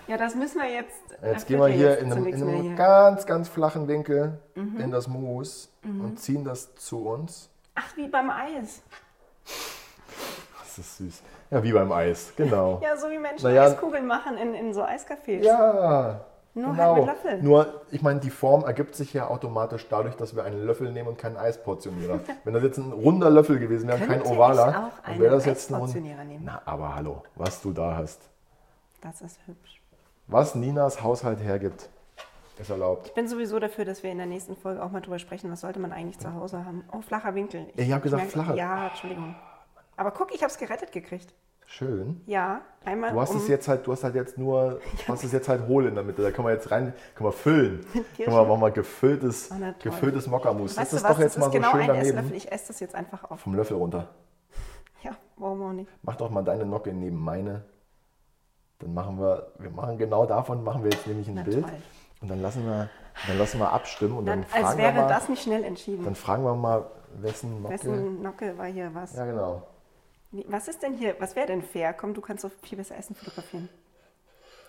Ja, 0.07 0.17
das 0.17 0.35
müssen 0.35 0.61
wir 0.61 0.69
jetzt. 0.69 0.91
jetzt 1.23 1.47
gehen 1.47 1.59
wir 1.59 1.67
hier 1.67 1.97
in 1.99 2.11
einem, 2.11 2.27
in 2.27 2.43
einem 2.43 2.75
ganz, 2.75 3.25
ganz 3.25 3.47
flachen 3.47 3.87
Winkel 3.87 4.37
Mhm. 4.55 4.79
in 4.81 4.91
das 4.91 5.07
Mousse 5.07 5.69
und 5.83 6.19
ziehen 6.19 6.43
das 6.43 6.75
zu 6.75 7.07
uns. 7.07 7.49
Ach, 7.75 7.95
wie 7.97 8.07
beim 8.07 8.29
Eis. 8.29 8.81
Das 10.59 10.77
ist 10.77 10.97
süß. 10.97 11.21
Ja, 11.51 11.63
wie 11.63 11.71
beim 11.71 11.91
Eis, 11.91 12.33
genau. 12.35 12.79
Ja, 12.83 12.97
so 12.97 13.09
wie 13.09 13.17
Menschen 13.19 13.43
Naja. 13.47 13.63
Eiskugeln 13.65 14.07
machen 14.07 14.37
in, 14.37 14.53
in 14.55 14.73
so 14.73 14.83
Eiscafés. 14.83 15.43
Ja, 15.43 16.21
Nur 16.55 16.71
genau. 16.71 16.83
halt 16.83 16.95
mit 16.97 17.05
Löffel. 17.05 17.43
Nur, 17.43 17.81
ich 17.91 18.01
meine, 18.01 18.19
die 18.19 18.29
Form 18.31 18.63
ergibt 18.63 18.95
sich 18.95 19.13
ja 19.13 19.27
automatisch 19.27 19.87
dadurch, 19.89 20.15
dass 20.15 20.35
wir 20.35 20.43
einen 20.43 20.65
Löffel 20.65 20.91
nehmen 20.91 21.09
und 21.09 21.17
keinen 21.17 21.37
Eisportionierer. 21.37 22.19
Wenn 22.43 22.53
das 22.53 22.63
jetzt 22.63 22.77
ein 22.77 22.91
runder 22.91 23.29
Löffel 23.29 23.59
gewesen 23.59 23.87
wäre, 23.87 23.99
kein 23.99 24.21
ovaler, 24.23 24.89
auch 24.91 25.05
dann 25.07 25.19
wäre 25.19 25.35
das 25.35 25.45
jetzt 25.45 25.69
ein 25.69 25.75
rund- 25.75 25.89
Eisportionierer 25.89 26.23
nehmen? 26.23 26.43
Na, 26.45 26.61
aber 26.65 26.95
hallo, 26.95 27.23
was 27.35 27.61
du 27.61 27.71
da 27.71 27.95
hast. 27.97 28.21
Das 29.01 29.21
ist 29.21 29.39
hübsch. 29.45 29.81
Was 30.27 30.55
Ninas 30.55 31.03
Haushalt 31.03 31.39
hergibt, 31.43 31.89
ist 32.59 32.69
erlaubt. 32.69 33.07
Ich 33.07 33.13
bin 33.13 33.27
sowieso 33.27 33.59
dafür, 33.59 33.85
dass 33.85 34.03
wir 34.03 34.11
in 34.11 34.17
der 34.17 34.27
nächsten 34.27 34.55
Folge 34.55 34.83
auch 34.83 34.91
mal 34.91 35.01
drüber 35.01 35.19
sprechen, 35.19 35.51
was 35.51 35.61
sollte 35.61 35.79
man 35.79 35.91
eigentlich 35.91 36.19
zu 36.19 36.33
Hause 36.33 36.65
haben. 36.65 36.83
Oh, 36.91 37.01
flacher 37.01 37.33
Winkel. 37.35 37.67
Ich 37.75 37.91
hab 37.91 38.03
gesagt, 38.03 38.23
merke- 38.23 38.31
flacher. 38.31 38.55
Ja, 38.55 38.87
Entschuldigung. 38.87 39.35
Aber 39.97 40.11
guck, 40.11 40.33
ich 40.33 40.41
habe 40.43 40.51
es 40.51 40.57
gerettet 40.57 40.91
gekriegt. 40.91 41.33
Schön. 41.65 42.21
Ja, 42.27 42.61
einmal 42.85 43.11
Du 43.13 43.19
hast 43.21 43.31
um, 43.31 43.37
es 43.37 43.47
jetzt 43.47 43.67
halt, 43.67 43.87
du 43.87 43.91
hast 43.93 44.03
halt 44.03 44.13
jetzt 44.15 44.37
nur, 44.37 44.79
du 45.07 45.13
hast 45.13 45.23
es 45.23 45.31
jetzt 45.31 45.49
halt 45.49 45.67
hohl 45.67 45.87
in 45.87 45.95
der 45.95 46.03
Mitte. 46.03 46.21
Da 46.21 46.29
können 46.31 46.47
wir 46.47 46.53
jetzt 46.53 46.69
rein, 46.69 46.93
können 47.15 47.27
wir 47.29 47.33
füllen. 47.33 47.85
Können 47.93 48.31
wir 48.35 48.45
machen 48.45 48.59
mal 48.59 48.71
gefülltes, 48.71 49.49
Oh, 49.51 49.55
gefülltes 49.81 50.27
Mokkamus. 50.27 50.75
Das 50.75 50.93
ist 50.93 51.03
was, 51.03 51.13
doch 51.13 51.19
jetzt 51.19 51.37
mal 51.39 51.45
so 51.45 51.51
genau 51.51 51.71
schön 51.71 51.81
ein 51.81 51.87
daneben. 51.87 52.05
Esslöffel. 52.17 52.35
Ich 52.35 52.51
esse 52.51 52.67
das 52.67 52.79
jetzt 52.79 52.93
einfach 52.93 53.29
auf. 53.31 53.39
Vom 53.39 53.55
Löffel 53.55 53.77
runter. 53.77 54.09
Ja, 55.03 55.11
warum 55.35 55.61
auch 55.63 55.73
nicht? 55.73 55.89
Mach 56.01 56.15
doch 56.15 56.29
mal 56.29 56.43
deine 56.43 56.65
Nocke 56.65 56.93
neben 56.93 57.17
meine. 57.21 57.65
Dann 58.79 58.93
machen 58.93 59.19
wir, 59.19 59.51
wir 59.59 59.69
machen 59.69 59.97
genau 59.97 60.25
davon, 60.25 60.63
machen 60.63 60.81
wir 60.83 60.91
jetzt 60.91 61.05
nämlich 61.07 61.27
ein 61.27 61.33
Na 61.35 61.43
Bild. 61.43 61.63
toll. 61.63 61.73
Und 62.23 62.29
dann 62.29 62.41
lassen 62.41 62.65
wir, 62.65 62.89
dann 63.27 63.37
lassen 63.37 63.59
wir 63.59 63.73
abstimmen 63.73 64.17
und 64.17 64.25
dann, 64.25 64.41
Dann, 64.43 64.49
fragen 64.49 64.65
als 64.65 64.77
wir 64.77 64.83
wäre 64.85 64.93
mal, 65.01 65.07
das 65.09 65.27
nicht 65.27 65.43
schnell 65.43 65.63
entschieden. 65.65 66.05
dann 66.05 66.15
fragen 66.15 66.45
wir 66.45 66.55
mal, 66.55 66.89
wessen 67.15 67.61
Nocke. 67.61 67.73
Wessen 67.73 68.21
Nocke 68.21 68.57
war 68.57 68.67
hier 68.67 68.95
was? 68.95 69.13
Ja, 69.13 69.25
genau. 69.25 69.67
Was 70.31 70.69
ist 70.69 70.81
denn 70.81 70.93
hier? 70.93 71.17
Was 71.19 71.35
wäre 71.35 71.47
denn 71.47 71.61
fair? 71.61 71.91
Komm, 71.93 72.13
du 72.13 72.21
kannst 72.21 72.45
doch 72.45 72.51
viel 72.63 72.77
besser 72.77 72.97
Essen 72.97 73.13
fotografieren. 73.13 73.67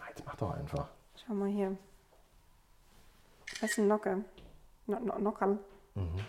Jetzt 0.09 0.27
mach 0.27 0.35
doch 0.35 0.53
einfach. 0.53 0.88
Schau 1.25 1.35
mal 1.35 1.49
hier. 1.49 1.77
Wessen 3.61 3.87
Nocke? 3.87 4.25
No, 4.87 4.99
no, 4.99 5.17
Nockerl. 5.21 5.59
Mhm. 5.95 6.21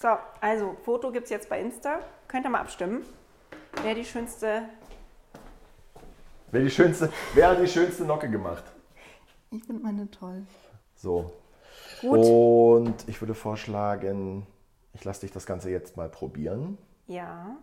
So, 0.00 0.08
also 0.40 0.76
Foto 0.82 1.12
gibt 1.12 1.24
es 1.24 1.30
jetzt 1.30 1.48
bei 1.48 1.60
Insta. 1.60 2.00
Könnt 2.26 2.44
ihr 2.44 2.50
mal 2.50 2.60
abstimmen. 2.60 3.04
Wer 3.84 3.94
die 3.94 4.04
schönste. 4.04 4.64
Wer 6.50 6.60
die 6.60 6.70
schönste, 6.70 7.12
wer 7.34 7.50
hat 7.50 7.60
die 7.60 7.68
schönste 7.68 8.04
Nocke 8.04 8.28
gemacht? 8.28 8.64
Ich 9.56 9.64
finde 9.64 9.82
meine 9.82 10.10
toll. 10.10 10.46
So. 10.96 11.32
Gut. 12.00 12.18
Und 12.26 13.08
ich 13.08 13.20
würde 13.20 13.34
vorschlagen, 13.34 14.46
ich 14.92 15.04
lasse 15.04 15.22
dich 15.22 15.30
das 15.32 15.46
Ganze 15.46 15.70
jetzt 15.70 15.96
mal 15.96 16.08
probieren. 16.08 16.78
Ja. 17.06 17.56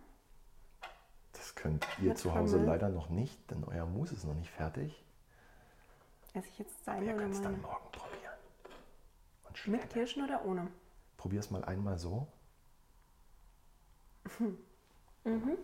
Das 1.33 1.55
könnt 1.55 1.85
ihr 2.01 2.09
Mit 2.09 2.17
zu 2.17 2.33
Hause 2.33 2.55
Crumble. 2.57 2.71
leider 2.73 2.89
noch 2.89 3.09
nicht, 3.09 3.49
denn 3.51 3.63
euer 3.65 3.85
Mousse 3.85 4.15
ist 4.15 4.23
noch 4.25 4.33
nicht 4.35 4.49
fertig. 4.51 5.03
Esse 6.33 6.47
ich 6.49 6.59
jetzt 6.59 6.75
Ihr 6.79 6.83
seine 6.85 7.05
oder 7.13 7.17
könnt 7.21 7.33
es 7.35 7.41
dann 7.41 7.61
morgen 7.61 7.91
probieren. 7.91 8.33
Und 9.47 9.67
Mit. 9.67 9.89
Kirschen 9.91 10.23
oder 10.23 10.45
ohne? 10.45 10.67
Probier 11.17 11.39
es 11.41 11.51
mal 11.51 11.63
einmal 11.65 11.97
so. 11.97 12.27
Mhm. 15.25 15.57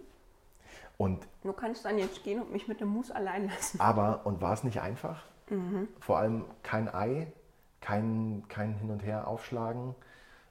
Und 0.97 1.27
Du 1.43 1.51
kannst 1.51 1.83
dann 1.83 1.97
jetzt 1.97 2.23
gehen 2.23 2.39
und 2.41 2.53
mich 2.53 2.69
mit 2.69 2.79
dem 2.79 2.87
Mousse 2.87 3.13
allein 3.13 3.49
lassen. 3.49 3.77
aber, 3.81 4.25
und 4.25 4.39
war 4.39 4.53
es 4.53 4.63
nicht 4.63 4.79
einfach? 4.81 5.21
Mhm. 5.49 5.87
Vor 5.99 6.17
allem 6.17 6.45
kein 6.63 6.93
Ei, 6.93 7.31
kein, 7.81 8.43
kein 8.47 8.73
Hin 8.73 8.89
und 8.91 9.03
Her 9.03 9.27
aufschlagen 9.27 9.95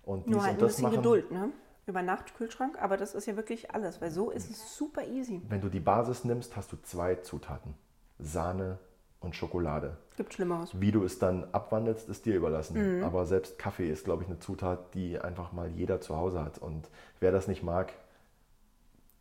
und 0.05 0.27
dies 0.27 0.35
Nur 0.35 0.43
halt 0.43 0.51
ein 0.53 0.55
und 0.57 0.63
das 0.63 0.73
bisschen 0.77 0.85
machen. 0.85 0.97
Geduld, 0.97 1.31
ne? 1.31 1.51
Über 1.87 2.03
Nacht 2.03 2.35
Kühlschrank, 2.37 2.81
aber 2.83 2.97
das 2.99 3.15
ist 3.15 3.27
ja 3.27 3.37
wirklich 3.37 3.71
alles, 3.75 4.01
weil 4.03 4.11
so 4.11 4.31
ist 4.31 4.51
es 4.51 4.77
super 4.77 5.07
easy. 5.07 5.41
Wenn 5.49 5.63
du 5.63 5.71
die 5.71 5.81
Basis 5.81 6.25
nimmst, 6.25 6.55
hast 6.55 6.71
du 6.73 6.77
zwei 6.83 7.15
Zutaten. 7.17 7.75
Sahne 8.19 8.79
und 9.21 9.35
Schokolade. 9.35 9.97
Gibt 10.17 10.35
Schlimmeres. 10.35 10.79
Wie 10.79 10.93
du 10.93 11.03
es 11.05 11.19
dann 11.19 11.47
abwandelst, 11.53 12.09
ist 12.09 12.27
dir 12.27 12.33
Mhm. 12.33 12.39
überlassen. 12.39 13.03
Aber 13.05 13.25
selbst 13.25 13.59
Kaffee 13.59 13.89
ist, 13.91 14.05
glaube 14.05 14.23
ich, 14.23 14.29
eine 14.29 14.39
Zutat, 14.39 14.95
die 14.95 15.19
einfach 15.19 15.53
mal 15.53 15.69
jeder 15.71 16.01
zu 16.01 16.15
Hause 16.17 16.45
hat. 16.45 16.59
Und 16.59 16.89
wer 17.21 17.33
das 17.33 17.49
nicht 17.49 17.63
mag, 17.63 17.93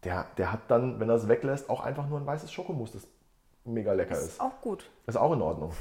der, 0.03 0.25
der 0.37 0.51
hat 0.51 0.61
dann, 0.69 0.99
wenn 0.99 1.09
er 1.09 1.15
es 1.15 1.27
weglässt, 1.27 1.69
auch 1.69 1.81
einfach 1.81 2.07
nur 2.07 2.19
ein 2.19 2.25
weißes 2.25 2.51
Schokomus, 2.51 2.91
das 2.91 3.07
mega 3.67 3.93
lecker 3.93 4.15
Ist 4.15 4.23
ist. 4.33 4.41
auch 4.41 4.59
gut. 4.61 4.89
Ist 5.05 5.15
auch 5.17 5.33
in 5.33 5.41
Ordnung. 5.41 5.71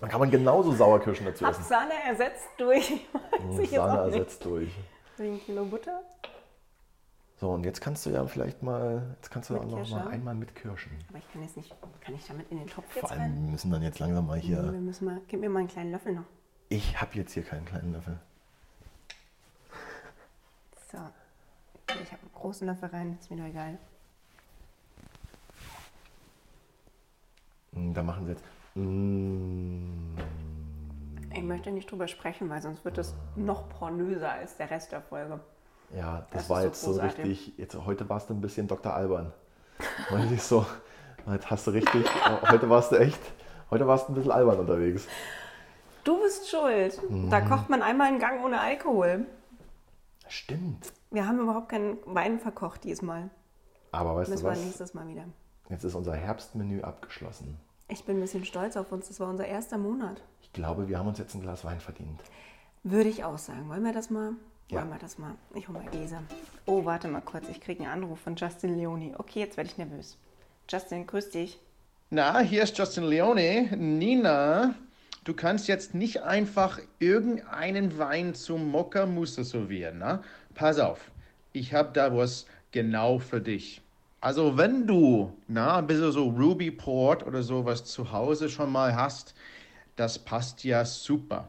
Dann 0.00 0.08
kann 0.10 0.20
man 0.20 0.30
genauso 0.30 0.72
Sauerkirschen 0.72 1.26
dazu 1.26 1.44
Hab 1.44 1.52
essen. 1.52 1.64
Sahne 1.64 1.92
ersetzt 2.08 2.48
durch. 2.58 2.90
Weiß 3.40 3.58
jetzt 3.60 3.74
Sahne 3.74 3.98
ersetzt 4.02 4.44
durch. 4.44 4.70
Durch 5.16 5.28
ein 5.30 5.40
Kilo 5.40 5.64
Butter. 5.64 6.02
So, 7.36 7.50
und 7.50 7.64
jetzt 7.64 7.80
kannst 7.80 8.06
du 8.06 8.10
ja 8.10 8.24
vielleicht 8.26 8.62
mal, 8.62 9.14
jetzt 9.16 9.30
kannst 9.30 9.50
du 9.50 9.54
Mit 9.54 9.62
auch 9.62 9.66
noch 9.66 9.90
mal 9.90 10.08
einmal 10.08 10.34
mitkirschen. 10.34 10.92
Aber 11.08 11.18
ich 11.18 11.32
kann 11.32 11.42
jetzt 11.42 11.56
nicht, 11.56 11.74
kann 12.00 12.14
ich 12.14 12.24
damit 12.26 12.50
in 12.50 12.58
den 12.58 12.68
Topf 12.68 12.84
Vor 12.92 13.02
jetzt 13.02 13.10
allem, 13.12 13.20
rein? 13.22 13.34
wir 13.44 13.50
müssen 13.50 13.70
dann 13.72 13.82
jetzt 13.82 13.98
langsam 13.98 14.26
mal 14.28 14.36
Nee, 14.36 14.42
hier. 14.44 14.62
wir 14.62 14.80
müssen 14.80 15.04
mal, 15.06 15.20
gib 15.28 15.40
mir 15.40 15.48
mal 15.50 15.58
einen 15.60 15.68
kleinen 15.68 15.90
Löffel 15.92 16.14
noch. 16.14 16.24
Ich 16.68 17.00
habe 17.00 17.10
jetzt 17.14 17.32
hier 17.32 17.42
keinen 17.42 17.64
kleinen 17.64 17.92
Löffel. 17.92 18.18
So. 20.90 20.98
Ich 21.88 22.12
habe 22.12 22.22
einen 22.22 22.32
großen 22.34 22.66
Löffel 22.66 22.88
rein, 22.90 23.18
ist 23.20 23.30
mir 23.30 23.36
doch 23.38 23.44
egal. 23.48 23.76
Da 27.72 28.02
machen 28.02 28.24
sie 28.26 28.32
jetzt. 28.32 28.44
Mm, 28.74 30.14
Ich 31.34 31.42
möchte 31.42 31.70
nicht 31.70 31.90
drüber 31.90 32.08
sprechen, 32.08 32.48
weil 32.50 32.60
sonst 32.60 32.84
wird 32.84 32.98
es 32.98 33.14
noch 33.36 33.68
pornöser 33.70 34.30
als 34.32 34.56
der 34.56 34.70
Rest 34.70 34.92
der 34.92 35.00
Folge. 35.00 35.40
Ja, 35.96 36.26
das, 36.30 36.42
Das 36.42 36.50
war 36.50 36.60
so 36.60 36.66
jetzt 36.66 36.80
so 36.82 36.90
großartig. 36.92 37.24
richtig. 37.24 37.58
Jetzt, 37.58 37.76
heute 37.86 38.08
warst 38.08 38.28
du 38.30 38.34
ein 38.34 38.40
bisschen 38.40 38.66
Dr. 38.68 38.92
Alban. 38.94 39.32
Weil 40.10 40.30
ich 40.32 40.42
so, 40.42 40.64
jetzt 41.26 41.50
hast 41.50 41.66
du 41.66 41.70
richtig. 41.72 42.06
Heute 42.50 42.68
warst 42.70 42.92
du 42.92 42.96
echt. 42.96 43.18
Heute 43.70 43.86
warst 43.86 44.06
du 44.08 44.12
ein 44.12 44.14
bisschen 44.14 44.30
albern 44.32 44.60
unterwegs. 44.60 45.06
Du 46.04 46.20
bist 46.22 46.48
schuld. 46.48 47.00
Da 47.30 47.40
Mhm. 47.40 47.48
kocht 47.48 47.68
man 47.70 47.82
einmal 47.82 48.08
einen 48.08 48.18
Gang 48.20 48.44
ohne 48.44 48.60
Alkohol. 48.60 49.26
Stimmt. 50.28 50.92
Wir 51.10 51.26
haben 51.26 51.40
überhaupt 51.40 51.68
keinen 51.70 51.98
Wein 52.06 52.38
verkocht 52.38 52.84
diesmal. 52.84 53.30
Aber 53.90 54.14
weißt 54.16 54.30
Müssen 54.30 54.42
du 54.44 54.48
wir 54.48 54.52
was? 54.52 54.64
nächstes 54.64 54.94
Mal 54.94 55.08
wieder. 55.08 55.24
Jetzt 55.72 55.84
ist 55.84 55.94
unser 55.94 56.14
Herbstmenü 56.14 56.82
abgeschlossen. 56.82 57.56
Ich 57.88 58.04
bin 58.04 58.18
ein 58.18 58.20
bisschen 58.20 58.44
stolz 58.44 58.76
auf 58.76 58.92
uns. 58.92 59.08
Das 59.08 59.20
war 59.20 59.30
unser 59.30 59.46
erster 59.46 59.78
Monat. 59.78 60.20
Ich 60.42 60.52
glaube, 60.52 60.86
wir 60.86 60.98
haben 60.98 61.08
uns 61.08 61.18
jetzt 61.18 61.34
ein 61.34 61.40
Glas 61.40 61.64
Wein 61.64 61.80
verdient. 61.80 62.20
Würde 62.82 63.08
ich 63.08 63.24
auch 63.24 63.38
sagen. 63.38 63.70
Wollen 63.70 63.82
wir 63.82 63.94
das 63.94 64.10
mal? 64.10 64.32
Ja. 64.68 64.80
Wollen 64.80 64.90
wir 64.90 64.98
das 64.98 65.16
mal? 65.16 65.34
Ich 65.54 65.68
hole 65.68 65.78
mal 65.78 65.88
Gläser. 65.88 66.22
Oh, 66.66 66.84
warte 66.84 67.08
mal 67.08 67.22
kurz. 67.22 67.48
Ich 67.48 67.62
kriege 67.62 67.84
einen 67.84 67.90
Anruf 67.90 68.20
von 68.20 68.36
Justin 68.36 68.76
Leoni. 68.76 69.14
Okay, 69.16 69.40
jetzt 69.40 69.56
werde 69.56 69.70
ich 69.70 69.78
nervös. 69.78 70.18
Justin, 70.68 71.06
grüß 71.06 71.30
dich. 71.30 71.58
Na, 72.10 72.40
hier 72.40 72.64
ist 72.64 72.76
Justin 72.76 73.04
Leone. 73.04 73.74
Nina, 73.74 74.74
du 75.24 75.32
kannst 75.32 75.68
jetzt 75.68 75.94
nicht 75.94 76.22
einfach 76.22 76.80
irgendeinen 76.98 77.96
Wein 77.96 78.34
zum 78.34 78.70
Mokka-Musse 78.70 79.42
servieren. 79.44 80.00
Na? 80.00 80.22
Pass 80.54 80.78
auf, 80.78 81.10
ich 81.54 81.72
habe 81.72 81.92
da 81.94 82.14
was 82.14 82.44
genau 82.72 83.18
für 83.18 83.40
dich. 83.40 83.81
Also 84.22 84.56
wenn 84.56 84.86
du 84.86 85.36
na, 85.48 85.78
ein 85.78 85.86
bisschen 85.88 86.12
so 86.12 86.28
Ruby 86.28 86.70
Port 86.70 87.26
oder 87.26 87.42
sowas 87.42 87.84
zu 87.84 88.12
Hause 88.12 88.48
schon 88.48 88.70
mal 88.70 88.94
hast, 88.94 89.34
das 89.96 90.16
passt 90.16 90.62
ja 90.62 90.84
super. 90.84 91.48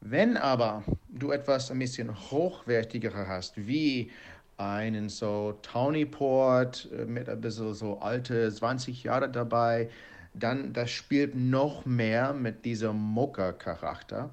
Wenn 0.00 0.36
aber 0.36 0.82
du 1.08 1.30
etwas 1.30 1.70
ein 1.70 1.78
bisschen 1.78 2.12
hochwertiger 2.32 3.12
hast, 3.28 3.68
wie 3.68 4.10
einen 4.56 5.08
so 5.08 5.56
Tawny 5.62 6.04
Port 6.04 6.88
äh, 6.92 7.04
mit 7.04 7.28
ein 7.28 7.40
bisschen 7.40 7.72
so 7.74 8.00
alte 8.00 8.52
20 8.52 9.04
Jahre 9.04 9.30
dabei, 9.30 9.88
dann 10.34 10.72
das 10.72 10.90
spielt 10.90 11.36
noch 11.36 11.86
mehr 11.86 12.32
mit 12.32 12.64
diesem 12.64 12.96
Mocha-Charakter. 12.96 14.30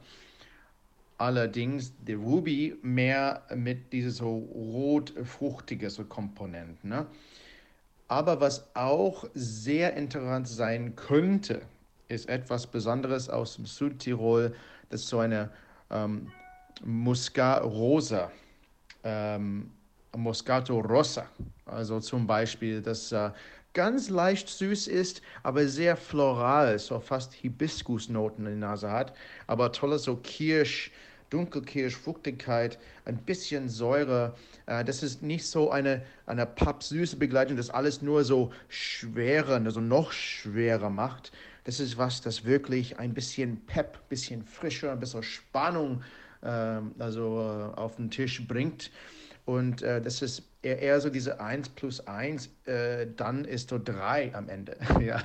Allerdings 1.17 1.93
der 1.97 2.17
Ruby 2.17 2.77
mehr 2.81 3.43
mit 3.55 3.93
dieser 3.93 4.11
so 4.11 4.37
rot-fruchtige 4.37 5.89
so 5.89 6.03
Komponenten. 6.03 6.89
Ne? 6.89 7.05
Aber 8.07 8.41
was 8.41 8.75
auch 8.75 9.25
sehr 9.33 9.95
interessant 9.95 10.47
sein 10.47 10.95
könnte, 10.95 11.61
ist 12.07 12.29
etwas 12.29 12.67
Besonderes 12.67 13.29
aus 13.29 13.55
dem 13.55 13.65
Südtirol. 13.65 14.55
Das 14.89 15.01
ist 15.01 15.09
so 15.09 15.19
eine 15.19 15.49
ähm, 15.89 16.31
Muscat 16.83 17.63
Rosa, 17.63 18.31
ähm, 19.03 19.71
Moscato 20.15 20.79
Rossa. 20.79 21.25
Also 21.65 21.99
zum 21.99 22.27
Beispiel, 22.27 22.81
das 22.81 23.11
äh, 23.11 23.31
ganz 23.75 24.09
leicht 24.09 24.49
süß 24.49 24.87
ist, 24.87 25.21
aber 25.43 25.67
sehr 25.67 25.95
floral, 25.95 26.79
so 26.79 26.99
fast 26.99 27.33
Hibiskusnoten 27.33 28.47
in 28.47 28.59
der 28.59 28.69
Nase 28.69 28.89
hat. 28.89 29.15
Aber 29.45 29.71
tolle 29.71 29.99
so 29.99 30.15
Kirsch, 30.15 30.91
Dunkelkirsch, 31.29 31.95
Fruchtigkeit, 31.95 32.79
ein 33.03 33.17
bisschen 33.17 33.69
Säure. 33.69 34.35
Äh, 34.65 34.83
das 34.83 35.03
ist 35.03 35.21
nicht 35.21 35.45
so 35.45 35.69
eine, 35.69 36.01
eine 36.25 36.47
pappsüße 36.47 37.17
Begleitung, 37.17 37.57
das 37.57 37.69
alles 37.69 38.01
nur 38.01 38.23
so 38.23 38.51
schwerer, 38.69 39.61
also 39.63 39.81
noch 39.81 40.11
schwerer 40.11 40.89
macht. 40.89 41.31
Das 41.65 41.79
ist 41.79 41.97
was, 41.97 42.21
das 42.21 42.45
wirklich 42.45 42.97
ein 42.97 43.13
bisschen 43.13 43.65
Pep, 43.65 43.97
ein 43.97 44.09
bisschen 44.09 44.43
frischer, 44.43 44.91
ein 44.91 44.99
bisschen 44.99 45.23
Spannung 45.23 46.01
ähm, 46.43 46.93
also, 46.99 47.71
äh, 47.75 47.79
auf 47.79 47.95
den 47.97 48.09
Tisch 48.09 48.47
bringt. 48.47 48.91
Und 49.45 49.83
äh, 49.83 50.01
das 50.01 50.21
ist 50.21 50.43
eher, 50.63 50.79
eher 50.81 50.99
so 50.99 51.09
diese 51.09 51.39
1 51.39 51.69
plus 51.69 52.05
1, 52.07 52.49
äh, 52.65 53.07
dann 53.15 53.45
ist 53.45 53.69
so 53.69 53.79
3 53.83 54.33
am 54.33 54.49
Ende. 54.49 54.77
ja, 54.99 55.21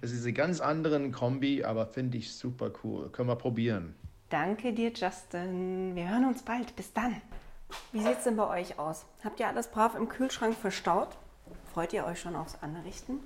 das 0.00 0.12
ist 0.12 0.22
eine 0.22 0.32
ganz 0.32 0.60
anderen 0.60 1.10
Kombi, 1.12 1.64
aber 1.64 1.86
finde 1.86 2.18
ich 2.18 2.32
super 2.32 2.70
cool. 2.84 3.10
Können 3.10 3.28
wir 3.28 3.36
probieren. 3.36 3.94
Danke 4.30 4.72
dir, 4.72 4.92
Justin. 4.92 5.94
Wir 5.94 6.08
hören 6.08 6.24
uns 6.24 6.42
bald. 6.42 6.74
Bis 6.76 6.92
dann. 6.92 7.20
Wie 7.92 8.00
sieht 8.00 8.18
es 8.18 8.24
denn 8.24 8.36
bei 8.36 8.60
euch 8.60 8.78
aus? 8.78 9.04
Habt 9.24 9.40
ihr 9.40 9.48
alles 9.48 9.68
brav 9.68 9.94
im 9.96 10.08
Kühlschrank 10.08 10.56
verstaut? 10.56 11.08
Freut 11.72 11.92
ihr 11.92 12.04
euch 12.04 12.20
schon 12.20 12.36
aufs 12.36 12.56
Anrichten? 12.62 13.18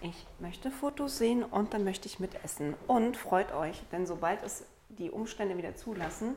Ich 0.00 0.26
möchte 0.38 0.70
Fotos 0.70 1.18
sehen 1.18 1.42
und 1.42 1.74
dann 1.74 1.84
möchte 1.84 2.06
ich 2.06 2.20
mitessen. 2.20 2.74
Und 2.86 3.16
freut 3.16 3.52
euch, 3.52 3.82
denn 3.92 4.06
sobald 4.06 4.42
es 4.42 4.64
die 4.88 5.10
Umstände 5.10 5.56
wieder 5.56 5.74
zulassen, 5.74 6.34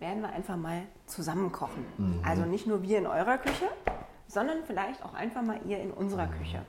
werden 0.00 0.22
wir 0.22 0.30
einfach 0.30 0.56
mal 0.56 0.82
zusammen 1.06 1.52
kochen. 1.52 1.84
Also 2.24 2.44
nicht 2.44 2.66
nur 2.66 2.82
wir 2.82 2.98
in 2.98 3.06
eurer 3.06 3.38
Küche, 3.38 3.68
sondern 4.26 4.64
vielleicht 4.64 5.04
auch 5.04 5.14
einfach 5.14 5.42
mal 5.42 5.60
ihr 5.66 5.78
in 5.78 5.90
unserer 5.90 6.26
Küche. 6.26 6.62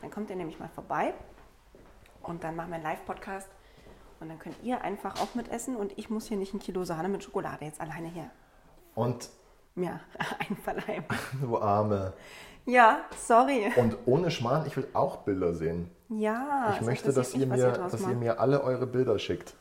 Dann 0.00 0.10
kommt 0.10 0.30
ihr 0.30 0.36
nämlich 0.36 0.58
mal 0.58 0.70
vorbei 0.74 1.12
und 2.22 2.42
dann 2.42 2.56
machen 2.56 2.70
wir 2.70 2.76
einen 2.76 2.84
Live-Podcast 2.84 3.48
und 4.20 4.28
dann 4.28 4.38
könnt 4.38 4.56
ihr 4.62 4.82
einfach 4.82 5.20
auch 5.20 5.34
mitessen 5.34 5.76
und 5.76 5.96
ich 5.98 6.10
muss 6.10 6.26
hier 6.26 6.36
nicht 6.36 6.54
ein 6.54 6.58
Kilo 6.58 6.84
Sahne 6.84 7.08
mit 7.08 7.22
Schokolade 7.22 7.64
jetzt 7.64 7.80
alleine 7.80 8.08
hier 8.08 8.30
Und 8.94 9.30
mir 9.74 10.00
einverleiben. 10.48 11.04
du 11.40 11.58
Arme. 11.58 12.14
Ja, 12.66 13.00
sorry. 13.16 13.72
Und 13.76 13.96
ohne 14.06 14.30
Schmarrn, 14.30 14.66
ich 14.66 14.76
will 14.76 14.86
auch 14.92 15.18
Bilder 15.18 15.54
sehen. 15.54 15.90
Ja, 16.08 16.74
ich 16.74 16.82
möchte, 16.82 17.12
dass 17.12 17.34
ihr, 17.34 17.46
mir, 17.46 17.72
dass 17.72 18.00
ihr 18.00 18.14
mir 18.14 18.40
alle 18.40 18.62
eure 18.62 18.86
Bilder 18.86 19.18
schickt. 19.18 19.54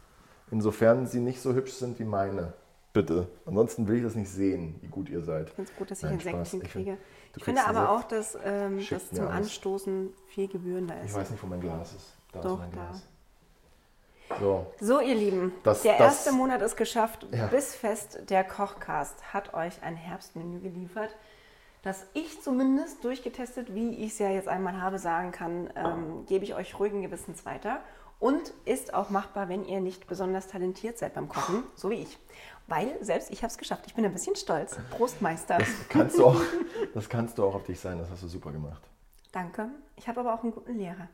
Insofern 0.52 1.06
sie 1.06 1.20
nicht 1.20 1.42
so 1.42 1.54
hübsch 1.54 1.74
sind 1.74 2.00
wie 2.00 2.04
meine. 2.04 2.54
Bitte. 2.92 3.28
Ansonsten 3.46 3.88
will 3.88 3.98
ich 3.98 4.04
das 4.04 4.16
nicht 4.16 4.30
sehen, 4.30 4.76
wie 4.82 4.88
gut 4.88 5.10
ihr 5.10 5.22
seid. 5.22 5.48
Ich 5.50 5.54
finde 5.54 5.72
es 5.72 5.78
gut, 5.78 5.92
dass 5.92 6.00
ich 6.00 6.04
Nein, 6.06 6.14
ein 6.14 6.20
Säckchen 6.20 6.46
Spaß. 6.46 6.54
Ich 6.64 6.70
kriege. 6.72 6.98
Ich 7.38 7.44
finde 7.44 7.66
aber 7.66 7.80
einen 7.80 7.88
auch, 7.88 8.04
dass 8.04 8.38
ähm, 8.44 8.84
das 8.90 9.12
zum. 9.12 9.28
Anstoßen 9.28 10.14
viel 10.28 10.48
gebührender 10.48 10.96
Ich 11.04 11.12
ist. 11.12 11.16
weiß 11.16 11.30
nicht, 11.30 11.44
wo 11.44 11.48
mein 11.48 11.62
Glas 11.62 11.94
ist. 11.94 12.14
Da 12.32 12.42
Doch, 12.42 12.54
ist 12.54 12.60
mein 12.60 12.72
da. 12.72 12.78
Glas. 12.90 13.08
So, 14.40 14.68
So, 14.80 15.00
ihr 15.02 15.16
Lieben, 15.16 15.52
Das- 15.64 15.82
der 15.82 15.98
das- 15.98 16.18
erste 16.26 16.32
Monat 16.32 16.62
ist 16.62 16.78
geschafft. 16.78 17.26
Ja. 17.32 17.48
Bissfest, 17.48 18.30
der 18.30 18.44
Kochcast, 18.44 19.34
hat 19.34 19.54
euch 19.56 19.82
ein 19.82 19.96
Herbstmenü 19.96 20.60
geliefert, 20.60 21.16
das 21.82 22.06
ich 22.14 22.42
zumindest 22.42 23.04
durchgetestet, 23.04 23.74
wie 23.74 23.96
ich 23.96 24.12
es 24.14 24.20
ja 24.20 24.30
jetzt 24.30 24.48
einmal 24.48 24.80
habe, 24.82 25.00
sagen 25.00 25.32
kann, 25.32 25.70
ähm, 25.76 26.26
gebe 26.28 26.44
ich 26.44 26.54
euch 26.54 26.78
ruhigen 26.80 27.02
Gewissens 27.02 27.46
weiter. 27.46 27.80
Und 28.20 28.54
ist 28.66 28.94
auch 28.94 29.10
machbar, 29.10 29.48
wenn 29.48 29.64
ihr 29.64 29.80
nicht 29.80 30.06
besonders 30.08 30.48
talentiert 30.48 30.98
seid 30.98 31.14
beim 31.14 31.30
Kochen, 31.30 31.64
so 31.76 31.90
wie 31.90 32.02
ich. 32.02 32.18
Weil 32.70 33.04
selbst 33.04 33.32
ich 33.32 33.42
habe 33.44 33.52
es 33.52 33.58
geschafft. 33.58 33.86
Ich 33.88 33.96
bin 33.96 34.06
ein 34.06 34.14
bisschen 34.14 34.36
stolz. 34.36 34.78
Prostmeister. 34.92 35.58
kannst 35.90 36.18
du 36.18 36.26
auch, 36.28 36.40
das 36.94 37.10
kannst 37.10 37.38
du 37.38 37.46
auch 37.46 37.56
auf 37.56 37.64
dich 37.64 37.80
sein. 37.80 37.98
Das 37.98 38.10
hast 38.10 38.24
du 38.24 38.28
super 38.28 38.52
gemacht. 38.52 38.82
Danke. 39.32 39.70
Ich 39.96 40.08
habe 40.08 40.20
aber 40.22 40.34
auch 40.36 40.44
einen 40.44 40.52
guten 40.54 40.78
Lehrer. 40.78 41.08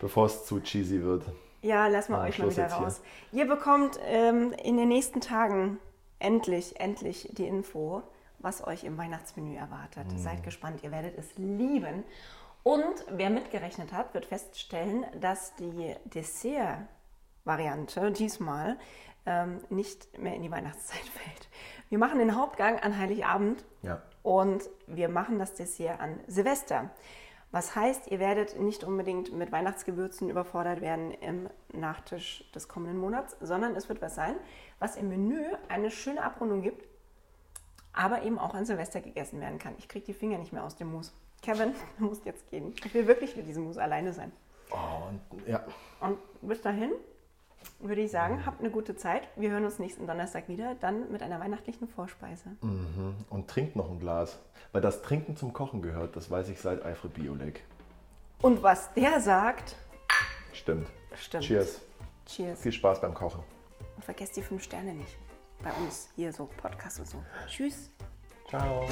Bevor 0.00 0.26
es 0.26 0.44
zu 0.44 0.60
cheesy 0.60 1.02
wird. 1.02 1.24
Ja, 1.62 1.86
lassen 1.88 2.12
wir 2.12 2.18
Ah, 2.18 2.24
euch 2.24 2.38
mal 2.38 2.44
Schluss 2.44 2.54
wieder 2.54 2.64
jetzt 2.64 2.76
hier. 2.76 2.84
raus. 2.86 3.00
Ihr 3.32 3.48
bekommt 3.48 3.98
ähm, 4.04 4.52
in 4.62 4.76
den 4.76 4.88
nächsten 4.88 5.20
Tagen 5.20 5.78
endlich, 6.18 6.78
endlich 6.80 7.28
die 7.32 7.46
Info, 7.46 8.02
was 8.38 8.64
euch 8.66 8.84
im 8.84 8.96
Weihnachtsmenü 8.98 9.56
erwartet. 9.56 10.06
Mm. 10.12 10.18
Seid 10.18 10.42
gespannt, 10.44 10.82
ihr 10.82 10.90
werdet 10.92 11.18
es 11.18 11.36
lieben. 11.36 12.04
Und 12.62 13.04
wer 13.10 13.30
mitgerechnet 13.30 13.92
hat, 13.92 14.12
wird 14.14 14.26
feststellen, 14.26 15.04
dass 15.20 15.54
die 15.56 15.94
Dessert-Variante 16.04 18.12
diesmal 18.12 18.76
ähm, 19.26 19.60
nicht 19.70 20.18
mehr 20.18 20.34
in 20.34 20.42
die 20.42 20.50
Weihnachtszeit 20.50 21.00
fällt. 21.14 21.48
Wir 21.88 21.98
machen 21.98 22.18
den 22.18 22.36
Hauptgang 22.36 22.78
an 22.80 22.98
Heiligabend 22.98 23.64
Ja. 23.82 24.02
und 24.22 24.62
wir 24.86 25.08
machen 25.08 25.38
das 25.38 25.54
Dessert 25.54 26.00
an 26.00 26.18
Silvester. 26.26 26.90
Was 27.52 27.76
heißt, 27.76 28.08
ihr 28.10 28.18
werdet 28.18 28.58
nicht 28.58 28.82
unbedingt 28.82 29.32
mit 29.32 29.52
Weihnachtsgewürzen 29.52 30.28
überfordert 30.28 30.80
werden 30.80 31.12
im 31.12 31.48
Nachtisch 31.72 32.50
des 32.54 32.66
kommenden 32.68 32.98
Monats, 32.98 33.36
sondern 33.40 33.76
es 33.76 33.88
wird 33.88 34.02
was 34.02 34.14
sein, 34.16 34.34
was 34.80 34.96
im 34.96 35.08
Menü 35.08 35.42
eine 35.68 35.90
schöne 35.92 36.22
Abrundung 36.24 36.60
gibt, 36.62 36.86
aber 37.92 38.22
eben 38.22 38.38
auch 38.38 38.54
an 38.54 38.66
Silvester 38.66 39.00
gegessen 39.00 39.40
werden 39.40 39.58
kann. 39.58 39.74
Ich 39.78 39.88
kriege 39.88 40.04
die 40.04 40.12
Finger 40.12 40.38
nicht 40.38 40.52
mehr 40.52 40.64
aus 40.64 40.76
dem 40.76 40.90
Mousse. 40.92 41.12
Kevin, 41.40 41.72
du 41.98 42.04
musst 42.06 42.26
jetzt 42.26 42.50
gehen. 42.50 42.74
Ich 42.84 42.92
will 42.92 43.06
wirklich 43.06 43.36
mit 43.36 43.46
diesem 43.46 43.64
Mousse 43.64 43.80
alleine 43.82 44.12
sein. 44.12 44.32
Oh, 44.72 45.08
und, 45.30 45.46
ja. 45.46 45.64
Und 46.00 46.18
bis 46.42 46.60
dahin, 46.60 46.90
würde 47.80 48.00
ich 48.02 48.10
sagen, 48.10 48.44
habt 48.46 48.60
eine 48.60 48.70
gute 48.70 48.96
Zeit. 48.96 49.28
Wir 49.36 49.50
hören 49.50 49.64
uns 49.64 49.78
nächsten 49.78 50.06
Donnerstag 50.06 50.48
wieder, 50.48 50.74
dann 50.80 51.10
mit 51.12 51.22
einer 51.22 51.40
weihnachtlichen 51.40 51.88
Vorspeise. 51.88 52.56
Und 53.30 53.48
trinkt 53.48 53.76
noch 53.76 53.90
ein 53.90 53.98
Glas. 53.98 54.38
Weil 54.72 54.80
das 54.82 55.02
Trinken 55.02 55.36
zum 55.36 55.52
Kochen 55.52 55.82
gehört, 55.82 56.16
das 56.16 56.30
weiß 56.30 56.48
ich 56.48 56.60
seit 56.60 56.82
Alfred 56.82 57.14
Biolek. 57.14 57.62
Und 58.42 58.62
was 58.62 58.92
der 58.94 59.20
sagt, 59.20 59.76
Stimmt. 60.52 60.88
stimmt. 61.14 61.44
Cheers. 61.44 61.80
Cheers. 62.26 62.60
Viel 62.60 62.72
Spaß 62.72 63.00
beim 63.00 63.14
Kochen. 63.14 63.42
Und 63.94 64.04
vergesst 64.04 64.36
die 64.36 64.42
fünf 64.42 64.62
Sterne 64.62 64.94
nicht. 64.94 65.16
Bei 65.62 65.70
uns 65.84 66.08
hier 66.16 66.32
so 66.32 66.48
Podcast 66.60 66.98
und 67.00 67.08
so. 67.08 67.22
Tschüss. 67.46 67.90
Ciao. 68.48 68.86